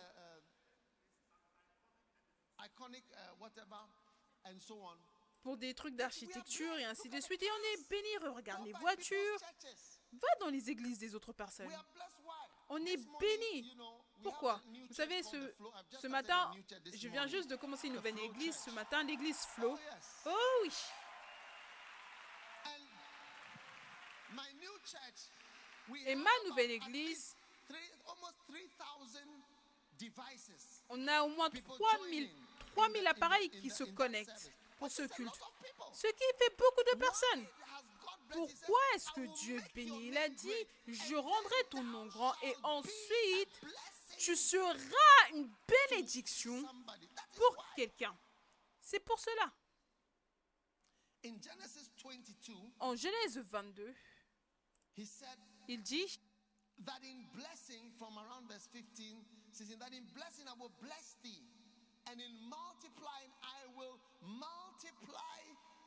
iconic 2.54 2.54
uh, 2.54 2.54
whatever 2.54 2.54
and 2.54 2.54
so 2.54 2.54
on. 2.54 2.54
Pour 5.45 5.57
des 5.57 5.75
trucs 5.75 5.95
d'architecture 5.95 6.75
et 6.77 6.85
ainsi 6.85 7.07
de 7.07 7.19
suite. 7.21 7.43
Et 7.43 7.49
on 7.51 7.73
est 7.73 7.89
béni. 7.89 8.35
Regarde 8.35 8.65
les 8.65 8.73
voitures. 8.73 9.37
Va 10.13 10.27
dans 10.39 10.49
les 10.49 10.71
églises 10.71 10.97
des 10.97 11.13
autres 11.13 11.33
personnes. 11.33 11.69
On 12.69 12.83
est 12.83 12.97
béni. 13.19 13.77
Pourquoi? 14.23 14.59
Vous 14.87 14.93
savez, 14.95 15.21
ce, 15.21 15.51
Flow. 15.51 15.71
Ce 16.01 16.07
matin, 16.07 16.51
je 16.93 17.07
viens 17.09 17.27
juste 17.27 17.47
de 17.47 17.55
commencer 17.55 17.87
une 17.87 17.93
The 17.93 17.97
nouvelle 17.97 18.15
Flow 18.15 18.25
église. 18.25 18.55
Ce 18.65 18.71
matin, 18.71 19.03
l'église 19.03 19.37
Flo. 19.45 19.77
Oh. 19.77 20.29
Oh 20.31 20.59
oui 20.63 20.71
And 22.65 22.81
my 24.33 24.51
new 24.59 24.71
church, 24.83 25.29
we 25.89 26.01
Et 26.07 26.15
ma 26.15 26.31
nouvelle 26.47 26.71
église, 26.71 27.09
least 27.09 27.37
three, 27.67 27.91
almost 28.07 28.33
3,000 28.47 29.21
devices. 29.99 30.83
on 30.89 31.07
a 31.07 31.21
au 31.21 31.29
moins 31.29 31.51
People 31.51 31.77
3000, 31.77 32.23
joining 32.23 32.29
3000 32.75 33.01
in 33.01 33.03
the- 33.03 33.07
appareils 33.15 33.49
qui 33.49 33.69
se 33.69 33.83
connectent 33.83 34.51
pour 34.77 34.91
ce 34.91 35.03
culte. 35.03 35.39
Ce 35.93 36.07
qui 36.07 36.23
fait 36.37 36.55
beaucoup 36.57 36.83
de 36.93 36.97
personnes. 36.99 37.47
Pourquoi 38.29 38.79
est-ce 38.95 39.09
"I 39.09 39.13
que 39.15 39.37
Dieu 39.39 39.61
bénit? 39.73 40.07
Il 40.07 40.17
a 40.17 40.27
dit, 40.29 40.67
je 40.87 41.15
rendrai 41.15 41.63
ton 41.69 41.83
nom 41.83 42.05
grand 42.07 42.33
et 42.41 42.55
ensuite, 42.63 43.61
tu 44.17 44.35
seras 44.35 45.29
une 45.33 45.49
bénédiction 45.67 46.61
to 46.61 46.67
somebody." 46.67 47.07
That 47.15 47.23
is 47.31 47.37
pour 47.37 47.65
quelqu'un. 47.75 48.17
C'est 48.81 48.99
pour 48.99 49.19
cela. 49.19 49.51
In 51.23 51.39
Genesis 51.41 51.89
22, 52.03 52.53
En 52.79 52.95
Genèse 52.95 53.37
22, 53.39 53.95
he 54.95 55.05
said 55.05 55.39
il 55.67 55.81
dit, 55.81 56.19
that 56.85 56.99
in 57.03 57.23
blessing, 57.33 57.91
from 57.97 58.17
around 58.17 58.47
verse 58.47 58.67
15, 58.67 59.23
16, 59.51 59.77
that 59.79 59.91
in 59.93 60.03
blessing 60.13 60.45
I 60.47 60.53
will 60.59 60.69
bless 60.81 61.17
thee, 61.23 61.41
and 62.11 62.21
in 62.21 62.33
multiplying 62.49 63.31
I 63.41 63.59
will 63.77 63.97
multiply 64.21 65.39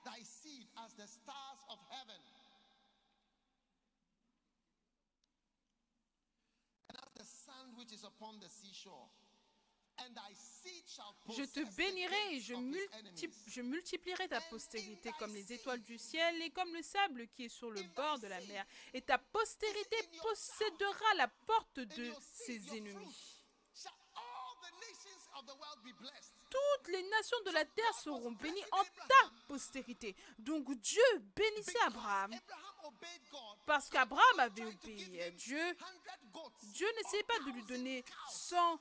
thy 0.04 0.22
seed 0.22 0.66
as 0.84 0.92
the 0.94 1.06
stars 1.06 1.60
of 1.70 1.78
heaven. 1.90 2.20
And 6.90 6.98
as 6.98 7.12
the 7.14 7.24
sand 7.24 7.76
which 7.76 7.92
is 7.92 8.04
upon 8.04 8.40
the 8.40 8.48
seashore. 8.48 9.08
And 9.98 10.14
thy 10.14 10.32
seed 10.32 10.86
shall 10.86 11.12
Je 11.36 11.42
te 11.42 11.60
bénirai 11.76 12.36
et 12.36 12.40
je, 12.40 12.54
je 13.48 13.62
multiplierai 13.62 14.28
ta 14.28 14.40
postérité 14.42 15.10
comme 15.18 15.34
les 15.34 15.52
étoiles 15.52 15.82
du 15.82 15.98
ciel 15.98 16.40
et 16.40 16.50
comme 16.50 16.72
le 16.72 16.82
sable 16.82 17.26
qui 17.28 17.46
est 17.46 17.48
sur 17.48 17.70
le 17.72 17.82
bord 17.96 18.18
de 18.20 18.28
la 18.28 18.40
mer. 18.42 18.64
Et 18.94 19.02
ta 19.02 19.18
postérité 19.18 19.96
possédera 20.22 21.14
la 21.16 21.26
porte 21.26 21.80
de 21.80 22.12
ses 22.20 22.76
ennemis. 22.76 23.37
Toutes 26.50 26.88
les 26.88 27.02
nations 27.02 27.40
de 27.46 27.50
la 27.50 27.64
terre 27.64 27.94
seront 27.94 28.32
bénies 28.32 28.64
en 28.72 28.84
ta 28.84 29.30
postérité. 29.46 30.16
Donc 30.38 30.72
Dieu 30.80 31.02
bénissait 31.34 31.80
Abraham 31.86 32.34
parce 33.66 33.88
qu'Abraham 33.88 34.40
avait 34.40 34.64
obéi 34.64 35.22
à 35.22 35.30
Dieu. 35.30 35.76
100 35.78 35.86
goats 36.32 36.52
Dieu 36.72 36.86
n'essayait 36.96 37.24
pas 37.24 37.38
de 37.40 37.44
lui 37.44 37.62
1,000 37.62 37.66
donner 37.66 38.02
cows. 38.02 38.32
100 38.32 38.80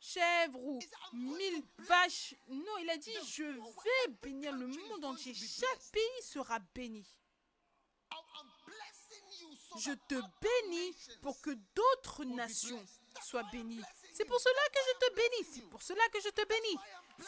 chèvres 0.00 0.58
ou 0.60 0.78
1000 1.12 1.62
vaches. 1.78 2.34
Non, 2.48 2.78
il 2.78 2.90
a 2.90 2.96
dit, 2.96 3.12
je 3.26 3.44
vais 3.44 4.12
bénir 4.22 4.52
le 4.52 4.66
monde 4.66 5.04
entier. 5.04 5.34
Chaque 5.34 5.90
pays 5.92 6.22
sera 6.22 6.58
béni. 6.74 7.04
Je 9.78 9.92
te 9.92 10.14
bénis 10.40 10.96
pour 11.22 11.40
que 11.40 11.50
d'autres 11.74 12.24
nations 12.24 12.84
soient 13.22 13.48
bénies. 13.52 13.82
C'est 14.12 14.24
pour 14.24 14.40
cela 14.40 14.60
que 14.72 14.80
je 14.86 15.06
te 15.06 15.14
bénis. 15.14 15.54
C'est 15.54 15.68
pour 15.70 15.82
cela 15.82 16.08
que 16.08 16.20
je 16.20 16.28
te 16.28 16.46
bénis. 16.46 16.78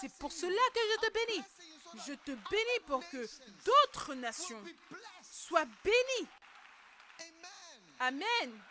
C'est 0.01 0.13
pour 0.19 0.33
cela 0.33 0.63
que 0.75 0.81
je 0.81 1.07
te 1.07 1.13
bénis. 1.13 1.45
Je 2.07 2.15
te 2.15 2.31
bénis 2.31 2.81
pour 2.87 3.07
que 3.11 3.27
d'autres 3.65 4.15
nations 4.15 4.63
soient 5.23 5.67
bénies. 5.85 6.29
Amen. 8.01 8.63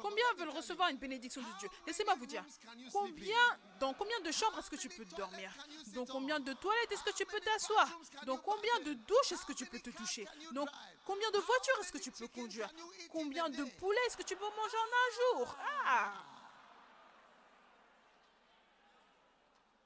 Combien 0.00 0.24
veulent 0.38 0.50
recevoir 0.50 0.88
une 0.88 0.96
bénédiction 0.96 1.42
de 1.42 1.58
Dieu? 1.58 1.68
Laissez-moi 1.86 2.14
vous 2.16 2.26
dire. 2.26 2.44
Combien, 2.92 3.58
dans 3.78 3.94
combien 3.94 4.18
de 4.20 4.30
chambres 4.32 4.58
est-ce 4.58 4.70
que 4.70 4.76
tu 4.76 4.88
peux 4.88 5.04
dormir? 5.04 5.52
Dans 5.88 6.06
combien 6.06 6.40
de 6.40 6.52
toilettes 6.54 6.92
est-ce 6.92 7.04
que 7.04 7.16
tu 7.16 7.26
peux 7.26 7.40
t'asseoir? 7.40 7.88
Dans 8.26 8.38
combien 8.38 8.80
de 8.80 8.94
douches 8.94 9.32
est-ce 9.32 9.44
que 9.44 9.52
tu 9.52 9.66
peux 9.66 9.80
te 9.80 9.90
toucher 9.90 10.26
Dans 10.52 10.66
combien 11.04 11.30
de 11.30 11.38
voitures 11.38 11.80
est-ce 11.80 11.92
que 11.92 11.98
tu 11.98 12.10
peux 12.10 12.28
conduire? 12.28 12.70
Combien 13.10 13.48
de 13.48 13.64
poulets 13.78 14.00
est-ce 14.06 14.16
que 14.16 14.22
tu 14.22 14.36
peux 14.36 14.48
manger 14.48 14.76
en 14.76 15.36
un 15.36 15.38
jour? 15.38 15.56
Ah 15.86 16.12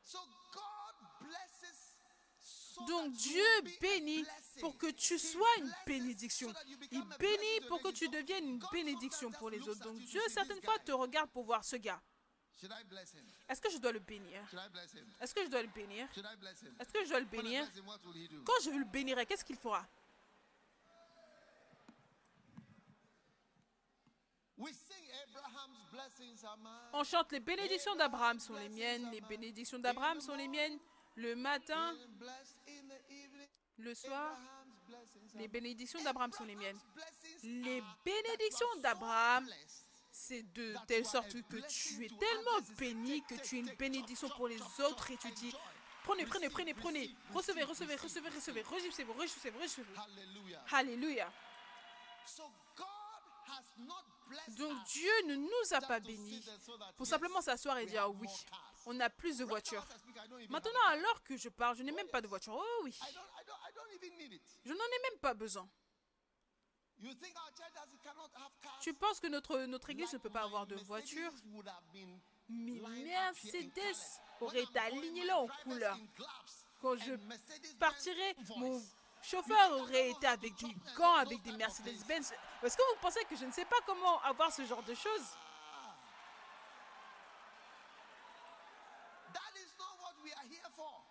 So 0.05 0.19
God 0.53 0.95
blesses 1.21 1.97
so 2.41 2.64
Donc 2.87 3.13
Dieu 3.13 3.45
bénit 3.81 4.25
pour 4.61 4.77
que 4.77 4.91
tu 4.91 5.19
sois 5.19 5.57
une 5.59 5.73
bénédiction. 5.87 6.53
Il 6.91 7.03
bénit 7.19 7.61
pour 7.69 7.81
que 7.81 7.91
tu 7.91 8.09
deviennes 8.09 8.49
une 8.49 8.63
bénédiction 8.73 9.31
pour 9.33 9.51
les 9.51 9.61
autres. 9.69 9.81
Donc 9.81 9.99
Dieu 9.99 10.21
certaines 10.29 10.63
fois 10.63 10.79
te 10.79 10.93
regarde 10.93 11.31
pour 11.31 11.45
voir 11.45 11.65
ce 11.65 11.77
gars. 11.77 12.01
Est-ce 13.49 13.61
que 13.61 13.71
je 13.71 13.79
dois 13.79 13.93
le 13.93 13.99
bénir? 13.99 14.41
Est-ce 15.21 15.35
que 15.35 15.45
je 15.45 15.51
dois 15.51 15.63
le 15.63 15.69
bénir? 15.69 16.09
Est-ce 16.81 16.93
que 16.93 17.05
je 17.05 17.09
dois 17.11 17.21
le 17.21 17.27
bénir? 17.27 17.67
Quand 18.45 18.63
je 18.65 18.71
le 18.71 18.85
bénirai, 18.85 19.27
qu'est-ce 19.27 19.45
qu'il 19.45 19.57
fera? 19.57 19.87
On 26.93 27.05
chante 27.05 27.33
les 27.33 27.41
bénédictions 27.41 27.97
d'Abraham 27.97 28.39
sont 28.39 28.55
les 28.55 28.69
miennes, 28.69 29.11
les 29.11 29.21
bénédictions 29.21 29.79
d'Abraham 29.79 30.21
sont 30.21 30.37
les 30.37 30.49
miennes. 30.49 30.79
Le 31.17 31.37
matin, 31.37 31.95
Being 31.95 32.19
blessed 32.19 32.57
in 32.67 32.89
the 32.89 32.99
evening. 33.09 33.49
Le 33.79 33.95
soir, 33.95 34.37
les 35.35 35.49
bénédictions 35.49 36.03
d'Abraham 36.03 36.33
sont 36.33 36.45
les 36.45 36.55
miennes. 36.55 36.79
Les 37.43 37.83
bénédictions 38.05 38.77
d'Abraham, 38.81 39.49
c'est 40.11 40.43
de 40.53 40.75
telle 40.87 41.05
sorte 41.05 41.33
que 41.49 41.57
tu 41.69 42.05
es 42.05 42.09
tellement 42.09 42.61
béni 42.79 43.23
que 43.25 43.35
tu 43.35 43.57
es 43.57 43.61
une 43.61 43.75
bénédiction 43.77 44.29
pour 44.31 44.49
les 44.49 44.61
autres 44.81 45.11
et 45.11 45.17
tu 45.17 45.31
dis, 45.33 45.55
prenez, 46.05 46.25
prenez, 46.27 46.49
prenez, 46.49 46.75
prenez, 46.75 47.11
recevez, 47.33 47.65
recevez, 47.65 47.97
recevez, 47.97 48.29
recevez, 48.29 48.63
réjouissez-vous, 48.63 49.13
réjouissez-vous, 49.13 49.59
réjouissez-vous. 49.59 50.01
Hallelujah. 50.01 50.63
Alléluia. 50.73 51.33
Donc 54.57 54.85
Dieu 54.85 55.13
ne 55.27 55.37
nous 55.37 55.73
a 55.73 55.81
pas 55.81 56.01
bénis 56.01 56.45
pour 56.97 57.07
simplement 57.07 57.41
s'asseoir 57.41 57.79
et 57.79 57.87
dire 57.87 58.03
have 58.03 58.15
oui, 58.21 58.29
on 58.87 58.99
a 59.01 59.11
plus 59.11 59.39
de 59.39 59.45
voitures. 59.45 59.85
Maintenant, 60.49 60.81
alors 60.89 61.23
que 61.23 61.37
je 61.37 61.49
parle, 61.49 61.77
je 61.77 61.83
n'ai 61.83 61.93
même 61.93 62.09
pas 62.09 62.21
de 62.21 62.27
voiture. 62.27 62.55
Oh 62.57 62.81
oui, 62.83 62.99
je 64.65 64.73
n'en 64.73 64.85
ai 64.85 65.11
même 65.11 65.21
pas 65.21 65.35
besoin. 65.35 65.69
Tu 68.81 68.95
penses 68.95 69.21
que 69.21 69.27
notre, 69.27 69.59
notre 69.61 69.91
église 69.91 70.13
ne 70.13 70.19
peut 70.19 70.31
pas 70.31 70.45
avoir 70.45 70.67
de 70.67 70.77
voiture? 70.77 71.33
Mais 72.49 72.81
Mercedes 73.05 74.21
aurait 74.41 74.67
aligné 74.77 75.25
là 75.25 75.39
en 75.39 75.49
couleur. 75.63 75.99
Quand 76.81 76.93
and 76.93 76.99
je 76.99 77.13
Mercedes-Benz 77.13 77.79
partirai, 77.79 78.35
voice. 78.41 78.59
mon 78.59 78.83
chauffeur 79.23 79.73
aurait 79.81 80.11
été 80.11 80.27
avec 80.27 80.55
des 80.57 80.75
gants, 80.97 81.15
avec 81.15 81.41
des 81.43 81.53
Mercedes-Benz. 81.53 82.33
Est-ce 82.63 82.77
que 82.77 82.83
vous 82.95 83.01
pensez 83.01 83.25
que 83.25 83.37
je 83.37 83.47
ne 83.47 83.53
sais 83.53 83.65
pas 83.65 83.81
comment 83.87 84.21
avoir 84.23 84.53
ce 84.53 84.65
genre 84.67 84.83
de 84.83 84.95
choses? 84.95 85.29
Ah. 85.73 85.95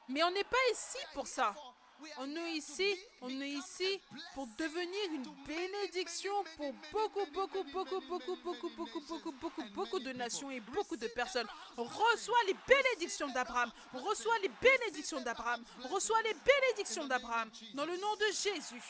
Mais 0.10 0.24
on 0.24 0.32
n'est 0.32 0.44
pas 0.44 0.58
ici 0.72 1.00
pour 1.14 1.28
ça. 1.28 1.56
On 2.20 2.36
est 2.36 2.52
ici, 2.54 2.98
on 3.22 3.30
est 3.42 3.50
ici 3.50 4.02
pour 4.34 4.48
devenir 4.58 5.12
une 5.14 5.26
bénédiction 5.46 6.32
pour 6.58 6.74
beaucoup, 6.92 7.26
beaucoup, 7.34 7.64
beaucoup, 7.64 8.02
beaucoup, 8.02 8.38
beaucoup, 8.44 8.70
beaucoup, 8.76 9.02
beaucoup, 9.08 9.32
beaucoup, 9.32 9.64
beaucoup 9.74 10.00
de 10.00 10.12
nations 10.12 10.52
et 10.52 10.60
beaucoup 10.60 10.98
de 10.98 11.08
personnes. 11.08 11.48
Reçois 11.78 12.38
les 12.48 12.56
bénédictions 12.68 13.30
d'Abraham. 13.30 13.72
Reçois 13.94 14.38
les 14.42 14.52
bénédictions 14.62 15.22
d'Abraham. 15.22 15.64
Reçois 15.90 16.22
les 16.24 16.34
bénédictions 16.34 17.06
d'Abraham. 17.06 17.50
Dans 17.74 17.86
le 17.86 17.98
nom 17.98 18.16
de 18.16 18.26
Jésus. 18.32 18.84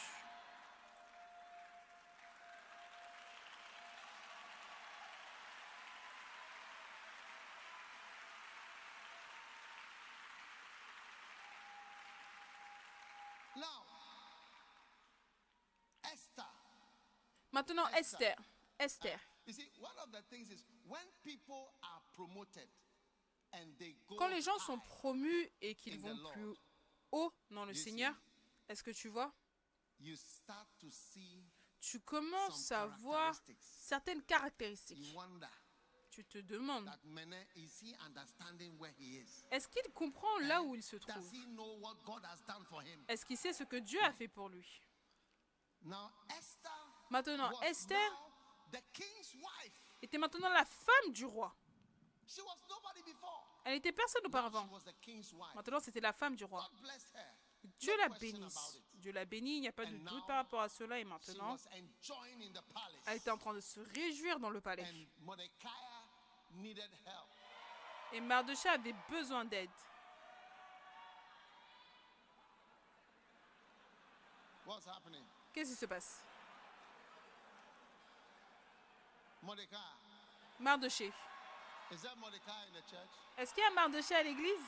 Now, 13.55 13.61
Esther. 16.03 16.43
Maintenant, 17.51 17.51
Esther. 17.51 17.52
Esther. 17.52 17.52
You 17.52 17.52
see, 17.52 17.52
one 17.52 17.52
of 17.52 17.52
the 17.52 17.52
things 17.52 17.52
is 17.52 17.52
when 17.52 17.52
people 17.52 17.52
are 17.52 17.52
promoted 17.52 17.52
and 23.53 23.77
they 23.77 23.95
go 24.07 24.15
Quand 24.15 24.27
les 24.27 24.41
gens 24.41 24.57
sont 24.59 24.79
promus 24.79 25.49
et 25.61 25.75
qu'ils 25.75 25.99
vont 25.99 26.15
plus 26.31 26.53
haut 27.11 27.33
dans 27.51 27.65
le. 27.65 27.73
Seigneur, 27.73 28.15
est-ce 28.67 28.83
que 28.83 28.91
tu 28.91 29.07
vois? 29.07 29.33
Tu 31.79 31.99
commences 31.99 32.71
à 32.71 32.87
voir 32.87 33.35
certaines 33.59 34.23
caractéristiques. 34.23 35.15
Tu 36.09 36.23
te 36.25 36.37
demandes, 36.37 36.87
est-ce 39.51 39.67
qu'il 39.67 39.91
comprend 39.93 40.37
là 40.39 40.61
où 40.61 40.75
il 40.75 40.83
se 40.83 40.95
trouve? 40.97 41.33
Est-ce 43.07 43.25
qu'il 43.25 43.37
sait 43.37 43.53
ce 43.53 43.63
que 43.63 43.77
Dieu 43.77 44.01
a 44.03 44.13
fait 44.13 44.27
pour 44.27 44.49
lui? 44.49 44.81
Esther 46.29 46.52
Maintenant, 47.13 47.51
Esther 47.61 48.11
était 50.01 50.17
maintenant 50.17 50.49
la 50.49 50.65
femme 50.65 51.11
du 51.11 51.25
roi. 51.25 51.55
Elle 53.63 53.73
n'était 53.75 53.91
personne 53.91 54.25
auparavant. 54.25 54.67
Maintenant, 55.53 55.79
c'était 55.79 55.99
la 55.99 56.11
femme 56.11 56.35
du 56.35 56.43
roi. 56.43 56.67
Dieu 57.79 57.95
la 57.97 58.09
bénisse. 58.09 58.79
Dieu 58.95 59.11
la 59.11 59.25
bénit, 59.25 59.57
il 59.57 59.61
n'y 59.61 59.67
a 59.67 59.71
pas 59.71 59.85
de 59.85 59.95
doute 59.95 60.25
par 60.25 60.37
rapport 60.37 60.61
à 60.61 60.69
cela. 60.69 60.97
Et 60.97 61.03
maintenant, 61.03 61.55
elle 63.05 63.17
était 63.17 63.29
en 63.29 63.37
train 63.37 63.53
de 63.53 63.59
se 63.59 63.79
réjouir 63.93 64.39
dans 64.39 64.49
le 64.49 64.59
palais. 64.59 65.07
Et 68.11 68.21
Mardochée 68.21 68.69
avait 68.69 68.95
besoin 69.07 69.45
d'aide. 69.45 69.69
Qu'est-ce 75.53 75.69
qui 75.69 75.75
se 75.75 75.85
passe? 75.85 76.25
Church? 82.89 83.09
Est-ce 83.37 83.53
qu'il 83.53 83.63
y 83.63 83.67
a 83.67 83.71
Mardochée 83.71 84.15
à 84.15 84.23
l'église? 84.23 84.59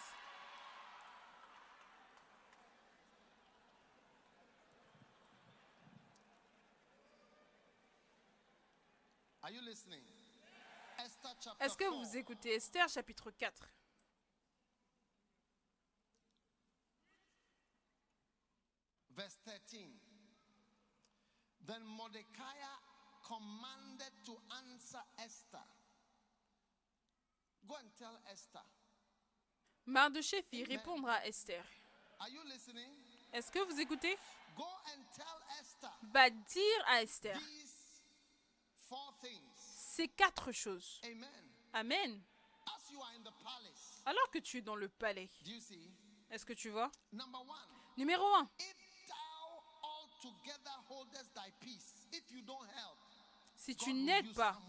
Are 9.44 9.52
you 9.52 9.62
listening? 9.62 10.04
Esther 10.98 11.32
chapter 11.40 11.64
Est-ce 11.64 11.78
que 11.78 11.84
4, 11.84 11.94
vous 11.94 12.18
écoutez 12.18 12.56
Esther 12.56 12.90
chapitre 12.90 13.32
4 13.32 13.70
verse 19.16 19.38
13. 19.46 19.90
Then 21.66 21.82
Mordecai 21.84 22.60
commanded 23.28 24.14
to 24.26 24.38
answer 24.62 25.02
Esther. 25.18 25.64
Go 27.68 27.76
and 27.76 27.90
tell 27.98 28.18
Esther. 28.32 28.62
Mardochée 29.88 30.44
fit 30.44 30.64
répondre 30.64 31.08
à 31.10 31.26
Esther. 31.28 31.64
Are 32.20 32.30
you 32.30 32.42
listening? 32.44 32.90
Est-ce 33.34 33.52
que 33.52 33.60
vous 33.60 33.80
écoutez? 33.80 34.16
Go 34.56 34.64
and 34.64 35.04
tell 35.16 35.60
Esther 35.60 35.92
Va 36.14 36.30
dire 36.30 36.84
à 36.88 37.02
Esther 37.02 37.38
these 37.40 38.02
four 38.88 39.14
things. 39.22 39.42
ces 39.58 40.08
quatre 40.10 40.52
choses. 40.52 41.02
Amen. 41.04 41.30
Amen. 41.74 42.22
As 42.68 42.92
you 42.92 43.00
are 43.02 43.12
in 43.16 43.24
the 43.24 43.34
palace, 43.44 44.02
Alors 44.06 44.30
que 44.32 44.40
tu 44.40 44.58
es 44.58 44.62
dans 44.62 44.76
le 44.76 44.88
palais, 44.88 45.30
do 45.44 45.52
you 45.52 45.60
see? 45.60 45.92
est-ce 46.32 46.46
que 46.46 46.54
tu 46.54 46.70
vois? 46.70 46.92
Number 47.12 47.42
one, 47.42 47.58
Numéro 47.98 48.24
1. 48.36 48.50
if 48.60 48.76
thou 49.08 49.64
altogether 49.84 50.72
holdest 50.90 51.34
thy 51.36 51.52
peace, 51.60 52.08
if 52.12 52.24
you 52.32 52.42
don't 52.44 52.68
help, 52.76 52.98
Si 53.66 53.76
tu 53.76 53.94
n'aides 53.94 54.32
pas. 54.34 54.62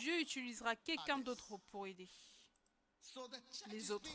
Dieu 0.00 0.20
utilisera 0.20 0.74
quelqu'un 0.74 1.18
d'autre 1.18 1.56
pour 1.70 1.86
aider. 1.86 2.08
Les 3.68 3.92
autres. 3.92 4.10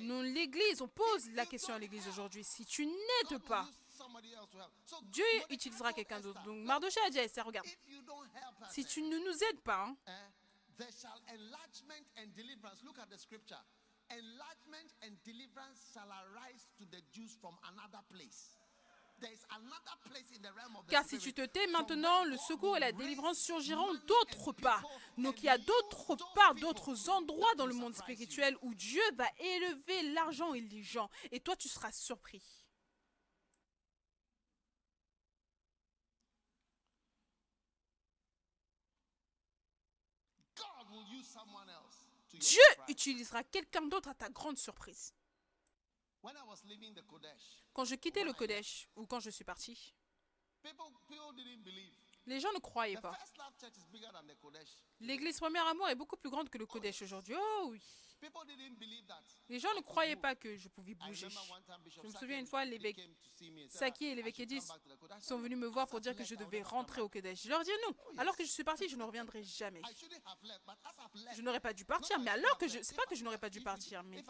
Nous, 0.00 0.22
l'Église, 0.22 0.82
on 0.82 0.88
pose 0.88 1.30
la 1.30 1.46
question 1.46 1.72
à 1.74 1.78
l'Église 1.78 2.08
aujourd'hui. 2.08 2.42
Si 2.44 2.66
tu 2.66 2.84
n'aides 2.84 3.38
pas, 3.46 3.64
Dieu 5.04 5.24
utilisera 5.50 5.92
quelqu'un 5.92 6.20
d'autre. 6.20 6.42
Donc 6.42 6.64
Mardochée 6.64 7.00
a 7.06 7.10
dit 7.10 7.20
à 7.20 7.24
Esther, 7.24 7.46
regarde, 7.46 7.68
si 8.70 8.80
eh, 8.80 8.84
tu 8.84 9.02
ne 9.02 9.18
nous 9.18 9.44
aides 9.50 9.60
pas, 9.60 9.84
hein, 9.84 9.96
car 20.88 21.04
si 21.04 21.18
tu 21.18 21.32
te 21.32 21.44
tais 21.44 21.66
maintenant, 21.68 22.24
le 22.24 22.36
secours 22.36 22.76
et 22.76 22.80
la 22.80 22.92
délivrance 22.92 23.38
surgiront 23.38 23.94
d'autre 24.06 24.52
part. 24.52 24.82
Donc 25.16 25.42
il 25.42 25.46
y 25.46 25.48
a 25.48 25.58
d'autres 25.58 26.16
parts, 26.34 26.54
d'autres 26.54 27.08
endroits 27.10 27.54
dans 27.56 27.66
le 27.66 27.74
monde 27.74 27.94
spirituel 27.94 28.56
où 28.62 28.74
Dieu 28.74 29.02
va 29.14 29.26
élever 29.38 30.02
l'argent 30.14 30.54
et 30.54 30.60
les 30.60 30.82
gens. 30.82 31.10
Et 31.30 31.40
toi, 31.40 31.56
tu 31.56 31.68
seras 31.68 31.92
surpris. 31.92 32.42
Dieu 42.32 42.62
utilisera 42.88 43.42
quelqu'un 43.44 43.82
d'autre 43.82 44.08
à 44.08 44.14
ta 44.14 44.28
grande 44.28 44.58
surprise. 44.58 45.12
Quand 47.78 47.84
je 47.84 47.94
quittais 47.94 48.24
le 48.24 48.32
Kodesh, 48.32 48.88
ou 48.96 49.06
quand 49.06 49.20
je 49.20 49.30
suis 49.30 49.44
parti, 49.44 49.94
les 52.28 52.40
gens 52.40 52.52
ne 52.52 52.58
croyaient 52.58 53.00
pas. 53.00 53.16
L'église 55.00 55.38
Premier 55.38 55.60
Amour 55.60 55.88
est 55.88 55.94
beaucoup 55.94 56.16
plus 56.16 56.30
grande 56.30 56.48
que 56.50 56.58
le 56.58 56.66
Kodesh 56.66 57.02
aujourd'hui. 57.02 57.34
Oh 57.36 57.66
oui. 57.70 57.82
Les 59.48 59.60
gens 59.60 59.72
ne 59.76 59.80
croyaient 59.80 60.16
pas 60.16 60.34
que 60.34 60.56
je 60.56 60.68
pouvais 60.68 60.94
bouger. 60.94 61.28
Je 61.30 62.06
me 62.06 62.12
souviens 62.12 62.40
une 62.40 62.46
fois, 62.46 62.64
l'évêque 62.64 63.00
Saki 63.70 64.06
et 64.06 64.12
"I 64.12 64.14
l'évêque 64.16 64.36
should 64.36 64.50
Edith 64.52 64.66
come 64.66 64.76
back 64.76 64.82
to 64.82 64.90
the 64.90 64.98
Kodesh." 64.98 65.18
I 65.18 65.24
sont 65.24 65.38
venus 65.38 65.58
me 65.58 65.66
"As 65.68 65.70
voir 65.70 65.86
pour 65.86 66.00
dire 66.00 66.16
que 66.16 66.24
je 66.24 66.34
devais 66.34 66.62
rentrer 66.62 67.00
back?" 67.00 67.04
au 67.04 67.08
Kodesh. 67.08 67.42
Je 67.44 67.48
leur 67.48 67.62
dis 67.62 67.70
non. 67.86 67.94
Alors 68.18 68.36
que 68.36 68.44
je 68.44 68.50
suis 68.50 68.64
parti, 68.64 68.88
je 68.88 68.96
ne 68.96 69.04
reviendrai 69.04 69.42
jamais. 69.44 69.82
Je 71.34 71.42
n'aurais 71.42 71.60
pas 71.60 71.72
dû 71.72 71.84
partir, 71.84 72.18
mais 72.18 72.30
alors 72.30 72.58
que 72.58 72.66
je... 72.66 72.80
C'est 72.82 72.96
pas 72.96 73.06
que 73.06 73.14
je 73.14 73.22
n'aurais 73.22 73.38
pas 73.38 73.50
dû 73.50 73.60
partir, 73.60 74.02
mais 74.02 74.24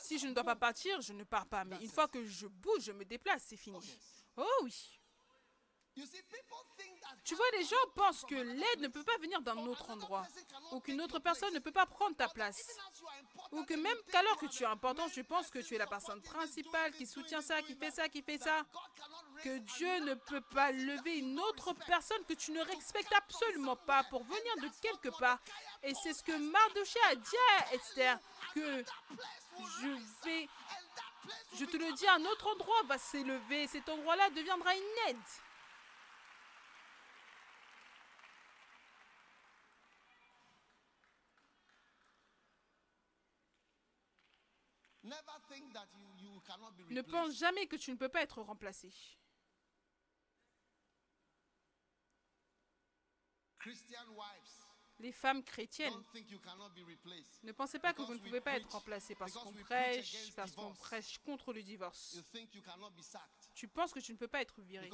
si 0.00 0.18
je 0.18 0.26
ne 0.26 0.34
dois 0.34 0.44
pas 0.44 0.56
partir, 0.56 1.00
je 1.00 1.14
ne 1.14 1.24
pars 1.24 1.46
pas. 1.46 1.64
Mais 1.64 1.76
une 1.82 1.90
fois 1.90 2.08
que 2.08 2.24
je 2.26 2.46
bouge, 2.46 2.82
je 2.84 2.92
me 2.92 3.04
déplace, 3.04 3.44
c'est 3.46 3.56
fini. 3.56 3.78
oh. 4.36 4.42
Oh 4.44 4.64
oui. 4.64 4.74
You 4.74 5.00
see, 5.00 5.10
people 5.14 5.32
think 5.32 5.70
that 5.72 5.81
Tu 7.24 7.34
vois, 7.34 7.50
les 7.52 7.64
gens 7.64 7.76
pensent 7.94 8.24
que 8.24 8.34
l'aide 8.34 8.80
ne 8.80 8.88
peut 8.88 9.04
pas 9.04 9.16
venir 9.18 9.40
d'un 9.42 9.58
autre 9.58 9.90
endroit, 9.90 10.26
ou 10.72 10.80
qu'une 10.80 11.00
autre 11.00 11.18
personne 11.18 11.52
ne 11.52 11.58
peut 11.58 11.72
pas 11.72 11.86
prendre 11.86 12.16
ta 12.16 12.28
place, 12.28 12.78
ou 13.52 13.64
que 13.64 13.74
même 13.74 13.96
qu'alors 14.10 14.38
que 14.38 14.46
tu 14.46 14.62
es 14.62 14.66
important, 14.66 15.08
tu 15.08 15.22
penses 15.22 15.50
que 15.50 15.58
tu 15.58 15.74
es 15.74 15.78
la 15.78 15.86
personne 15.86 16.22
principale 16.22 16.92
qui 16.92 17.06
soutient 17.06 17.42
ça, 17.42 17.60
qui 17.62 17.74
fait 17.74 17.90
ça, 17.90 18.08
qui 18.08 18.22
fait 18.22 18.38
ça, 18.38 18.64
que 19.42 19.58
Dieu 19.58 20.00
ne 20.00 20.14
peut 20.14 20.40
pas 20.40 20.72
lever 20.72 21.18
une 21.18 21.38
autre 21.38 21.74
personne 21.86 22.24
que 22.24 22.34
tu 22.34 22.52
ne 22.52 22.62
respectes 22.62 23.12
absolument 23.12 23.76
pas 23.76 24.02
pour 24.04 24.24
venir 24.24 24.56
de 24.62 24.68
quelque 24.80 25.10
part. 25.18 25.38
Et 25.82 25.94
c'est 26.02 26.14
ce 26.14 26.22
que 26.22 26.32
Mardoché 26.32 26.98
a 27.10 27.14
dit 27.14 27.36
à 27.58 27.74
Esther, 27.74 28.18
que 28.54 28.84
je 29.80 29.88
vais, 30.24 30.48
je 31.54 31.64
te 31.66 31.76
le 31.76 31.92
dis, 31.92 32.08
un 32.08 32.24
autre 32.24 32.48
endroit 32.48 32.82
va 32.84 32.98
s'élever, 32.98 33.66
cet 33.66 33.88
endroit-là 33.88 34.30
deviendra 34.30 34.74
une 34.74 35.08
aide. 35.08 35.16
Never 45.01 45.01
think 45.01 45.01
that 45.01 45.01
you, 45.01 45.01
you 45.01 45.01
cannot 45.01 45.01
be 45.01 45.01
Ne 46.90 47.02
pense 47.02 47.34
jamais 47.38 47.66
que 47.66 47.76
tu 47.76 47.90
ne 47.90 47.96
peux 47.96 48.08
pas 48.08 48.22
être 48.22 48.40
remplacé. 48.42 48.92
Les 54.98 55.12
femmes 55.12 55.42
chrétiennes, 55.42 55.92
ne 57.42 57.52
pensez 57.52 57.78
pas 57.80 57.92
que 57.92 58.02
vous 58.02 58.14
ne 58.14 58.18
pouvez 58.18 58.40
pas 58.40 58.56
être 58.56 58.70
remplacé 58.70 59.14
parce 59.16 59.32
qu'on 59.32 59.52
prêche, 59.52 60.32
parce 60.36 60.52
qu'on 60.52 60.74
prêche 60.74 61.18
contre 61.18 61.52
le 61.52 61.62
divorce. 61.62 62.14
Tu 63.54 63.66
penses 63.68 63.92
que 63.92 63.98
tu 64.00 64.12
ne 64.12 64.18
peux 64.18 64.28
pas 64.28 64.42
être 64.42 64.60
viré. 64.62 64.88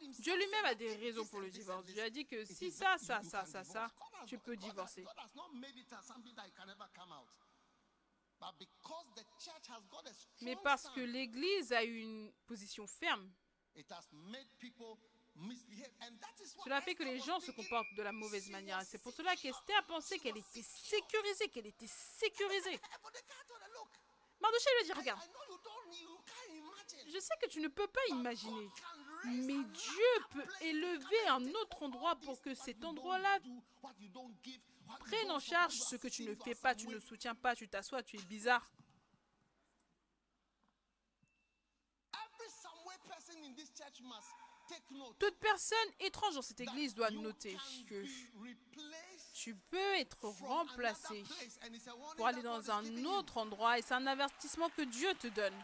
Dieu 0.00 0.36
lui-même 0.36 0.64
a 0.66 0.74
des 0.74 0.90
"Okay, 0.90 0.96
raisons 1.04 1.26
pour 1.26 1.40
le 1.40 1.50
divorce. 1.50 1.84
Dieu 1.86 2.02
a 2.02 2.10
dit 2.10 2.26
que 2.26 2.44
si 2.44 2.70
ça, 2.70 2.96
ça, 2.98 3.22
ça, 3.22 3.44
ça, 3.44 3.62
divorce." 3.62 3.68
ça, 3.68 3.90
tu 4.26 4.38
peux 4.38 4.56
divorcer. 4.56 5.04
Mais 10.42 10.56
parce 10.56 10.88
que 10.90 11.00
l'Église 11.00 11.72
a 11.72 11.82
une 11.82 12.32
position 12.46 12.86
ferme, 12.86 13.30
cela 16.64 16.80
fait 16.80 16.94
que 16.94 17.02
les 17.02 17.18
gens 17.20 17.40
se 17.40 17.50
comportent 17.50 17.92
de 17.94 18.02
la 18.02 18.12
mauvaise 18.12 18.48
manière. 18.50 18.82
C'est 18.84 18.98
pour 18.98 19.12
cela 19.12 19.34
qu'Esther 19.34 19.84
pensait 19.86 20.18
qu'elle 20.18 20.36
était 20.36 20.62
sécurisée, 20.62 21.48
qu'elle 21.48 21.66
était 21.66 21.86
sécurisée. 21.88 22.74
Eh, 22.74 22.98
but 23.02 23.12
the 23.12 23.24
guy 23.26 23.44
told 23.48 23.60
her, 23.62 23.68
"Look, 23.72 23.88
Mardoché 24.40 24.70
lui 24.74 24.90
a 24.90 24.94
dit, 24.94 25.00
regarde, 25.00 25.20
je 27.06 27.18
sais 27.18 27.34
que 27.40 27.48
tu 27.48 27.60
ne 27.60 27.68
peux 27.68 27.88
pas 27.88 28.06
imaginer, 28.10 28.68
mais 29.26 29.62
Dieu 29.64 30.24
peut 30.30 30.46
élever 30.60 31.28
un 31.28 31.44
autre 31.54 31.82
endroit 31.82 32.16
pour 32.16 32.40
que 32.40 32.54
cet 32.54 32.84
endroit-là 32.84 33.38
prenne 35.00 35.30
en 35.30 35.38
charge 35.38 35.74
ce 35.74 35.96
que 35.96 36.08
tu 36.08 36.24
ne 36.24 36.34
fais 36.34 36.54
pas, 36.54 36.74
tu 36.74 36.88
ne 36.88 36.98
soutiens 36.98 37.34
pas, 37.34 37.54
tu 37.54 37.68
t'assois, 37.68 38.02
tu 38.02 38.16
es 38.16 38.22
bizarre. 38.22 38.70
Toute 45.18 45.38
personne 45.38 45.78
étrange 46.00 46.34
dans 46.34 46.42
cette 46.42 46.60
église 46.60 46.94
doit 46.94 47.10
noter 47.10 47.56
que 47.88 48.04
tu 49.34 49.54
peux 49.54 49.94
être 49.94 50.28
remplacé 50.42 51.22
pour 52.16 52.26
aller 52.26 52.42
dans 52.42 52.70
un 52.70 53.04
autre 53.04 53.38
endroit 53.38 53.78
et 53.78 53.82
c'est 53.82 53.94
un 53.94 54.06
avertissement 54.06 54.68
que 54.70 54.82
Dieu 54.82 55.12
te 55.14 55.28
donne. 55.28 55.54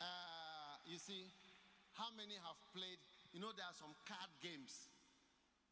Uh, 0.00 0.78
you 0.86 0.98
see, 0.98 1.30
how 2.10 2.16
many 2.16 2.34
have 2.42 2.58
played? 2.74 2.98
You 3.32 3.40
know, 3.40 3.52
there 3.54 3.66
are 3.66 3.74
some 3.78 3.94
card 4.06 4.30
games. 4.42 4.88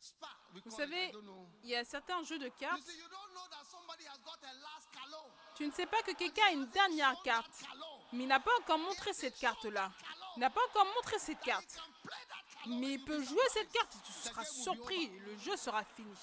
Spa, 0.01 0.29
we 0.55 0.61
Vous 0.63 0.71
call 0.71 0.79
it, 0.79 0.83
I 0.83 0.87
savez, 0.87 1.13
don't 1.13 1.27
know. 1.27 1.49
il 1.65 1.71
y 1.71 1.75
a 1.75 1.85
certains 1.85 2.23
jeux 2.23 2.39
de 2.39 2.45
You 2.47 2.53
cartes. 2.61 2.83
see, 2.87 2.97
you 2.97 3.09
don't 3.11 3.35
know 3.35 3.47
that 3.51 3.67
somebody 3.67 4.05
has 4.07 4.19
got 4.23 4.39
a 4.45 4.55
last 4.63 4.87
calo. 4.93 5.27
Tu 5.57 5.67
ne 5.67 5.73
sais 5.73 5.87
pas 5.87 6.01
que 6.03 6.13
quelqu'un 6.15 6.45
a 6.47 6.53
une 6.53 6.67
dernière 6.67 7.21
carte, 7.23 7.65
mais 8.13 8.23
il 8.23 8.29
n'a 8.29 8.39
pas 8.39 8.53
encore 8.61 8.79
montré 8.79 9.13
cette 9.13 9.37
carte-là. 9.39 9.91
Il 10.37 10.41
n'a 10.41 10.51
pas 10.51 10.61
encore 10.69 10.87
montré 10.95 11.19
cette 11.19 11.41
carte. 11.41 11.81
Mais 12.67 12.93
il 12.95 13.05
peut 13.05 13.21
jouer 13.25 13.43
cette 13.53 13.73
carte 13.73 13.93
tu 14.05 14.13
seras 14.13 14.45
surpris. 14.45 15.09
Le 15.19 15.37
jeu 15.39 15.57
sera 15.57 15.83
fini. 15.83 16.15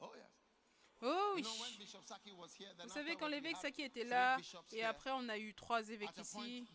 Oh, 0.00 0.12
yes. 0.14 0.30
Oh 1.02 1.32
oui. 1.34 1.42
Vous 2.82 2.88
savez, 2.88 3.16
quand 3.16 3.28
l'évêque 3.28 3.56
Saki 3.58 3.82
était 3.82 4.04
là, 4.04 4.38
et 4.72 4.82
après 4.84 5.10
on 5.12 5.28
a 5.28 5.36
eu 5.36 5.54
trois 5.54 5.86
évêques 5.88 6.16
ici, 6.18 6.66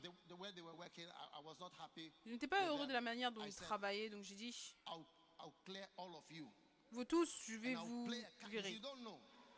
je 2.26 2.32
n'étais 2.32 2.48
pas 2.48 2.68
heureux 2.68 2.86
de 2.88 2.94
la 2.94 3.02
manière 3.02 3.32
dont 3.32 3.44
ils 3.44 3.56
travaillaient, 3.56 4.10
donc 4.10 4.24
j'ai 4.24 4.36
dit, 4.36 4.76
vous 6.92 7.06
tous, 7.06 7.44
je 7.48 7.56
vais 7.56 7.74
vous 7.76 8.08
virer. 8.48 8.80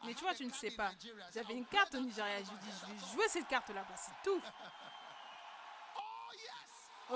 Mais 0.05 0.13
tu 0.13 0.21
vois, 0.21 0.35
tu 0.35 0.45
ne 0.45 0.51
sais 0.51 0.71
pas. 0.71 0.91
J'avais 1.33 1.53
une 1.53 1.65
carte 1.65 1.95
au 1.95 1.99
Nigeria, 2.01 2.43
je 2.43 2.49
lui 2.51 2.57
dis, 2.59 2.67
je 2.71 2.85
vais 2.85 3.13
jouer 3.13 3.27
cette 3.29 3.47
carte-là, 3.47 3.85
bah, 3.87 3.95
c'est 3.97 4.11
tout. 4.23 4.41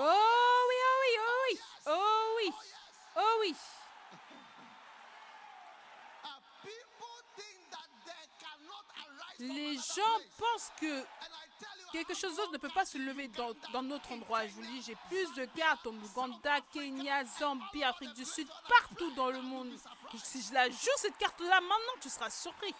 Oh 0.00 0.66
oui, 0.68 0.76
oh 0.84 0.98
oui, 1.02 1.12
oh 1.18 1.46
oui, 1.48 1.58
oh 1.86 2.36
oui, 2.36 2.52
Oh, 3.16 3.20
oh 3.20 3.36
oui. 3.40 3.52
Uh, 6.22 6.28
people 6.62 7.18
think 7.34 7.58
that 7.70 7.88
they 8.04 8.24
cannot 8.38 8.86
arise 8.94 9.16
from 9.16 9.27
Les 9.38 9.76
gens 9.76 10.18
pensent 10.36 10.72
que 10.80 11.04
quelque 11.92 12.14
chose 12.14 12.36
d'autre 12.36 12.52
ne 12.52 12.58
peut 12.58 12.70
pas 12.70 12.84
se 12.84 12.98
lever 12.98 13.28
dans, 13.28 13.82
notre 13.82 14.12
endroit. 14.12 14.46
Je 14.46 14.52
vous 14.52 14.62
dis, 14.62 14.82
j'ai 14.82 14.96
plus 15.08 15.32
de 15.34 15.48
gardes 15.56 15.86
en 15.86 15.94
Ouganda, 15.94 16.60
Kenya, 16.72 17.24
Zambie, 17.24 17.84
Afrique 17.84 18.14
du 18.14 18.24
Sud, 18.24 18.48
partout 18.68 19.10
dans 19.12 19.30
le 19.30 19.40
monde. 19.42 19.72
Si 20.22 20.42
je 20.42 20.52
la 20.52 20.68
joue, 20.68 20.96
cette 20.96 21.16
carte-là, 21.18 21.60
maintenant, 21.60 22.00
tu 22.00 22.08
seras 22.08 22.30
surpris. 22.30 22.74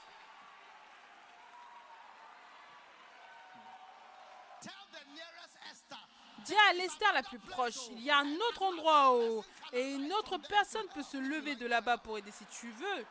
Dis 6.49 6.55
à 6.71 6.73
l'Esther 6.73 7.13
la 7.13 7.23
plus 7.23 7.39
proche, 7.39 7.89
il 7.91 8.01
y 8.01 8.11
a 8.11 8.19
un 8.19 8.35
autre 8.37 8.63
endroit 8.63 9.19
où, 9.19 9.45
et 9.73 9.93
une 9.93 10.11
autre 10.15 10.39
personne 10.39 10.87
peut 10.95 11.03
se 11.03 11.19
lever 11.19 11.57
de 11.57 11.67
là-bas 11.67 11.99
pour 11.99 12.17
aider 12.17 12.31
si 12.31 12.47
tu 12.47 12.71
veux. 12.71 13.05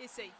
Essaye. 0.00 0.32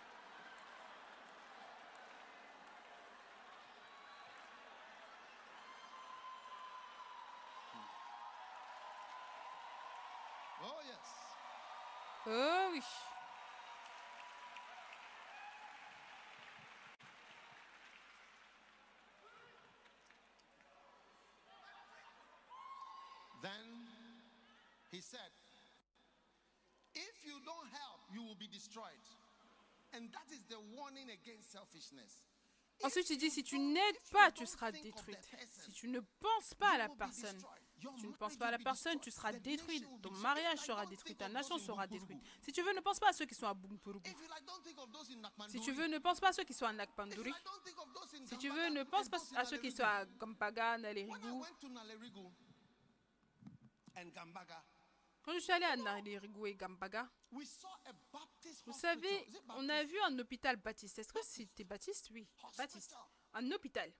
Oh, 10.64 10.80
yes. 10.86 10.96
Oh 12.26 12.61
oui. 12.72 12.80
Then 23.42 23.50
he 24.90 25.00
said, 25.00 25.18
If 26.94 27.24
you 27.24 27.34
don't 27.44 27.68
help, 27.72 28.00
you 28.14 28.22
will 28.22 28.36
be 28.38 28.46
destroyed. 28.46 28.86
And 29.94 30.08
that 30.12 30.32
is 30.32 30.40
the 30.48 30.60
warning 30.74 31.10
against 31.10 31.52
selfishness. 31.52 32.24
Ensuite, 32.82 33.10
il 33.10 33.18
dit, 33.18 33.30
si 33.30 33.44
tu 33.44 33.58
n'aides 33.58 34.00
pas, 34.10 34.32
tu 34.32 34.46
seras 34.46 34.72
détruite. 34.72 35.18
Si 35.64 35.72
tu 35.72 35.88
ne 35.88 36.00
penses 36.00 36.54
pas 36.58 36.70
à 36.70 36.78
la 36.78 36.88
personne, 36.88 37.40
tu 37.98 38.06
ne 38.06 38.12
penses 38.12 38.36
pas 38.36 38.48
à 38.48 38.50
la 38.52 38.58
personne, 38.58 38.98
tu 39.00 39.10
seras 39.10 39.32
détruite. 39.32 39.86
Ton 40.02 40.10
mariage 40.12 40.60
sera 40.60 40.86
détruit, 40.86 41.14
ta 41.16 41.28
nation 41.28 41.58
sera 41.58 41.86
détruite. 41.86 42.18
Si 42.42 42.52
tu 42.52 42.62
veux, 42.62 42.72
ne 42.72 42.80
pense 42.80 42.98
pas 42.98 43.08
à 43.08 43.12
ceux 43.12 43.26
qui 43.26 43.34
sont 43.34 43.46
à 43.46 43.50
in 43.50 45.48
Si 45.48 45.60
tu 45.60 45.72
veux, 45.72 45.86
ne 45.86 45.98
pense 45.98 46.20
pas 46.20 46.28
à 46.28 46.32
ceux 46.32 46.44
qui 46.44 46.54
sont 46.54 46.66
à 46.66 46.72
Nakpanduri. 46.72 47.32
Si 48.24 48.36
tu 48.38 48.48
veux, 48.48 48.68
ne 48.70 48.82
pense 48.84 49.08
pas 49.08 49.18
à 49.36 49.44
ceux 49.44 49.58
qui 49.58 49.70
sont 49.70 49.84
à 49.84 50.04
Gampaga, 50.06 50.78
Nalerigu. 50.78 51.28
Quand 55.22 55.34
je 55.34 55.38
suis 55.38 55.52
allée 55.52 55.66
à 55.66 55.76
Nalerigu 55.76 56.46
et 56.46 56.54
Gampaga, 56.54 57.08
vous 57.30 58.72
savez, 58.72 59.26
on 59.56 59.68
a 59.68 59.84
vu 59.84 59.98
un 60.00 60.18
hôpital 60.18 60.56
baptiste. 60.56 60.98
Est-ce 60.98 61.12
que 61.12 61.22
c'était 61.22 61.64
baptiste? 61.64 62.10
Oui, 62.12 62.26
baptiste. 62.56 62.94
Un 63.34 63.50
hôpital. 63.52 63.92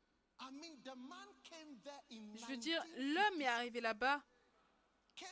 Je 2.34 2.46
veux 2.46 2.56
dire, 2.56 2.82
1950. 2.96 3.14
l'homme 3.14 3.40
est 3.40 3.46
arrivé 3.46 3.80
là-bas 3.80 4.22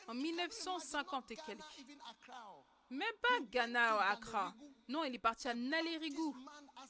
en 0.07 0.13
can 0.13 0.15
you 0.15 0.21
imagine, 0.21 0.23
1950 0.23 1.31
et 1.31 1.35
quelques. 1.37 1.63
Même 2.89 3.15
pas 3.21 3.39
Ghana 3.49 3.99
à 3.99 4.11
Accra. 4.11 4.53
Non, 4.87 5.03
il 5.05 5.15
est 5.15 5.19
parti 5.19 5.47
à 5.47 5.53
Nalerigu. 5.53 6.33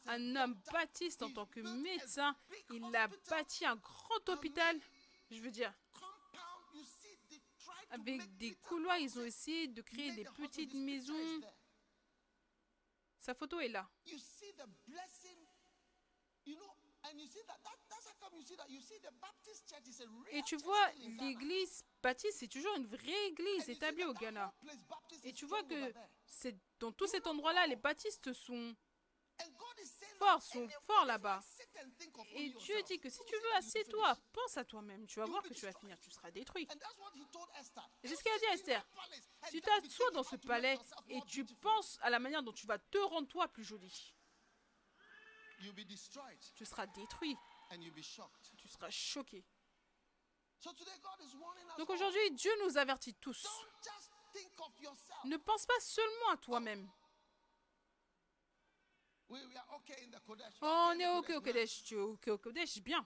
Un 0.07 0.35
homme 0.35 0.59
baptiste 0.71 1.21
en 1.21 1.31
tant 1.31 1.45
que 1.45 1.59
médecin, 1.59 2.35
il 2.71 2.83
a 2.95 3.07
bâti 3.29 3.65
un 3.65 3.75
grand 3.75 4.29
hôpital. 4.29 4.79
Je 5.29 5.39
veux 5.41 5.51
dire, 5.51 5.73
avec 7.91 8.37
des 8.37 8.55
couloirs, 8.55 8.97
ils 8.97 9.19
ont 9.19 9.23
essayé 9.23 9.67
de 9.67 9.81
créer 9.81 10.11
des 10.13 10.23
petites 10.23 10.73
maisons. 10.73 11.41
Sa 13.19 13.35
photo 13.35 13.59
est 13.59 13.69
là. 13.69 13.87
Et 20.31 20.41
tu 20.43 20.57
vois, 20.57 20.91
l'église 21.19 21.83
baptiste, 22.01 22.39
c'est 22.39 22.47
toujours 22.47 22.75
une 22.75 22.87
vraie 22.87 23.27
église 23.27 23.69
établie 23.69 24.05
au 24.05 24.13
Ghana. 24.13 24.53
Et 25.23 25.33
tu 25.33 25.45
vois 25.45 25.63
que 25.63 25.93
c'est 26.25 26.55
dans 26.79 26.91
tout 26.91 27.07
cet 27.07 27.27
endroit-là, 27.27 27.67
les 27.67 27.75
baptistes 27.75 28.33
sont 28.33 28.75
forts, 30.17 30.41
sont 30.41 30.67
forts 30.85 31.05
là-bas. 31.05 31.41
Et 32.33 32.49
Dieu 32.49 32.81
dit 32.83 32.99
que 32.99 33.09
si 33.09 33.19
tu 33.25 33.35
veux, 33.35 33.55
assieds-toi, 33.55 34.15
pense 34.31 34.57
à 34.57 34.63
toi-même. 34.65 35.05
Tu 35.07 35.19
vas 35.19 35.25
voir 35.25 35.41
que 35.43 35.53
tu 35.53 35.65
vas 35.65 35.73
finir, 35.73 35.99
tu 35.99 36.09
seras 36.11 36.31
détruit. 36.31 36.67
Et 38.03 38.07
c'est 38.07 38.15
ce 38.15 38.23
qu'il 38.23 38.31
a 38.31 38.39
dit 38.39 38.45
à 38.45 38.53
Esther. 38.53 38.87
Si 39.45 39.51
tu 39.51 39.61
t'assois 39.61 40.11
dans 40.11 40.23
ce 40.23 40.35
palais 40.35 40.77
et 41.09 41.21
tu 41.27 41.43
penses 41.45 41.97
à 42.01 42.09
la 42.09 42.19
manière 42.19 42.43
dont 42.43 42.53
tu 42.53 42.67
vas 42.67 42.77
te 42.79 42.97
rendre 42.97 43.27
toi 43.27 43.47
plus 43.47 43.63
jolie, 43.63 44.13
tu 46.55 46.65
seras 46.65 46.87
détruit, 46.87 47.35
and 47.71 47.81
you'll 47.81 47.93
be 47.93 48.03
shocked. 48.03 48.51
tu 48.57 48.67
seras 48.67 48.89
choqué. 48.89 49.43
Donc 51.77 51.89
aujourd'hui, 51.89 52.31
Dieu 52.31 52.51
nous 52.63 52.77
avertit 52.77 53.15
tous. 53.15 53.43
Don't 53.43 53.83
just 53.83 54.11
think 54.31 54.59
of 54.59 54.79
yourself. 54.79 55.23
Ne 55.25 55.37
pense 55.37 55.65
pas 55.65 55.79
seulement 55.79 56.29
à 56.33 56.37
toi-même. 56.37 56.87
Oh, 60.61 60.89
on 60.91 60.99
est 60.99 61.07
ok 61.07 61.29
au 61.29 61.41
Kodesh, 61.41 61.83
tu 61.83 61.95
es 61.95 61.99
ok 61.99 62.27
au 62.27 62.37
Kodesh, 62.37 62.79
bien. 62.79 63.05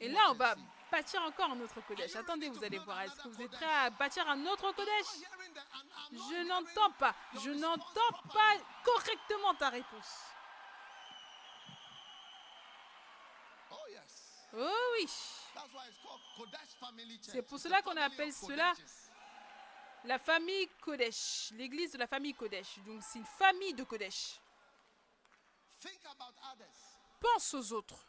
Et 0.00 0.08
là, 0.08 0.30
on 0.30 0.34
va 0.34 0.56
bâtir 0.90 1.22
encore 1.22 1.50
un 1.50 1.60
autre 1.60 1.80
Kodesh. 1.86 2.16
Attendez, 2.16 2.48
vous 2.48 2.64
allez 2.64 2.78
voir. 2.78 3.02
Est-ce 3.02 3.22
que 3.22 3.28
vous 3.28 3.42
êtes 3.42 3.50
prêts 3.50 3.66
à 3.66 3.90
bâtir 3.90 4.28
un 4.28 4.46
autre 4.46 4.72
Kodesh? 4.72 5.06
Je 6.12 6.48
n'entends 6.48 6.92
pas. 6.92 7.14
Je 7.34 7.50
n'entends 7.50 8.12
pas 8.32 8.56
correctement 8.84 9.54
ta 9.54 9.68
réponse. 9.68 10.18
Oh 13.70 13.86
yes. 13.88 14.39
Oh 14.54 14.94
oui. 14.94 15.06
C'est 17.22 17.42
pour 17.42 17.58
cela 17.58 17.82
qu'on 17.82 17.96
appelle 17.96 18.32
cela. 18.32 18.72
La 20.04 20.18
famille 20.18 20.68
Kodesh. 20.80 21.50
L'église 21.52 21.92
de 21.92 21.98
la 21.98 22.06
famille 22.06 22.34
Kodesh. 22.34 22.78
Donc 22.80 23.02
c'est 23.02 23.18
une 23.18 23.24
famille 23.24 23.74
de 23.74 23.84
Kodesh. 23.84 24.40
Pense 27.20 27.54
aux 27.54 27.72
autres. 27.72 28.06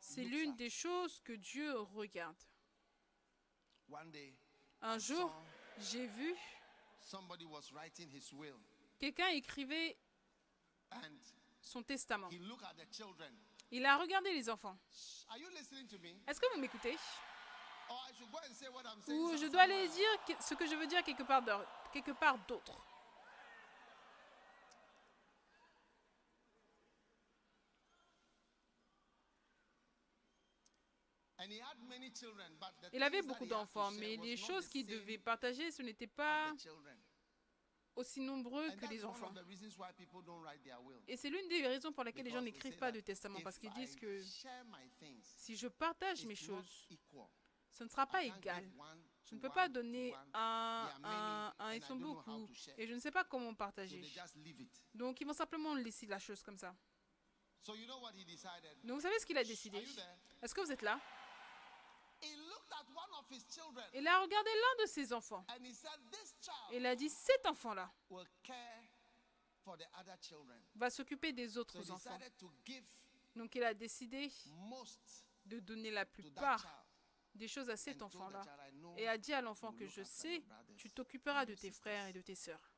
C'est 0.00 0.24
l'une 0.24 0.56
des 0.56 0.70
choses 0.70 1.20
que 1.20 1.32
Dieu 1.32 1.78
regarde. 1.80 2.36
Un 4.80 4.98
jour, 4.98 5.32
j'ai 5.78 6.06
vu 6.06 6.36
quelqu'un 8.98 9.28
écrivait 9.28 9.96
son 11.68 11.82
testament. 11.82 12.30
he 12.30 12.38
looked 12.38 12.64
at 12.64 12.74
the 12.74 12.86
children. 12.90 13.32
Il 13.70 13.84
a 13.84 13.96
regardé 13.98 14.32
les 14.32 14.48
enfants. 14.48 14.78
Are 15.28 15.38
you 15.38 15.48
listening 15.50 15.86
to 15.86 15.98
me? 15.98 16.14
Est-ce 16.26 16.40
que 16.40 16.46
vous 16.54 16.60
m'écoutez? 16.60 16.96
Ou 19.08 19.36
je 19.36 19.46
dois 19.46 19.62
aller 19.62 19.88
dire 19.88 20.40
ce 20.40 20.54
que 20.54 20.66
je 20.66 20.74
veux 20.74 20.86
dire 20.86 21.02
quelque 21.02 21.22
part 21.22 21.42
d'autre 21.42 22.84
Il 32.92 33.02
avait 33.02 33.22
beaucoup 33.22 33.46
d'enfants, 33.46 33.90
mais 33.92 34.16
les 34.16 34.36
choses 34.36 34.68
qu'il 34.68 34.86
devait 34.86 35.18
partager, 35.18 35.70
ce 35.70 35.82
n'était 35.82 36.06
pas. 36.06 36.52
Aussi 37.98 38.20
nombreux 38.20 38.70
que 38.76 38.86
les 38.86 39.04
enfants. 39.04 39.32
Et 41.06 41.16
c'est 41.16 41.30
l'une 41.30 41.48
des 41.48 41.66
raisons 41.66 41.92
pour 41.92 42.04
lesquelles 42.04 42.24
les 42.24 42.30
gens 42.30 42.40
n'écrivent 42.40 42.78
pas 42.78 42.92
de 42.92 43.00
testament, 43.00 43.40
parce 43.42 43.58
qu'ils 43.58 43.72
disent 43.74 43.96
que 43.96 44.20
si 45.22 45.56
je 45.56 45.68
partage 45.68 46.24
mes 46.24 46.36
choses, 46.36 46.88
ce 47.70 47.84
ne 47.84 47.88
sera 47.88 48.06
pas 48.06 48.22
égal. 48.22 48.64
Je 49.24 49.34
ne 49.34 49.40
peux 49.40 49.50
pas 49.50 49.68
donner 49.68 50.14
un, 50.32 50.90
un, 51.04 51.54
un 51.58 51.78
how 51.78 51.94
beaucoup. 51.96 52.48
Et 52.78 52.86
je 52.86 52.94
ne 52.94 52.98
sais 52.98 53.10
pas 53.10 53.24
comment 53.24 53.54
partager. 53.54 54.02
Donc 54.94 55.20
ils 55.20 55.26
vont 55.26 55.34
simplement 55.34 55.74
laisser 55.74 56.06
la 56.06 56.18
chose 56.18 56.42
comme 56.42 56.56
ça. 56.56 56.74
Donc 58.84 58.96
vous 58.96 59.00
savez 59.00 59.18
ce 59.18 59.26
qu'il 59.26 59.36
a 59.36 59.44
décidé? 59.44 59.84
Est-ce 60.40 60.54
que 60.54 60.60
vous 60.62 60.72
êtes 60.72 60.82
là? 60.82 60.98
Il 63.94 64.08
a 64.08 64.20
regardé 64.20 64.50
l'un 64.50 64.84
de 64.84 64.88
ses 64.88 65.12
enfants. 65.12 65.44
Il 66.72 66.86
a 66.86 66.94
dit, 66.96 67.08
cet 67.08 67.46
enfant-là 67.46 67.92
va 70.74 70.90
s'occuper 70.90 71.32
des 71.32 71.58
autres 71.58 71.90
enfants. 71.90 72.18
Donc 73.34 73.54
il 73.54 73.62
a 73.62 73.74
décidé 73.74 74.30
de 75.44 75.60
donner 75.60 75.90
la 75.90 76.06
plupart 76.06 76.86
des 77.34 77.48
choses 77.48 77.70
à 77.70 77.76
cet 77.76 78.02
enfant-là. 78.02 78.42
Et 78.96 79.06
a 79.06 79.16
dit 79.18 79.32
à 79.32 79.40
l'enfant 79.40 79.72
que 79.72 79.86
je 79.86 80.02
sais, 80.02 80.42
tu 80.76 80.90
t'occuperas 80.90 81.46
de 81.46 81.54
tes 81.54 81.70
frères 81.70 82.06
et 82.08 82.12
de 82.12 82.20
tes 82.20 82.34
sœurs. 82.34 82.72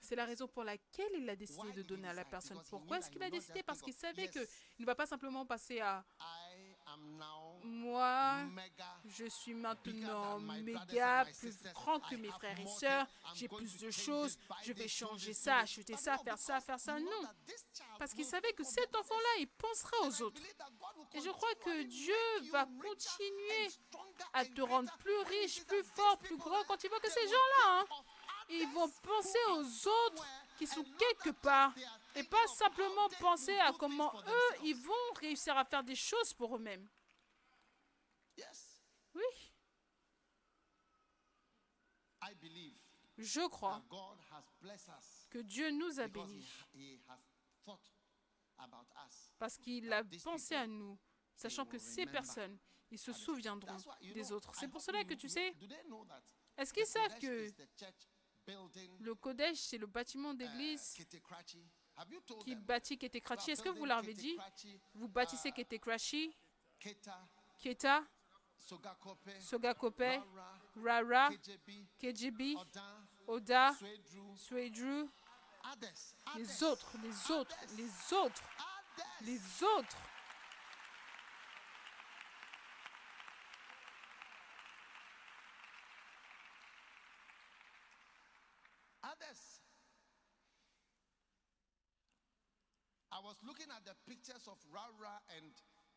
C'est 0.00 0.16
la 0.16 0.24
raison 0.24 0.48
pour 0.48 0.64
laquelle 0.64 1.12
il 1.14 1.28
a 1.28 1.36
décidé 1.36 1.70
de 1.72 1.82
donner 1.82 2.08
à 2.08 2.14
la 2.14 2.24
personne. 2.24 2.62
Pourquoi 2.68 2.98
est-ce 2.98 3.10
qu'il 3.10 3.22
a 3.22 3.28
décidé? 3.30 3.62
Parce 3.62 3.82
qu'il 3.82 3.92
savait 3.92 4.28
qu'il 4.28 4.46
ne 4.78 4.86
va 4.86 4.94
pas 4.94 5.06
simplement 5.06 5.44
passer 5.44 5.80
à 5.80 6.04
Moi, 7.64 8.38
je 9.06 9.26
suis 9.26 9.54
maintenant 9.54 10.38
méga 10.40 11.24
plus 11.38 11.56
grand 11.72 12.00
que 12.00 12.16
mes 12.16 12.30
frères 12.30 12.58
et 12.58 12.66
sœurs. 12.66 13.06
J'ai 13.34 13.48
plus 13.48 13.78
de 13.78 13.90
choses. 13.90 14.38
Je 14.62 14.72
vais 14.72 14.88
changer 14.88 15.32
ça, 15.32 15.58
acheter 15.58 15.96
ça, 15.96 16.18
faire 16.18 16.38
ça, 16.38 16.60
faire 16.60 16.80
ça. 16.80 16.98
Non. 16.98 17.22
Parce 17.98 18.12
qu'il 18.12 18.24
savait 18.24 18.52
que 18.52 18.64
cet 18.64 18.94
enfant-là, 18.94 19.40
il 19.40 19.48
pensera 19.48 20.06
aux 20.06 20.22
autres. 20.22 20.42
Et 21.14 21.20
je 21.20 21.30
crois 21.30 21.54
que 21.56 21.82
Dieu 21.82 22.50
va 22.50 22.66
continuer 22.66 23.68
à 24.32 24.44
te 24.44 24.60
rendre 24.60 24.92
plus 24.98 25.18
riche, 25.18 25.64
plus 25.64 25.84
fort, 25.84 26.18
plus 26.18 26.36
grand 26.36 26.62
quand 26.64 26.82
il 26.82 26.88
voit 26.88 27.00
que 27.00 27.10
ces 27.10 27.26
gens-là, 27.26 27.80
hein, 27.80 27.86
ils 28.48 28.68
vont 28.68 28.88
penser 28.88 29.38
aux 29.50 29.88
autres 29.88 30.26
qui 30.58 30.66
sont 30.66 30.84
quelque 30.98 31.30
part 31.30 31.72
et 32.14 32.24
pas 32.24 32.46
simplement 32.58 33.08
penser 33.20 33.56
à 33.58 33.72
comment 33.72 34.12
eux, 34.26 34.56
ils 34.64 34.76
vont 34.76 35.14
réussir 35.20 35.56
à 35.56 35.64
faire 35.64 35.82
des 35.82 35.94
choses 35.94 36.34
pour 36.34 36.56
eux-mêmes. 36.56 36.86
Oui, 39.14 39.22
je 43.18 43.46
crois 43.48 43.82
que 45.30 45.38
Dieu 45.38 45.70
nous 45.70 46.00
a 46.00 46.08
bénis. 46.08 46.48
parce 49.38 49.58
qu'il 49.58 49.92
a 49.92 50.02
pensé 50.22 50.54
à 50.54 50.66
nous, 50.66 50.98
sachant 51.34 51.66
que 51.66 51.78
ces 51.78 52.06
personnes, 52.06 52.58
ils 52.90 52.98
se 52.98 53.12
souviendront 53.12 53.76
des 54.00 54.32
autres. 54.32 54.52
C'est 54.54 54.68
pour 54.68 54.80
cela 54.80 55.04
que 55.04 55.14
tu 55.14 55.28
sais, 55.28 55.54
est-ce 56.56 56.72
qu'ils 56.72 56.86
savent 56.86 57.18
que 57.18 57.50
le 59.00 59.14
Kodesh, 59.14 59.58
c'est 59.58 59.78
le 59.78 59.86
bâtiment 59.86 60.32
uh, 60.32 60.36
d'église 60.36 60.94
Ketekrachi? 60.94 61.64
Qui 62.40 62.56
bâtit 62.56 62.98
Ketekrachi 62.98 63.52
Est-ce 63.52 63.62
que 63.62 63.68
vous 63.68 63.84
building 63.84 63.88
leur 63.88 63.98
avez 63.98 64.14
dit 64.14 64.30
Ketekrachi, 64.30 64.80
Vous 64.94 65.08
bâtissez 65.08 65.52
Ketekrachi, 65.52 66.36
Keta, 66.80 67.28
Keta, 67.58 68.04
Sogakope, 69.40 70.22
Rara, 70.76 71.30
KGB, 72.00 72.56
Oda, 73.26 73.72
Swedru, 74.36 75.08
les 76.36 76.62
autres, 76.62 76.92
les 77.02 77.30
autres, 77.30 77.56
les 77.76 78.12
autres, 78.14 78.42
les 79.22 79.62
autres. 79.62 79.96
I 93.12 93.20
was 93.22 93.36
looking 93.46 93.66
at 93.70 93.84
the 93.84 93.92
pictures 94.08 94.48
of 94.48 94.56
Rara 94.72 95.20
and 95.36 95.52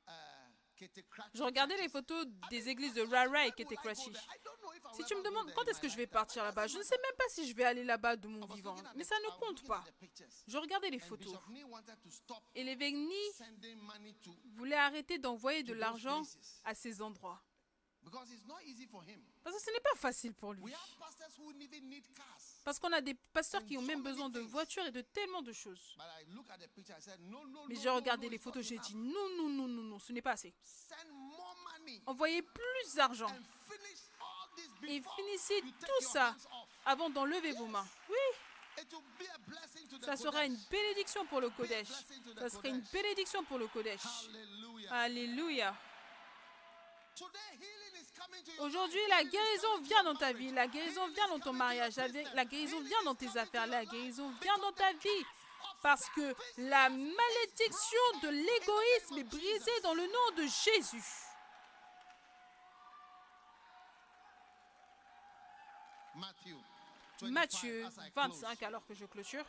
uh, 0.08 0.12
Je 1.34 1.44
regardais 1.44 1.78
les 1.78 1.90
photos 1.90 2.26
des 2.50 2.70
églises 2.70 2.94
de 2.94 3.02
Rara 3.02 3.46
et 3.48 3.52
Ketekrachi. 3.52 4.12
Si 4.94 5.04
tu 5.06 5.16
me 5.16 5.24
demandes 5.24 5.54
quand 5.54 5.64
est-ce 5.66 5.80
que 5.80 5.90
je 5.90 5.98
vais 5.98 6.08
partir 6.08 6.44
là-bas, 6.44 6.68
je 6.68 6.78
ne 6.78 6.84
sais 6.84 6.98
même 6.98 7.16
pas 7.18 7.26
si 7.30 7.48
je 7.48 7.56
vais 7.56 7.64
aller 7.64 7.84
là-bas 7.84 8.16
de 8.16 8.28
mon 8.28 8.46
vivant. 8.48 8.76
Mais 8.96 9.04
ça 9.04 9.16
ne 9.20 9.40
compte 9.40 9.66
pas. 9.68 9.84
Je 10.48 10.58
regardais 10.58 10.90
les 10.90 11.00
photos. 11.00 11.36
Et 12.56 12.64
l'évêque 12.64 12.96
Ni 12.96 13.24
voulait 14.56 14.76
arrêter 14.76 15.18
d'envoyer 15.18 15.64
de 15.64 15.74
l'argent 15.74 16.22
à 16.64 16.76
ces 16.76 17.02
endroits. 17.02 17.42
Parce 19.44 19.56
que 19.56 19.62
ce 19.64 19.72
n'est 19.72 19.80
pas 19.80 19.96
facile 19.98 20.34
pour 20.34 20.54
lui. 20.54 20.74
Parce 22.66 22.80
qu'on 22.80 22.92
a 22.94 23.00
des 23.00 23.14
pasteurs 23.14 23.64
qui 23.64 23.78
ont 23.78 23.84
même 23.84 24.02
besoin 24.02 24.28
de 24.28 24.40
voitures 24.40 24.88
et 24.88 24.92
de 24.92 25.02
tellement 25.02 25.44
de 25.44 25.54
choses. 25.54 25.96
But 25.98 26.06
I 26.20 26.34
look 26.34 26.50
at 26.50 26.58
the 26.58 26.68
picture, 26.68 26.96
I 26.98 27.02
said, 27.02 27.20
no, 27.22 27.46
no, 27.46 27.68
Mais 27.70 27.76
j'ai 27.76 27.90
regardé 27.90 28.28
les 28.28 28.40
photos, 28.40 28.66
j'ai 28.66 28.80
dit 28.80 28.96
non, 28.96 29.30
non, 29.38 29.50
non, 29.50 29.68
non, 29.68 29.84
non, 29.84 30.00
ce 30.00 30.12
n'est 30.12 30.24
pas 30.24 30.32
assez. 30.32 30.52
Send 30.64 31.08
more 31.14 31.56
money 31.64 32.02
Envoyez 32.08 32.42
plus 32.42 32.96
d'argent 32.96 33.30
et 34.88 35.02
finissez 35.16 35.62
tout 35.62 36.06
ça 36.12 36.36
avant 36.86 37.12
d'enlever 37.12 37.52
vos 37.52 37.68
mains. 37.68 37.88
Oui, 38.10 38.16
It 38.78 38.92
will 38.92 39.02
be 39.18 39.26
a 39.34 39.38
blessing 39.48 39.88
to 39.88 39.98
the 40.00 40.06
ça 40.06 40.18
sera 40.18 40.46
une 40.46 40.58
bénédiction 40.70 41.26
pour 41.28 41.42
le 41.42 41.50
Kodesh. 41.50 41.88
Ça 42.40 42.50
serait 42.50 42.70
une 42.70 42.84
bénédiction 42.92 43.44
pour 43.46 43.60
le 43.60 43.68
Kodesh. 43.68 44.02
Alléluia. 44.90 45.76
Aujourd'hui, 48.60 49.00
la 49.10 49.24
guérison 49.24 49.82
vient 49.82 50.04
dans 50.04 50.16
ta 50.16 50.34
vie, 50.34 50.52
la 50.52 50.68
guérison 50.68 51.08
vient 51.10 51.28
dans 51.28 51.40
ton 51.40 51.54
mariage, 51.54 51.96
la, 52.34 52.46
guérison 52.46 52.82
vient 52.82 53.04
dans 53.04 53.16
tes 53.16 53.38
affaires, 53.38 53.68
la 53.68 53.86
guérison 53.86 54.32
vient 54.42 54.58
dans 54.58 54.72
ta 54.72 54.92
vie. 54.94 55.26
Parce 55.82 56.08
que 56.10 56.34
la 56.58 56.90
malédiction 56.90 58.20
de 58.24 58.30
l'égoïsme 58.30 59.18
est 59.20 59.24
brisée 59.24 59.82
dans 59.84 59.94
le 59.94 60.04
nom 60.04 60.36
de 60.38 60.44
Jésus. 60.44 61.04
Matthew 66.16 66.56
25, 67.20 67.32
Matthieu 67.32 67.86
as 67.86 67.98
I 67.98 68.12
close. 68.12 68.42
25, 68.42 68.64
alors 68.64 68.86
que 68.86 68.94
je 68.94 69.06
clôture. 69.06 69.46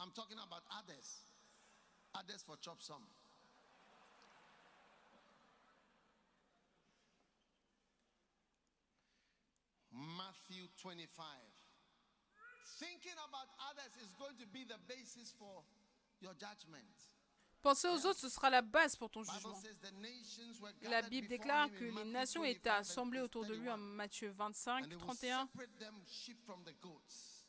I'm 0.00 0.10
talking 0.14 0.38
about 0.38 0.62
others. 0.68 1.23
Others 2.14 2.42
for 2.46 2.56
chop 2.60 2.80
some. 2.80 3.02
Matthew 9.92 10.66
25. 10.82 11.24
Thinking 12.78 13.14
about 13.28 13.48
others 13.70 13.94
is 14.02 14.10
going 14.18 14.36
to 14.38 14.46
be 14.46 14.64
the 14.64 14.78
basis 14.88 15.32
for 15.38 15.62
your 16.20 16.34
judgment. 16.34 16.90
Penser 17.62 17.88
aux 17.88 18.04
autres, 18.04 18.20
ce 18.20 18.28
sera 18.28 18.50
la 18.50 18.60
base 18.60 18.94
pour 18.94 19.08
ton 19.08 19.22
jugement. 19.22 19.56
La 20.82 21.00
Bible 21.00 21.28
déclare 21.28 21.70
que 21.70 21.84
les 21.84 22.04
nations 22.04 22.42
25 22.42 22.44
étaient 22.44 22.68
assemblées 22.68 23.20
autour 23.20 23.46
de 23.46 23.54
lui 23.54 23.70
en 23.70 23.76
31. 23.76 23.94
Matthieu 23.96 24.28
And 24.28 24.52
25, 24.52 24.88
they 24.88 24.96
will 24.96 25.06
31. 25.06 25.46
separate 25.46 25.78
them 25.78 25.94
sheep 26.06 26.36
from 26.44 26.62
the 26.64 26.74
goats. 26.82 27.46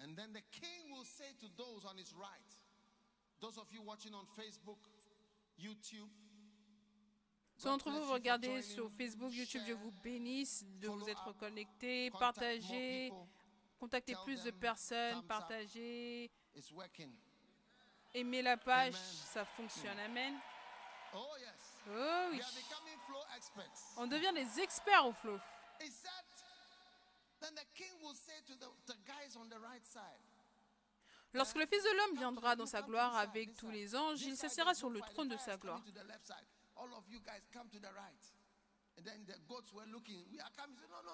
And 0.00 0.14
then 0.16 0.32
the 0.34 0.42
king 0.52 0.90
will 0.92 1.04
say 1.06 1.32
to 1.40 1.48
those 1.56 1.86
on 1.86 1.96
his 1.96 2.12
right, 2.12 2.57
those 3.40 3.58
of 3.58 3.72
you 3.72 3.82
watching 3.82 4.14
on 4.14 4.24
Facebook, 4.26 4.78
YouTube, 5.58 6.08
Ceux 7.56 7.68
d'entre 7.68 7.90
vous, 7.90 8.02
vous 8.04 8.12
regardez 8.12 8.62
sur 8.62 8.90
Facebook, 8.92 9.32
YouTube, 9.32 9.62
share, 9.66 9.76
vous 9.76 9.90
bénisse 9.90 10.64
de 10.64 10.88
vous 10.88 11.08
être 11.08 11.32
connectés, 11.32 12.10
partagez, 12.10 13.12
contactez 13.78 14.14
plus 14.24 14.42
de 14.42 14.50
personnes, 14.52 15.26
partagez, 15.26 16.30
aimez 18.14 18.42
la 18.42 18.56
page, 18.56 18.94
ça 18.94 19.44
fonctionne. 19.44 19.98
Amen. 19.98 20.34
Oh. 21.14 21.26
Oh 21.90 22.28
oui. 22.30 22.40
On 23.96 24.06
devient 24.06 24.32
des 24.34 24.60
experts 24.60 25.06
au 25.06 25.12
flow. 25.12 25.38
Lorsque 31.34 31.56
le 31.56 31.66
Fils 31.66 31.82
de 31.82 31.96
l'homme 31.96 32.16
viendra 32.16 32.56
dans 32.56 32.66
sa 32.66 32.82
gloire 32.82 33.16
avec 33.16 33.54
tous 33.54 33.70
les 33.70 33.94
anges, 33.94 34.22
il 34.22 34.36
s'assiera 34.36 34.74
sur 34.74 34.90
le 34.90 35.00
trône 35.00 35.28
de 35.28 35.36
sa 35.36 35.56
gloire. 35.56 35.82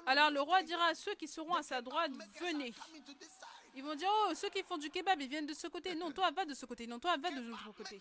Alors 0.06 0.30
le 0.30 0.40
roi 0.40 0.62
dira 0.62 0.86
à 0.86 0.94
ceux 0.94 1.14
qui 1.14 1.28
seront 1.28 1.54
à 1.54 1.62
sa 1.62 1.82
droite, 1.82 2.12
venez. 2.40 2.72
Ils 3.76 3.82
vont 3.82 3.94
dire, 3.96 4.08
oh, 4.28 4.34
ceux 4.34 4.50
qui 4.50 4.62
font 4.62 4.78
du 4.78 4.88
kebab, 4.88 5.20
ils 5.20 5.28
viennent 5.28 5.46
de 5.46 5.52
ce 5.54 5.66
côté. 5.66 5.94
Non, 5.96 6.12
toi, 6.12 6.30
va 6.30 6.44
de 6.44 6.54
ce 6.54 6.64
côté. 6.64 6.86
Non, 6.86 7.00
toi, 7.00 7.16
va 7.16 7.30
de 7.30 7.40
l'autre 7.40 7.72
côté. 7.72 8.00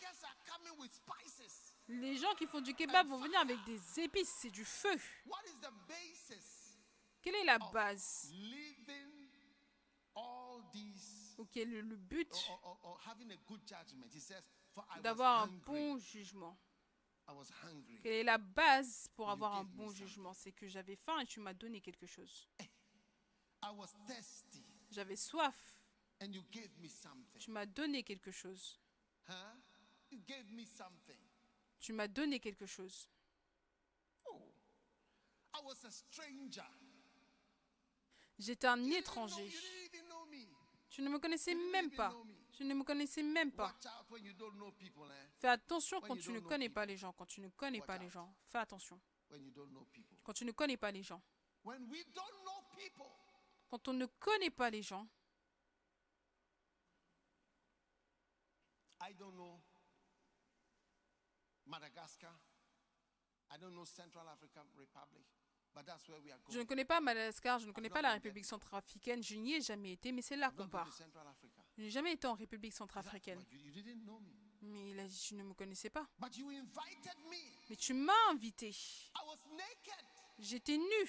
Les 1.87 2.15
gens 2.17 2.33
qui 2.35 2.45
font 2.45 2.61
du 2.61 2.75
kebab 2.75 3.07
vont 3.07 3.17
venir 3.17 3.39
avec 3.39 3.57
des 3.63 3.99
épices, 3.99 4.29
c'est 4.39 4.51
du 4.51 4.63
feu. 4.63 4.95
Quelle 7.21 7.35
est 7.35 7.45
la 7.45 7.57
base? 7.57 8.31
Ou 11.37 11.45
quel 11.45 11.73
est 11.73 11.81
le 11.81 11.95
but? 11.95 12.33
He 14.13 14.19
says, 14.19 14.43
For 14.71 14.83
I 14.89 14.97
was 14.97 15.01
d'avoir 15.01 15.43
un 15.43 15.47
bon 15.65 15.97
jugement. 15.97 16.57
Quelle 18.01 18.13
est 18.13 18.23
la 18.23 18.37
base 18.37 19.07
pour 19.15 19.29
avoir 19.29 19.55
un 19.55 19.63
bon 19.63 19.89
jugement? 19.89 20.33
C'est 20.33 20.51
que 20.51 20.67
j'avais 20.67 20.95
faim 20.95 21.19
et 21.19 21.25
tu 21.25 21.39
m'as 21.39 21.53
donné 21.53 21.79
quelque 21.81 22.05
chose. 22.05 22.49
Thirsty. 24.07 24.63
J'avais 24.91 25.15
soif, 25.15 25.81
And 26.21 26.33
you 26.33 26.43
gave 26.51 26.69
me 26.79 26.87
something. 26.87 27.39
tu 27.39 27.51
m'as 27.51 27.65
donné 27.65 28.03
quelque 28.03 28.31
chose. 28.31 28.79
Tu 31.79 31.93
m'as 31.93 32.07
donné 32.07 32.39
quelque 32.39 32.65
chose. 32.65 33.09
I 35.55 35.61
was 35.63 35.85
a 35.85 35.91
stranger. 35.91 36.61
J'étais 38.39 38.67
un 38.67 38.83
étranger. 38.85 39.51
Tu 40.93 41.01
ne 41.01 41.09
me 41.09 41.17
connaissais 41.17 41.55
même 41.55 41.89
pas. 41.89 42.11
me. 42.11 42.51
Tu 42.51 42.63
ne 42.63 42.75
me 42.75 42.83
connaissais 42.83 43.23
même 43.23 43.51
pas. 43.51 43.75
Eh? 43.81 45.29
Fais 45.39 45.47
attention 45.47 45.99
quand 46.01 46.15
tu 46.17 46.31
ne 46.31 46.39
connais 46.39 46.69
pas 46.69 46.85
les 46.85 46.95
gens. 46.95 47.11
Quand 47.13 47.25
tu 47.25 47.41
ne 47.41 47.49
connais 47.49 47.81
pas 47.81 47.97
les 47.97 48.09
gens. 48.09 48.31
Fais 48.45 48.59
attention. 48.59 49.01
Quand 50.23 50.33
tu 50.33 50.45
ne 50.45 50.51
connais 50.51 50.77
pas 50.77 50.91
les 50.91 51.01
gens. 51.01 51.19
Quand 53.69 53.87
on 53.87 53.93
ne 53.93 54.05
connaît 54.05 54.51
pas 54.51 54.69
les 54.69 54.83
gens, 54.83 55.07
I 59.01 59.15
don't 59.15 59.33
know 59.33 59.59
Madagascar. 61.65 62.39
I 63.49 63.57
don't 63.57 63.73
know 63.73 63.85
Central 63.85 64.27
African 64.27 64.67
Republic, 64.77 65.25
Je 66.49 66.59
ne 66.59 66.63
connais 66.63 66.85
pas 66.85 67.01
Madagascar, 67.01 67.59
je 67.59 67.67
ne 67.67 67.71
connais 67.71 67.89
pas 67.89 68.01
la 68.01 68.13
République 68.13 68.45
centrafricaine, 68.45 69.23
je 69.23 69.35
n'y 69.35 69.55
ai 69.55 69.61
jamais 69.61 69.93
été, 69.93 70.11
mais 70.11 70.21
c'est 70.21 70.35
là 70.35 70.51
qu'on 70.51 70.67
part. 70.67 70.89
Je 71.77 71.83
n'ai 71.83 71.89
jamais 71.89 72.13
été 72.13 72.27
en 72.27 72.35
République 72.35 72.73
centrafricaine. 72.73 73.43
Mais 74.61 74.91
il 74.91 74.99
a 74.99 75.07
dit, 75.07 75.19
tu 75.19 75.35
ne 75.35 75.43
me 75.43 75.53
connaissais 75.53 75.89
pas. 75.89 76.07
Mais 77.69 77.75
tu 77.75 77.93
m'as 77.93 78.29
invité. 78.31 78.73
J'étais 80.39 80.77
people? 80.77 81.07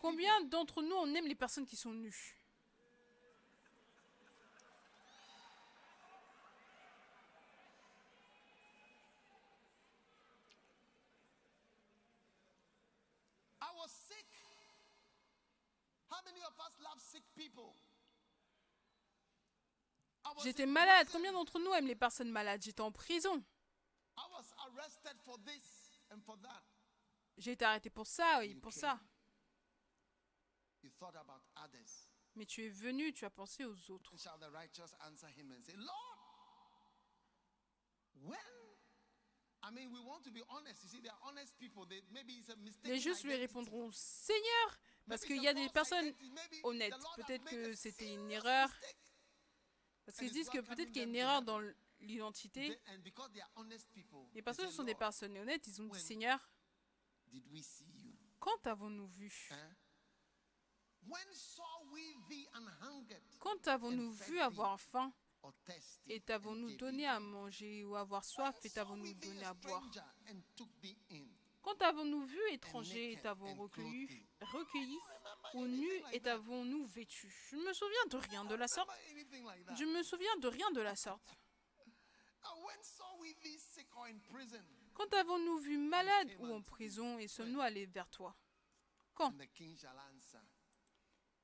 Combien 0.00 0.40
d'entre 0.42 0.82
nous, 0.82 0.94
on 0.94 1.14
aime 1.14 1.26
les 1.26 1.34
personnes 1.34 1.66
qui 1.66 1.76
sont 1.76 1.92
nues 1.92 2.36
I 13.60 13.76
was 13.76 13.90
sick. 13.90 14.26
How 16.08 16.13
many 16.24 16.42
of 16.42 16.58
us 16.58 16.78
love 16.80 17.00
sick 17.00 17.24
people? 17.34 17.74
I 20.24 20.32
was 20.36 20.44
J'étais 20.44 20.66
malade. 20.66 21.08
Combien 21.10 21.32
d'entre 21.32 21.58
nous 21.58 21.72
aiment 21.72 21.86
les 21.86 21.96
personnes 21.96 22.30
malades? 22.30 22.62
J'étais 22.62 22.80
en 22.80 22.92
prison. 22.92 23.42
J'ai 27.36 27.52
été 27.52 27.64
arrêté 27.64 27.90
pour 27.90 28.06
ça 28.06 28.44
et 28.44 28.54
pour 28.54 28.72
ça. 28.72 29.00
Mais 32.36 32.46
tu 32.46 32.64
es 32.64 32.68
venu, 32.68 33.12
tu 33.12 33.24
as 33.24 33.30
pensé 33.30 33.64
aux 33.64 33.90
autres. 33.90 34.14
Les 42.84 42.98
justes 42.98 43.24
lui 43.24 43.34
répondront 43.34 43.90
Seigneur, 43.92 44.78
parce 45.08 45.24
qu'il 45.24 45.42
y 45.42 45.48
a 45.48 45.54
des 45.54 45.68
personnes 45.68 46.12
honnêtes. 46.62 46.94
Peut-être 47.16 47.44
que 47.44 47.74
c'était 47.74 48.12
une 48.12 48.30
erreur. 48.30 48.70
Parce 50.04 50.18
qu'ils 50.18 50.32
disent 50.32 50.50
que 50.50 50.60
peut-être 50.60 50.92
qu'il 50.92 51.02
y 51.02 51.04
a 51.04 51.08
une 51.08 51.16
erreur 51.16 51.42
dans 51.42 51.60
l'identité. 52.00 52.68
Les 52.68 53.12
they 54.32 54.42
personnes 54.42 54.70
say, 54.70 54.76
sont 54.76 54.84
des 54.84 54.94
personnes 54.94 55.36
honnêtes. 55.38 55.66
Ils 55.66 55.80
ont 55.80 55.86
dit 55.86 56.00
Seigneur, 56.00 56.50
quand 58.38 58.66
avons-nous 58.66 59.06
vu? 59.08 59.50
Quand 63.38 63.68
avons-nous 63.68 64.12
vu 64.12 64.38
avoir 64.40 64.80
faim? 64.80 65.12
Et 66.06 66.20
t'avons-nous 66.20 66.76
donné 66.76 67.06
à 67.06 67.20
manger 67.20 67.84
ou 67.84 67.96
avoir 67.96 68.24
soif 68.24 68.56
et 68.64 68.70
t'avons-nous 68.70 69.12
donné 69.14 69.44
à 69.44 69.52
boire? 69.52 69.82
Quand 71.60 71.80
avons-nous 71.82 72.24
vu 72.26 72.40
étranger 72.52 73.12
et 73.12 73.20
t'avons 73.20 73.54
recueilli, 73.54 74.26
clothed 74.46 74.66
recueilli 74.66 74.98
Remember 74.98 75.54
ou 75.54 75.66
nu 75.66 75.88
anything 75.90 76.02
like 76.04 76.14
et 76.16 76.20
that? 76.20 76.30
t'avons-nous 76.30 76.86
vêtu 76.86 77.34
Je 77.50 77.56
ne 77.56 77.62
me 77.64 77.72
souviens 77.72 78.06
de 78.10 78.16
rien 78.16 78.44
de 78.44 78.54
la 78.54 78.68
sorte. 78.68 78.90
Je 79.76 79.84
me 79.84 80.02
souviens 80.02 80.36
de 80.36 80.48
rien 80.48 80.70
de 80.72 80.80
la 80.80 80.96
sorte. 80.96 81.30
Quand 84.94 85.12
avons-nous 85.14 85.58
vu 85.58 85.78
malade 85.78 86.30
ou 86.38 86.52
en 86.52 86.62
prison 86.62 87.18
et 87.18 87.28
sommes-nous 87.28 87.60
allés 87.60 87.86
vers 87.86 88.08
toi? 88.10 88.36
Quand? 89.14 89.32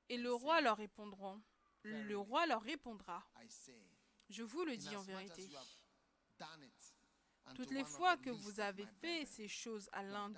Et 0.09 0.17
le 0.17 0.33
roi 0.33 0.61
leur 0.61 0.77
répondra. 0.77 1.41
Le 1.83 2.19
roi 2.19 2.47
leur 2.47 2.63
répondra. 2.63 3.25
Je 4.29 4.43
vous 4.43 4.65
le 4.65 4.77
dis 4.77 4.95
en 4.97 5.03
vérité. 5.03 5.49
Toutes 7.55 7.71
les 7.71 7.85
fois 7.85 8.17
que 8.17 8.31
vous 8.31 8.61
avez 8.61 8.87
fait 9.01 9.27
ces 9.27 9.49
choses 9.49 9.89
à 9.93 10.03
l'un 10.03 10.33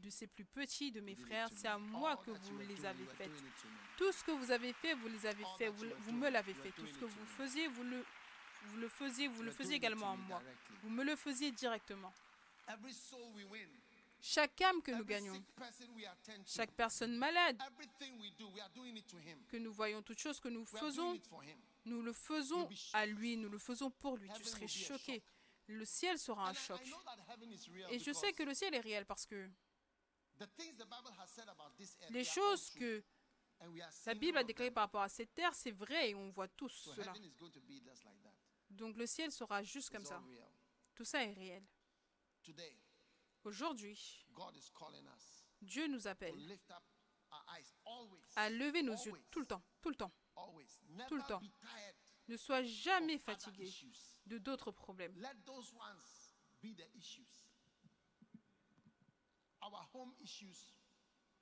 de 0.00 0.10
ces 0.10 0.26
plus 0.26 0.44
petits 0.44 0.90
de 0.90 1.00
mes 1.00 1.14
frères, 1.14 1.48
c'est 1.54 1.68
à 1.68 1.78
moi 1.78 2.16
que 2.16 2.30
vous 2.30 2.58
les 2.58 2.84
avez 2.84 3.04
faites. 3.16 3.30
Tout 3.96 4.12
ce 4.12 4.24
que 4.24 4.30
vous 4.30 4.50
avez 4.50 4.72
fait, 4.72 4.94
vous 4.94 5.08
les 5.08 5.26
avez 5.26 5.44
fait, 5.58 5.68
vous, 5.68 6.12
me 6.12 6.28
l'avez 6.28 6.54
fait. 6.54 6.70
Tout 6.70 6.86
ce 6.86 6.98
que 6.98 7.04
vous 7.04 7.26
faisiez, 7.36 7.68
vous 7.68 7.84
le, 7.84 8.04
vous 8.64 8.76
le 8.78 8.88
faisiez, 8.88 9.28
vous 9.28 9.42
le 9.42 9.50
faisiez 9.50 9.76
également 9.76 10.12
à 10.12 10.16
moi. 10.16 10.42
Vous 10.82 10.90
me 10.90 11.04
le 11.04 11.16
faisiez 11.16 11.50
directement. 11.52 12.12
Every 12.68 12.92
soul 12.92 13.20
we 13.34 13.44
win, 13.50 13.68
Chaque 14.20 14.60
âme 14.60 14.82
que 14.82 14.90
nous 14.90 15.04
gagnons, 15.04 15.42
chaque 16.44 16.72
personne 16.72 17.16
malade 17.16 17.56
que 19.48 19.56
nous 19.56 19.72
voyons, 19.72 20.02
toute 20.02 20.18
chose 20.18 20.40
que 20.40 20.48
nous 20.48 20.66
faisons, 20.66 21.18
nous 21.86 22.02
le 22.02 22.12
faisons 22.12 22.68
à 22.92 23.06
lui, 23.06 23.36
nous 23.36 23.48
le 23.48 23.58
faisons 23.58 23.90
pour 23.90 24.16
lui. 24.16 24.28
Tu 24.36 24.44
serais 24.44 24.68
choqué. 24.68 25.22
Le 25.68 25.84
ciel 25.84 26.18
sera 26.18 26.48
un 26.48 26.54
choc. 26.54 26.80
Et 27.90 27.98
je 27.98 28.12
sais 28.12 28.32
que 28.32 28.42
le 28.42 28.54
ciel 28.54 28.74
est 28.74 28.80
réel 28.80 29.04
parce 29.06 29.26
que 29.26 29.50
les 32.10 32.24
choses 32.24 32.70
que 32.70 33.04
la 34.06 34.14
Bible 34.14 34.38
a 34.38 34.44
déclarées 34.44 34.70
par 34.70 34.84
rapport 34.84 35.02
à 35.02 35.08
cette 35.08 35.34
terre, 35.34 35.54
c'est 35.54 35.72
vrai 35.72 36.10
et 36.10 36.14
on 36.14 36.30
voit 36.30 36.48
tous 36.48 36.90
cela. 36.94 37.12
Donc 38.70 38.96
le 38.96 39.06
ciel 39.06 39.30
sera 39.30 39.62
juste 39.62 39.90
comme 39.90 40.04
ça. 40.04 40.22
Tout 40.94 41.04
ça 41.04 41.24
est 41.24 41.32
réel. 41.32 41.64
Aujourd'hui, 43.44 44.24
God 44.32 44.56
is 44.56 44.70
calling 44.76 45.06
us 45.06 45.44
Dieu 45.60 45.86
nous 45.88 46.06
appelle 46.06 46.58
à 48.36 48.50
lever 48.50 48.82
nos 48.82 48.94
yeux 48.94 49.12
tout 49.30 49.40
le 49.40 49.46
temps, 49.46 49.62
tout 49.80 49.90
le 49.90 49.96
temps. 49.96 50.12
Tout 51.08 51.16
le 51.16 51.26
temps. 51.26 51.42
Ne 52.28 52.36
sois 52.36 52.62
jamais 52.62 53.18
fatigué 53.18 53.72
de 54.26 54.38
d'autres 54.38 54.70
problèmes. 54.70 55.14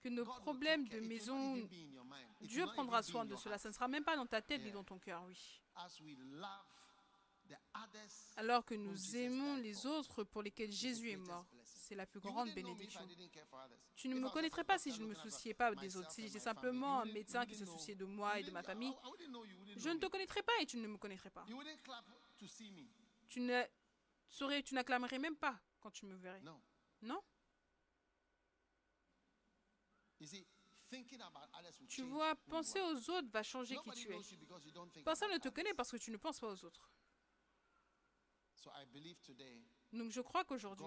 Que 0.00 0.08
nos 0.08 0.24
problèmes 0.24 0.86
de 0.88 1.00
maison, 1.00 1.68
Dieu 2.40 2.64
prendra 2.66 3.02
soin 3.02 3.22
in 3.22 3.26
de 3.26 3.36
cela. 3.36 3.58
Ça 3.58 3.68
ne 3.68 3.74
sera 3.74 3.88
même 3.88 4.04
pas 4.04 4.16
dans 4.16 4.26
ta 4.26 4.40
tête 4.40 4.62
ni 4.62 4.70
dans 4.70 4.84
ton 4.84 4.98
cœur, 4.98 5.24
oui. 5.24 5.60
Alors 8.36 8.64
que 8.64 8.74
nous 8.74 9.16
aimons 9.16 9.56
les 9.56 9.86
autres 9.86 10.24
pour 10.24 10.42
lesquels 10.42 10.72
Jésus 10.72 11.10
est 11.10 11.16
mort. 11.16 11.46
C'est 11.86 11.94
la 11.94 12.06
plus 12.06 12.20
grande 12.20 12.52
bénédiction. 12.52 13.00
Tu 13.94 14.08
ne 14.08 14.18
me 14.18 14.28
connaîtrais 14.28 14.64
pas 14.64 14.78
si 14.78 14.92
je 14.92 15.00
ne 15.00 15.06
me 15.06 15.14
souciais 15.14 15.54
pas 15.54 15.74
des 15.74 15.96
autres. 15.96 16.10
Si 16.10 16.22
j'étais 16.22 16.40
simplement 16.40 17.00
un 17.00 17.06
médecin 17.06 17.46
qui 17.46 17.54
se 17.54 17.64
souciait 17.64 17.94
de 17.94 18.04
moi 18.04 18.38
et 18.38 18.42
de 18.42 18.50
ma 18.50 18.62
famille, 18.62 18.94
je 19.76 19.88
ne 19.88 19.98
te 19.98 20.06
connaîtrais 20.06 20.42
pas 20.42 20.52
et 20.60 20.66
tu 20.66 20.76
ne 20.78 20.88
me 20.88 20.98
connaîtrais 20.98 21.30
pas. 21.30 21.46
Tu 23.28 23.40
ne 23.40 23.62
saurais, 24.28 24.62
tu 24.62 24.74
n'acclamerais 24.74 25.18
même 25.18 25.36
pas 25.36 25.58
quand 25.80 25.90
tu 25.90 26.06
me 26.06 26.16
verrais. 26.16 26.40
No. 26.40 26.60
Non? 27.02 27.22
Tu 31.88 32.02
vois, 32.02 32.34
penser 32.48 32.80
aux 32.80 33.10
autres 33.10 33.28
va 33.30 33.42
changer 33.42 33.76
qui 33.76 33.90
tu 33.90 34.12
es. 34.12 35.02
Personne 35.04 35.32
ne 35.32 35.38
te 35.38 35.48
connaît 35.48 35.74
parce 35.74 35.90
que 35.90 35.96
tu 35.96 36.10
ne 36.10 36.16
penses 36.16 36.40
pas 36.40 36.48
aux 36.48 36.64
autres. 36.64 36.90
Donc 39.92 40.10
je 40.10 40.20
crois 40.20 40.44
qu'aujourd'hui, 40.44 40.86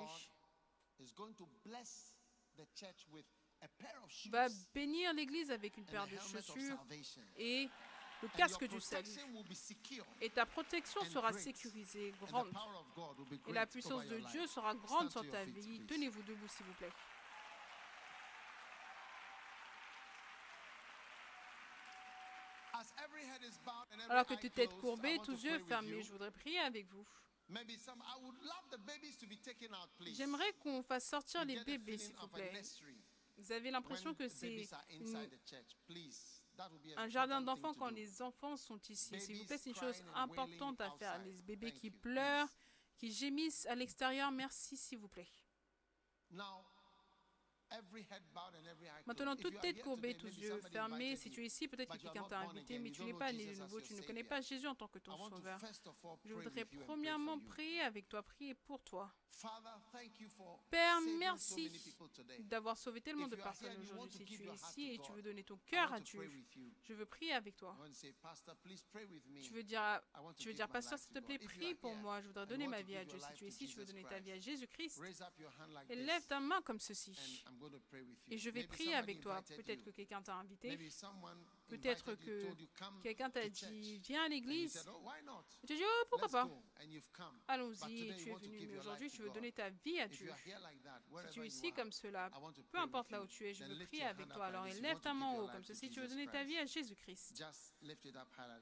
va 4.30 4.48
bénir 4.74 5.14
l'Église 5.14 5.52
avec 5.52 5.78
une 5.78 5.86
paire 5.86 6.08
de 6.08 6.18
chaussures 6.18 6.78
et 7.38 7.70
le 8.22 8.28
casque 8.30 8.66
du 8.66 8.80
salut. 8.82 9.10
Et 10.22 10.30
ta 10.30 10.46
protection 10.46 11.04
sera 11.06 11.32
sécurisée, 11.34 12.14
grande. 12.22 12.52
Et 13.48 13.54
la 13.54 13.66
puissance 13.66 14.06
de 14.08 14.20
Dieu 14.32 14.46
sera 14.48 14.76
grande 14.76 15.10
sur 15.12 15.30
ta 15.30 15.44
vie. 15.46 15.86
Tenez-vous 15.88 16.24
debout, 16.24 16.48
s'il 16.48 16.66
vous 16.66 16.74
plaît. 16.74 16.92
Alors 24.10 24.26
que 24.26 24.36
toute 24.36 24.54
tête 24.54 24.74
courbée, 24.80 25.18
tous 25.18 25.36
to 25.36 25.48
yeux 25.48 25.60
fermés, 25.60 26.02
je 26.02 26.12
voudrais 26.12 26.32
prier 26.32 26.60
avec 26.60 26.88
vous. 26.88 27.06
Maybe 27.50 27.78
some 27.78 28.00
I 28.02 28.24
would 28.24 28.38
love 28.44 28.70
the 28.70 28.78
babies 28.78 29.18
to 29.18 29.26
be 29.26 29.38
taken 29.38 29.74
out, 29.74 29.90
please. 29.98 30.16
J'aimerais 30.16 30.54
qu'on 30.60 30.84
fasse 30.84 31.10
sortir 31.10 31.44
les 31.46 31.64
bébés, 31.64 31.98
s'il 31.98 32.16
vous 32.16 32.28
plaît. 32.28 32.62
Vous 33.38 33.52
avez 33.52 33.72
l'impression 33.72 34.14
que 34.14 34.28
c'est 34.28 34.68
un 36.98 37.08
jardin 37.08 37.42
d'enfants 37.42 37.74
quand 37.74 37.90
les 37.90 38.22
enfants 38.22 38.58
sont 38.58 38.80
ici. 38.90 39.20
S'il 39.20 39.38
vous 39.38 39.46
plaît, 39.46 39.58
c'est 39.58 39.70
une 39.70 39.76
chose 39.76 40.04
importante 40.14 40.80
à 40.82 40.92
faire. 40.92 41.24
Les 41.24 41.42
bébés 41.42 41.74
qui 41.74 41.90
pleurent, 41.90 42.50
qui 42.98 43.12
gémissent 43.12 43.66
à 43.66 43.76
l'extérieur, 43.76 44.30
merci, 44.32 44.78
s'il 44.78 45.00
vous 45.00 45.08
plaît. 45.08 45.30
Maintenant, 49.06 49.36
toute 49.36 49.60
tête 49.60 49.82
courbée, 49.82 50.16
tous 50.16 50.36
yeux 50.38 50.62
fermés. 50.72 51.16
Si 51.16 51.30
tu 51.30 51.42
es 51.42 51.46
ici, 51.46 51.68
peut-être 51.68 51.92
que 51.92 52.02
quelqu'un 52.02 52.24
t'a 52.24 52.40
invité, 52.40 52.80
mais 52.80 52.92
tu 52.92 53.04
n'es 53.04 53.14
pas 53.14 53.32
né 53.32 53.46
de 53.46 53.60
nouveau, 53.60 53.82
tu 53.82 53.94
ne 53.94 54.02
connais 54.02 54.24
pas 54.24 54.42
Jésus 54.42 54.68
en 54.68 54.76
tant 54.76 54.88
que 54.88 55.00
ton 55.00 55.16
sauveur. 55.16 55.60
Je 56.26 56.34
voudrais 56.34 56.66
premièrement 56.66 57.40
prier 57.40 57.82
avec 57.82 58.08
toi, 58.10 58.24
prier 58.24 58.56
pour 58.56 58.82
toi. 58.82 59.14
Père, 60.70 61.00
merci 61.18 61.72
d'avoir 62.40 62.78
sauvé 62.78 63.00
tellement 63.00 63.28
de 63.28 63.36
personnes 63.36 63.78
aujourd'hui. 63.80 64.18
Si 64.18 64.26
tu 64.26 64.44
es 64.44 64.54
ici 64.54 64.94
et 64.94 65.00
tu 65.00 65.12
veux 65.14 65.22
donner 65.22 65.44
ton 65.44 65.58
cœur 65.66 65.94
à 65.94 66.00
Dieu, 66.00 66.30
je 66.84 66.94
veux 66.94 67.06
prier 67.06 67.34
avec 67.34 67.56
toi. 67.56 67.78
Je 67.94 69.54
veux 69.54 69.64
dire, 69.64 70.02
je 70.38 70.46
veux 70.46 70.54
dire, 70.54 70.68
pasteur, 70.68 71.00
s'il 71.00 71.14
te 71.14 71.20
plaît, 71.20 71.40
prie 71.40 71.76
pour 71.76 71.96
moi. 71.96 72.22
Je 72.22 72.28
voudrais 72.28 72.48
donner 72.48 72.68
ma 72.68 72.82
vie 72.82 72.98
à 72.98 73.06
Dieu. 73.06 73.20
Si 73.20 73.34
tu 73.34 73.46
es 73.46 73.48
ici, 73.48 73.68
je 73.68 73.78
veux 73.78 73.86
donner 73.86 74.04
ta 74.04 74.20
vie 74.20 74.32
à 74.32 74.36
Christ, 74.36 74.50
Jésus-Christ. 74.50 75.02
Et 75.90 75.96
lève 75.96 76.26
ta 76.26 76.40
main 76.40 76.62
comme 76.62 76.80
ceci. 76.80 77.44
Et 78.30 78.38
je 78.38 78.50
vais 78.50 78.64
prier 78.66 78.94
avec 78.96 79.20
toi. 79.22 79.42
Peut-être 79.42 79.84
que 79.84 79.90
quelqu'un 79.92 80.22
t'a 80.22 80.36
invité. 80.36 80.78
Peut-être 81.68 82.16
que 82.16 82.54
quelqu'un 83.04 83.30
t'a 83.30 83.48
dit, 83.50 84.00
viens 84.00 84.24
à 84.24 84.28
l'église. 84.28 84.84
oh? 84.88 85.10
Et 85.64 85.68
tu 85.68 85.74
as 85.74 85.76
dit, 85.76 85.84
oh, 85.86 86.06
pourquoi 86.10 86.28
pas? 86.30 86.50
Allons-y, 87.48 88.16
tu 88.18 88.30
es 88.30 88.34
venu. 88.36 88.68
Mais 88.68 88.78
aujourd'hui, 88.80 89.10
tu 89.12 89.22
veux 89.22 89.30
donner 89.30 89.52
ta 89.52 89.70
vie 89.70 90.00
à 90.00 90.08
Dieu. 90.08 90.32
Si 91.28 91.34
tu 91.34 91.42
es 91.44 91.48
ici 91.48 91.72
comme 91.74 91.92
cela, 91.92 92.30
peu 92.72 92.80
importe 92.80 93.12
là 93.12 93.22
où 93.22 93.28
tu 93.28 93.46
es, 93.46 93.54
je 93.54 93.64
veux 93.66 93.86
prier 93.86 94.04
avec 94.04 94.28
toi. 94.30 94.46
Alors 94.46 94.66
élève 94.68 95.00
ta 95.00 95.14
main 95.14 95.32
give 95.32 95.40
haut 95.42 95.48
comme 95.48 95.64
ceci, 95.64 95.90
tu 95.90 96.00
veux 96.00 96.08
donner 96.08 96.28
ta 96.28 96.44
vie 96.44 96.58
à 96.58 96.66
Jésus-Christ. 96.66 97.44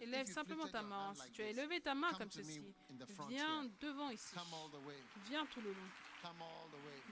Élève 0.02 0.28
simplement 0.28 0.68
ta 0.68 0.82
main. 0.82 1.14
Si 1.16 1.32
tu 1.32 1.42
as 1.42 1.50
élevé 1.50 1.82
ta 1.82 1.96
main 1.96 2.14
comme 2.14 2.32
ceci, 2.32 2.74
viens 3.30 3.64
devant 3.80 4.10
ici. 4.10 4.36
Viens 5.30 5.46
tout 5.46 5.62
le 5.62 5.72
long. 5.72 5.90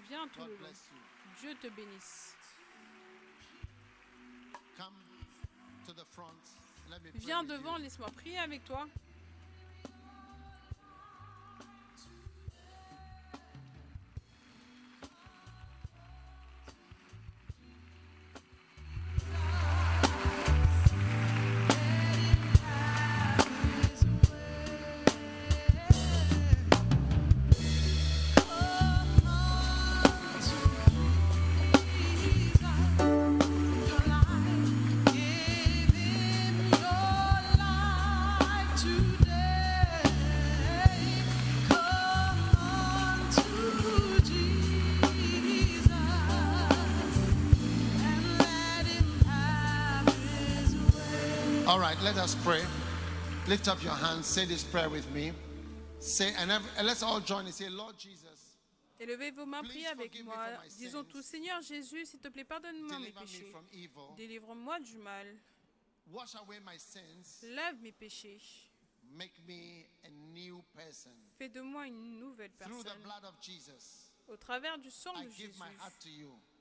Viens 0.10 0.28
tout 0.28 0.44
le 0.46 0.58
long. 0.58 1.15
Dieu 1.42 1.56
te 1.62 1.68
bénisse. 1.68 2.36
Viens 7.16 7.44
devant, 7.44 7.78
laisse-moi 7.78 8.10
prier 8.12 8.40
avec 8.40 8.64
toi. 8.66 8.88
All 51.76 51.82
right, 51.82 52.02
let 52.04 52.16
us 52.16 52.36
pray. 52.36 52.62
Lift 53.50 53.68
up 53.68 53.84
your 53.84 53.92
hands. 53.92 54.28
Say 54.28 54.46
this 54.46 54.64
prayer 54.64 54.90
with 54.90 55.12
me. 55.12 55.34
Say, 56.00 56.32
and, 56.40 56.50
every, 56.50 56.70
and 56.78 56.88
let's 56.88 57.04
all 57.04 57.20
join 57.20 57.44
and 57.44 57.54
say, 57.54 57.68
Lord 57.68 57.98
Jesus, 57.98 58.56
Élevez 58.98 59.32
vos 59.36 59.46
mains, 59.46 59.62
priez 59.62 59.88
avec 59.88 60.24
moi. 60.24 60.36
Disons 60.80 61.04
tout, 61.04 61.22
Seigneur 61.22 61.62
Jésus, 61.62 62.06
s'il 62.06 62.22
te 62.22 62.30
plaît, 62.30 62.46
pardonne-moi 62.46 62.98
mes 63.00 63.12
deliver 63.12 63.20
me 63.20 63.26
péchés. 63.26 63.52
from 63.52 63.66
evil. 63.74 64.16
Délivre-moi 64.16 64.80
du 64.80 64.98
mal. 65.00 65.28
Wash 66.14 66.36
away 66.36 66.62
my 66.66 66.78
sins. 66.78 67.44
Lève 67.44 67.76
mes 67.82 67.92
péchés. 67.92 68.40
Make 69.12 69.34
me 69.46 69.86
a 70.06 70.10
new 70.34 70.64
person. 70.74 71.12
Fais 71.38 71.50
de 71.50 71.60
moi 71.60 71.88
une 71.88 72.20
nouvelle 72.22 72.52
Through 72.58 72.84
the 72.84 72.86
personne. 72.86 73.04
blood 73.04 73.26
of 73.26 73.36
Jesus, 73.42 74.14
Au 74.30 74.38
travers 74.38 74.78
du 74.78 74.90
sang 74.90 75.12
de 75.22 75.30
give 75.30 75.52
Jésus, 75.52 75.60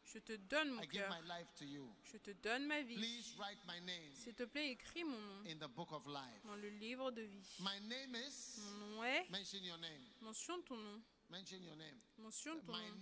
je 0.04 0.18
te 0.18 0.32
donne 0.36 0.70
mon 0.70 0.82
cœur. 0.86 1.10
my 1.10 1.26
life 1.28 1.52
to 1.54 1.64
you. 1.64 1.88
Je 2.04 2.18
te 2.18 2.30
donne 2.42 2.66
ma 2.66 2.82
vie. 2.82 2.94
Please 2.96 3.34
write 3.38 3.58
my 3.66 3.80
name 3.80 4.14
S'il 4.14 4.34
te 4.34 4.44
plaît, 4.44 4.70
écris 4.72 5.04
mon 5.04 5.18
nom 5.18 5.44
in 5.46 5.56
the 5.56 5.68
book 5.68 5.92
of 5.92 6.06
life. 6.06 6.42
dans 6.44 6.56
le 6.56 6.68
livre 6.68 7.10
de 7.10 7.22
vie. 7.22 7.56
My 7.60 7.80
name 7.80 8.14
is, 8.14 8.58
Mon 8.60 8.86
nom 8.96 9.04
est. 9.04 9.28
mention 9.30 9.58
your 9.62 9.78
name. 9.78 10.02
Mentionne 10.20 10.62
ton 10.64 10.76
nom. 10.76 11.02
Mention 11.30 11.58
your 11.62 11.76
name. 11.76 11.98
Mentionne 12.18 12.60
ton 12.64 12.72
nom. 12.72 13.00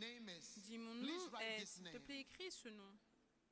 Dis 0.57 0.79
mon 0.79 0.95
nom 0.95 1.09
est. 1.41 1.67
S'il 1.67 1.85
te 1.91 1.99
plaît, 1.99 2.21
écris 2.21 2.51
ce 2.53 2.69
nom 2.69 2.97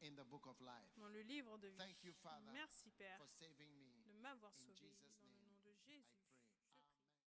in 0.03 0.13
the 0.15 0.25
book 0.29 0.47
of 0.47 0.59
life. 0.61 0.97
dans 0.97 1.09
le 1.09 1.21
livre 1.23 1.59
de 1.59 1.69
vie. 1.69 1.77
Thank 1.77 2.05
you, 2.05 2.13
Father, 2.23 2.53
Merci, 2.53 2.91
Père, 2.97 3.19
for 3.19 3.29
saving 3.29 3.69
me. 3.69 4.05
de 4.07 4.13
m'avoir 4.21 4.55
sauvé. 4.55 4.91